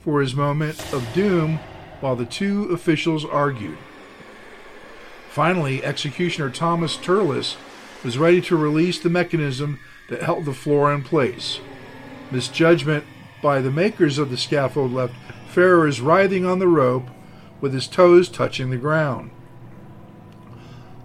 [0.00, 1.58] for his moment of doom
[2.00, 3.78] while the two officials argued.
[5.28, 7.56] Finally, executioner Thomas Turlis
[8.02, 11.60] was ready to release the mechanism that held the floor in place.
[12.30, 13.04] Misjudgment
[13.42, 15.14] by the makers of the scaffold left
[15.48, 17.08] Ferrers writhing on the rope
[17.60, 19.30] with his toes touching the ground.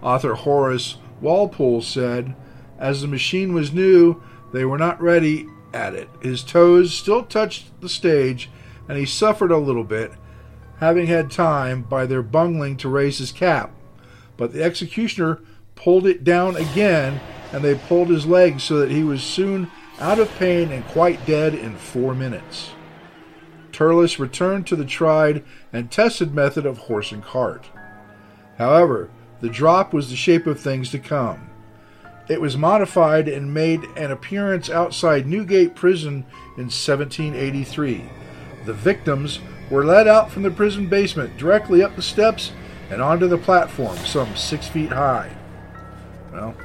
[0.02, 2.34] Author Horace Walpole said,
[2.78, 4.22] As the machine was new,
[4.52, 6.08] they were not ready at it.
[6.20, 8.50] His toes still touched the stage,
[8.88, 10.12] and he suffered a little bit,
[10.80, 13.72] having had time by their bungling to raise his cap.
[14.36, 15.40] But the executioner
[15.74, 17.20] pulled it down again,
[17.52, 19.70] and they pulled his legs so that he was soon
[20.02, 22.72] out of pain and quite dead in four minutes.
[23.70, 27.70] Turlis returned to the tried and tested method of horse and cart.
[28.58, 29.10] However,
[29.40, 31.48] the drop was the shape of things to come.
[32.28, 36.26] It was modified and made an appearance outside Newgate Prison
[36.56, 38.04] in 1783.
[38.64, 39.38] The victims
[39.70, 42.50] were led out from the prison basement directly up the steps
[42.90, 45.36] and onto the platform, some six feet high.
[46.32, 46.56] Well,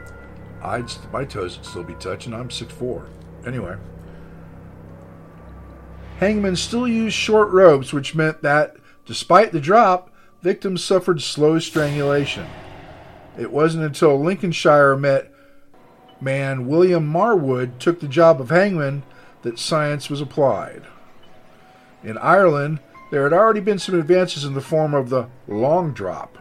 [0.64, 2.34] I'd my toes would still be touching.
[2.34, 3.06] I'm six four.
[3.46, 3.76] Anyway,
[6.20, 10.10] hangmen still used short ropes, which meant that, despite the drop,
[10.42, 12.46] victims suffered slow strangulation.
[13.38, 15.32] It wasn't until Lincolnshire met
[16.20, 19.04] man William Marwood took the job of hangman
[19.44, 20.84] that science was applied.
[22.04, 22.80] In Ireland,
[23.12, 26.38] there had already been some advances in the form of the long drop.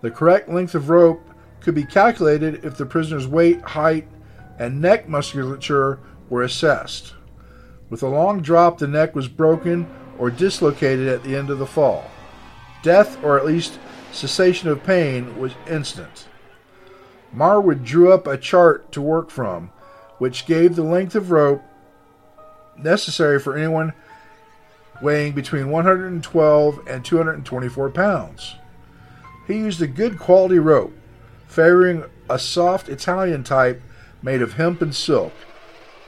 [0.00, 1.22] The correct length of rope
[1.60, 4.08] could be calculated if the prisoner's weight, height,
[4.58, 5.98] and neck musculature
[6.28, 7.14] were assessed.
[7.90, 9.86] With a long drop, the neck was broken
[10.18, 12.10] or dislocated at the end of the fall.
[12.82, 13.78] Death, or at least
[14.12, 16.28] cessation of pain, was instant.
[17.34, 19.70] Marwood drew up a chart to work from,
[20.18, 21.62] which gave the length of rope
[22.76, 23.92] necessary for anyone
[25.02, 28.54] weighing between 112 and 224 pounds.
[29.46, 30.92] He used a good quality rope,
[31.46, 33.82] favoring a soft Italian type
[34.22, 35.32] made of hemp and silk,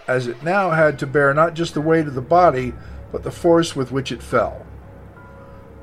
[0.07, 2.73] as it now had to bear not just the weight of the body,
[3.13, 4.67] but the force with which it fell.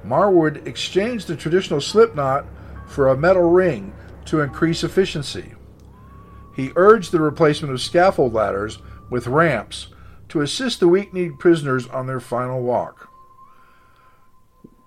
[0.05, 2.45] Marwood exchanged the traditional slip knot
[2.87, 3.93] for a metal ring
[4.25, 5.53] to increase efficiency.
[6.55, 8.79] He urged the replacement of scaffold ladders
[9.09, 9.87] with ramps
[10.29, 13.09] to assist the weak kneed prisoners on their final walk.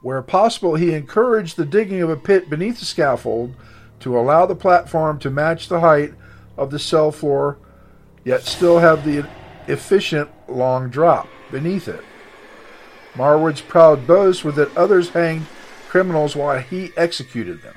[0.02, 3.54] Where possible, he encouraged the digging of a pit beneath the scaffold
[4.00, 6.14] to allow the platform to match the height
[6.56, 7.58] of the cell floor,
[8.26, 9.24] yet still have the
[9.68, 12.04] efficient long drop beneath it.
[13.14, 15.46] Marwood's proud boast was that others hanged
[15.88, 17.76] criminals while he executed them.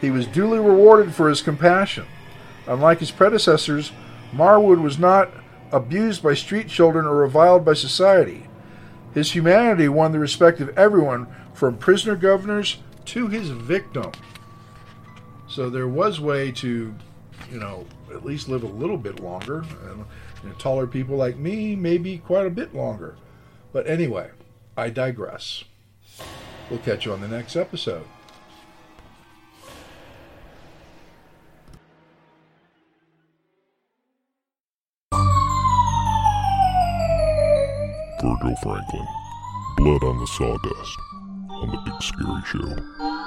[0.00, 2.06] He was duly rewarded for his compassion.
[2.66, 3.92] Unlike his predecessors,
[4.32, 5.30] Marwood was not
[5.70, 8.48] abused by street children or reviled by society.
[9.14, 14.10] His humanity won the respect of everyone, from prisoner governors to his victim.
[15.46, 16.92] So there was way to,
[17.52, 19.64] you know, at least live a little bit longer.
[19.88, 20.04] And
[20.42, 23.16] you know, taller people like me, maybe quite a bit longer.
[23.72, 24.30] But anyway,
[24.76, 25.64] I digress.
[26.70, 28.06] We'll catch you on the next episode.
[38.44, 39.06] Virgil Franklin.
[39.76, 40.98] Blood on the sawdust.
[41.50, 43.13] On the Big Scary Show.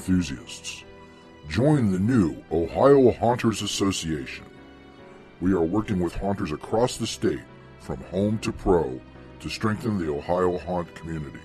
[0.00, 0.82] enthusiasts.
[1.50, 4.46] Join the new Ohio Haunters Association.
[5.42, 7.42] We are working with haunters across the state,
[7.80, 8.98] from home to pro,
[9.40, 11.40] to strengthen the Ohio haunt community.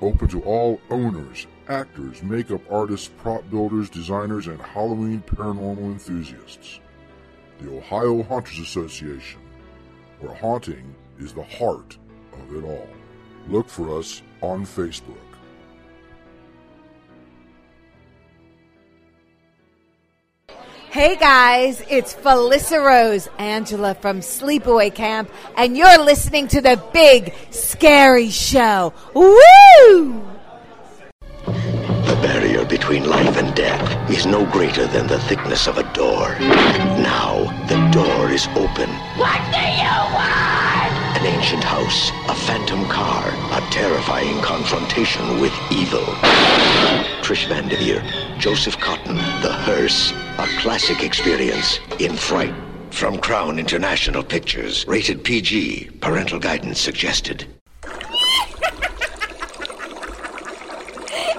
[0.00, 6.80] Open to all owners, actors, makeup artists, prop builders, designers, and Halloween paranormal enthusiasts.
[7.60, 9.40] The Ohio Haunters Association,
[10.18, 11.96] where haunting is the heart
[12.32, 12.88] of it all.
[13.48, 15.23] Look for us on Facebook.
[20.94, 27.34] Hey guys, it's Felissa Rose, Angela from Sleepaway Camp, and you're listening to the Big
[27.50, 28.94] Scary Show.
[29.12, 30.22] Woo!
[31.46, 35.92] The barrier between between life and death is no greater than the thickness of a
[35.94, 36.38] door.
[36.38, 38.88] Now, the door is open.
[39.18, 40.13] What do you want?
[40.13, 40.13] An
[41.44, 46.00] ancient house, a phantom car, a terrifying confrontation with evil.
[47.20, 48.02] Trish Van Vanderveer,
[48.38, 52.54] Joseph Cotten, The Hearse, a classic experience in fright.
[52.88, 57.44] From Crown International Pictures, rated PG, parental guidance suggested.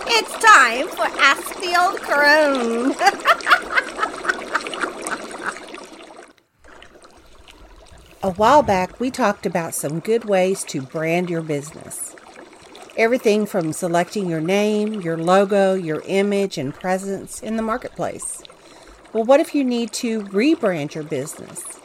[0.06, 3.72] It's time for Ask the Old Crone.
[8.26, 12.16] A while back, we talked about some good ways to brand your business.
[12.98, 18.42] Everything from selecting your name, your logo, your image, and presence in the marketplace.
[19.14, 21.80] Well, what if you need to rebrand your business?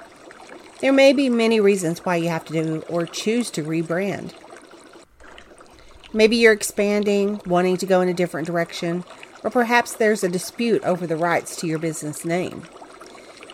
[0.79, 4.33] There may be many reasons why you have to do or choose to rebrand.
[6.15, 9.05] Maybe you're expanding, wanting to go in a different direction,
[9.45, 12.63] or perhaps there's a dispute over the rights to your business name.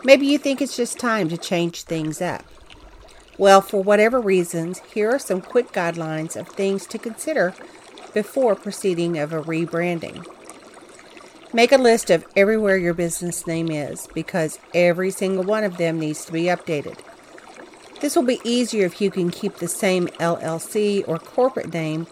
[0.05, 2.45] Maybe you think it's just time to change things up.
[3.39, 7.55] Well, for whatever reasons, here are some quick guidelines of things to consider
[8.15, 10.27] before proceeding of a rebranding.
[11.53, 16.01] Make a list of everywhere your business name is because every single one of them
[16.01, 16.99] needs to be updated.
[18.01, 22.07] This will be easier if you can keep the same LLC or corporate name,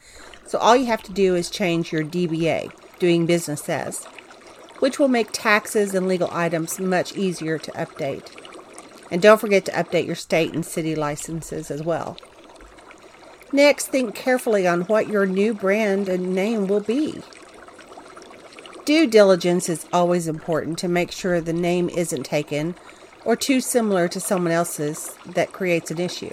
[0.47, 4.05] so all you have to do is change your DBA, doing business as,
[4.79, 8.44] which will make taxes and legal items much easier to update.
[9.11, 12.17] And don't forget to update your state and city licenses as well.
[13.53, 17.23] Next, think carefully on what your new brand and name will be.
[18.85, 22.75] Due diligence is always important to make sure the name isn't taken
[23.25, 26.33] or too similar to someone else's that creates an issue.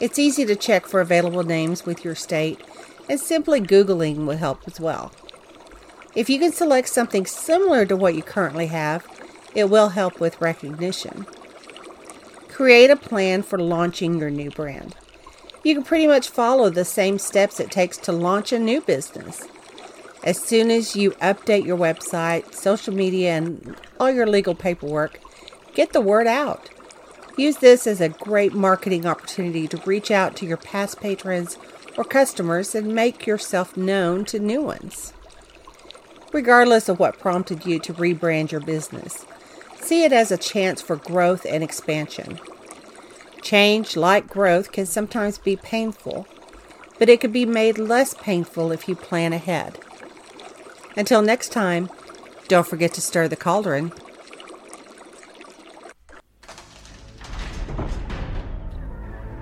[0.00, 2.60] It's easy to check for available names with your state,
[3.08, 5.12] and simply Googling will help as well.
[6.16, 9.06] If you can select something similar to what you currently have,
[9.54, 11.26] it will help with recognition.
[12.54, 14.94] Create a plan for launching your new brand.
[15.64, 19.48] You can pretty much follow the same steps it takes to launch a new business.
[20.22, 25.18] As soon as you update your website, social media, and all your legal paperwork,
[25.74, 26.70] get the word out.
[27.36, 31.58] Use this as a great marketing opportunity to reach out to your past patrons
[31.98, 35.12] or customers and make yourself known to new ones.
[36.32, 39.26] Regardless of what prompted you to rebrand your business,
[39.84, 42.40] see it as a chance for growth and expansion.
[43.42, 46.26] Change, like growth, can sometimes be painful,
[46.98, 49.78] but it can be made less painful if you plan ahead.
[50.96, 51.90] Until next time,
[52.48, 53.92] don't forget to stir the cauldron.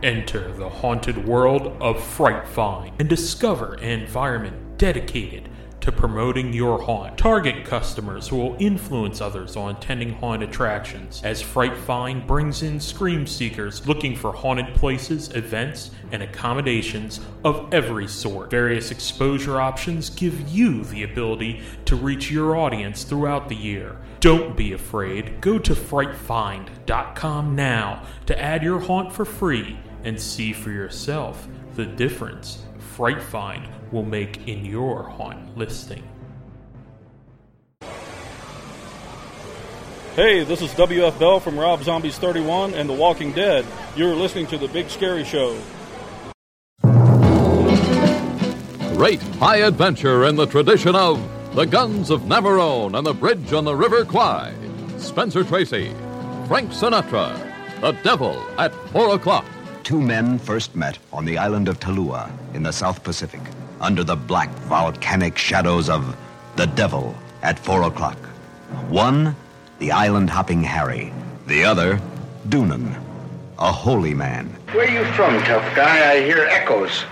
[0.02, 5.48] Enter the haunted world of Fright Find and discover an environment dedicated
[5.82, 7.18] to promoting your haunt.
[7.18, 12.80] Target customers who will influence others on attending haunt attractions, as Fright Find brings in
[12.80, 18.50] scream seekers looking for haunted places, events, and accommodations of every sort.
[18.50, 23.96] Various exposure options give you the ability to reach your audience throughout the year.
[24.20, 25.40] Don't be afraid.
[25.40, 31.86] Go to frightfind.com now to add your haunt for free and see for yourself the
[31.86, 36.02] difference Fright Find will make in your haunt listing.
[40.16, 43.64] Hey, this is WF Bell from Rob Zombies 31 and The Walking Dead.
[43.96, 45.58] You're listening to The Big Scary Show.
[48.94, 51.18] Great high adventure in the tradition of
[51.54, 54.54] the guns of Navarone and the bridge on the River Kwai.
[54.98, 55.92] Spencer Tracy,
[56.46, 57.34] Frank Sinatra,
[57.80, 59.46] The Devil at 4 o'clock.
[59.82, 63.40] Two men first met on the island of Talua in the South Pacific
[63.82, 66.16] under the black volcanic shadows of
[66.56, 68.16] the devil at four o'clock.
[68.88, 69.36] One,
[69.80, 71.12] the island hopping Harry.
[71.46, 72.00] The other,
[72.48, 72.94] Doonan,
[73.58, 74.46] a holy man.
[74.72, 76.12] Where are you from, tough guy?
[76.12, 77.02] I hear echoes.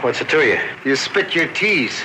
[0.00, 0.58] What's it to you?
[0.84, 2.02] You spit your teas.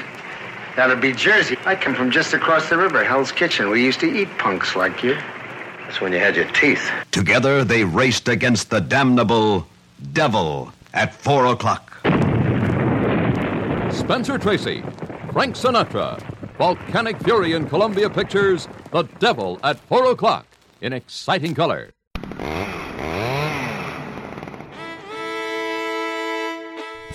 [0.75, 1.57] That'll be Jersey.
[1.65, 3.69] I come from just across the river, Hell's Kitchen.
[3.69, 5.17] We used to eat punks like you.
[5.79, 6.91] That's when you had your teeth.
[7.11, 9.65] Together they raced against the damnable
[10.13, 11.97] devil at four o'clock.
[13.97, 14.83] Spencer Tracy,
[15.33, 16.21] Frank Sinatra,
[16.57, 20.45] Volcanic Fury in Columbia Pictures, The Devil at 4 o'clock
[20.81, 21.91] in exciting color.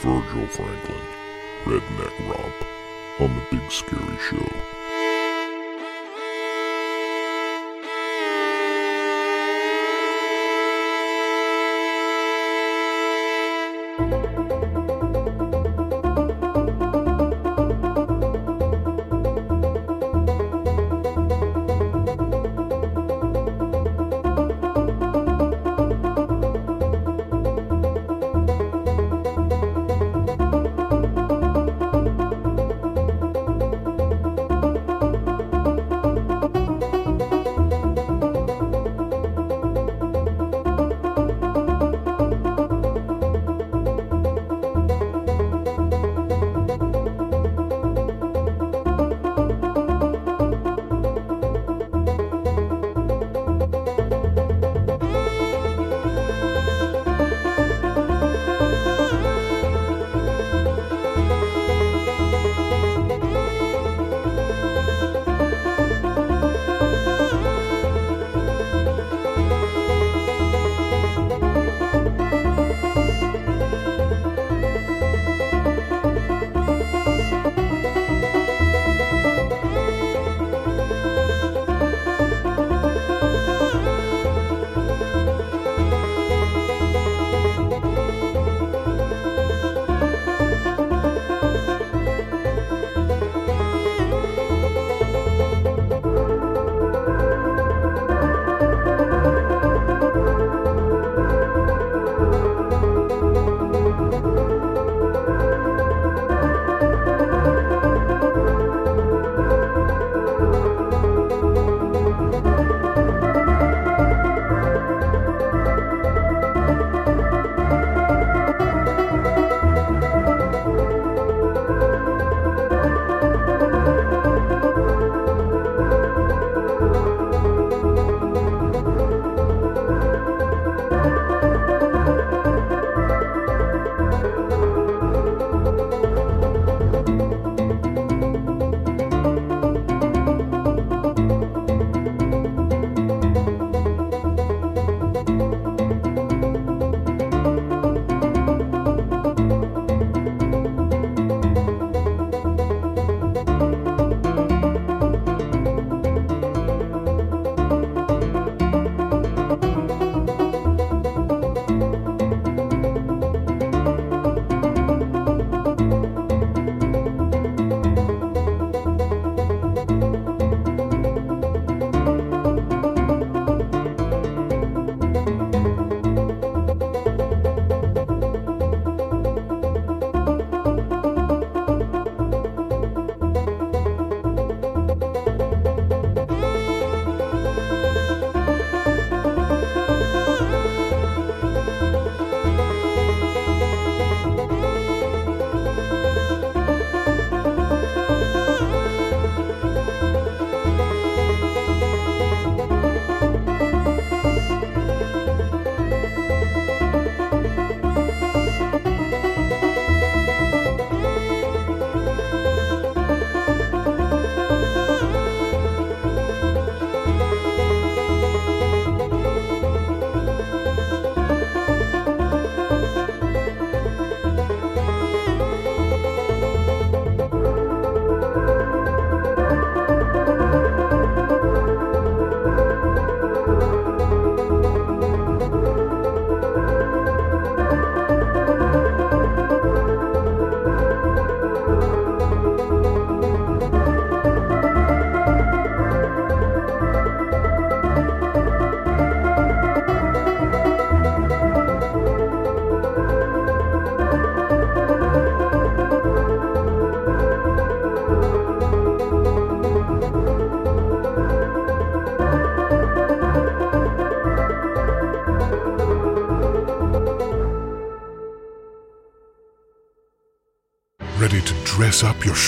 [0.01, 1.07] Virgil Franklin,
[1.65, 2.55] Redneck Romp,
[3.21, 4.82] on the Big Scary Show.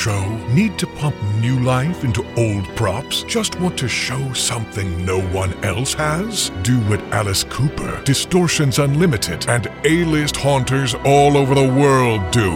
[0.04, 0.36] Show?
[0.52, 3.22] Need to pump new life into old props?
[3.22, 6.50] Just want to show something no one else has?
[6.62, 12.50] Do what Alice Cooper, Distortions Unlimited, and A-list haunters all over the world do.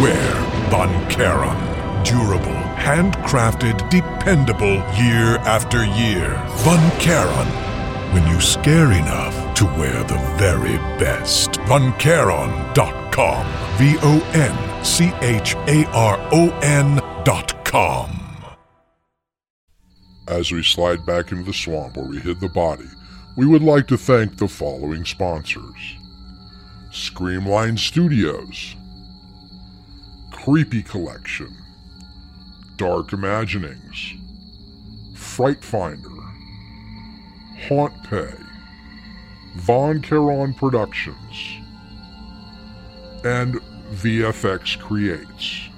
[0.00, 0.32] Wear
[0.70, 1.58] Von Charon.
[2.04, 6.40] Durable, handcrafted, dependable year after year.
[6.58, 7.48] Von Charon.
[8.14, 11.50] When you scare enough to wear the very best.
[11.66, 13.46] VonCharon.com.
[13.78, 18.14] V O N C H A R O N dot com.
[20.28, 22.88] As we slide back into the swamp where we hid the body,
[23.36, 25.96] we would like to thank the following sponsors
[26.90, 28.74] Screamline Studios,
[30.32, 31.54] Creepy Collection,
[32.76, 34.14] Dark Imaginings,
[35.14, 36.08] Fright Finder,
[37.68, 38.34] Haunt Pay,
[39.56, 41.58] Von Charon Productions,
[43.24, 43.60] and
[43.98, 45.68] VFX Creates.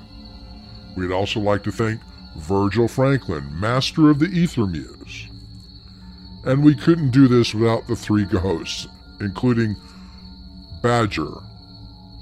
[0.96, 2.00] We'd also like to thank
[2.36, 5.28] Virgil Franklin, master of the Ether Muse.
[6.44, 8.88] And we couldn't do this without the three hosts,
[9.20, 9.76] including
[10.82, 11.32] Badger,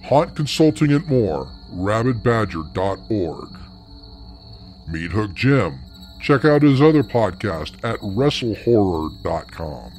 [0.04, 3.48] Haunt Consulting and more, rabidbadger.org.
[4.88, 5.78] Meathook Jim,
[6.20, 9.92] check out his other podcast at wrestlehorror.com.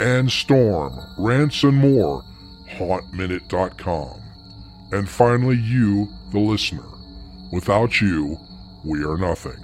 [0.00, 2.22] And Storm, Rants and More,
[2.68, 4.25] hauntminute.com.
[4.92, 6.86] And finally, you, the listener.
[7.52, 8.38] Without you,
[8.84, 9.58] we are nothing.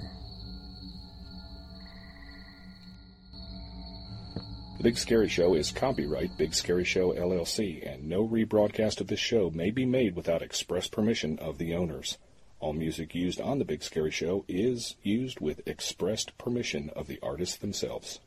[4.77, 9.19] The Big Scary Show is copyright Big Scary Show LLC, and no rebroadcast of this
[9.19, 12.17] show may be made without express permission of the owners.
[12.59, 17.19] All music used on The Big Scary Show is used with expressed permission of the
[17.23, 18.19] artists themselves.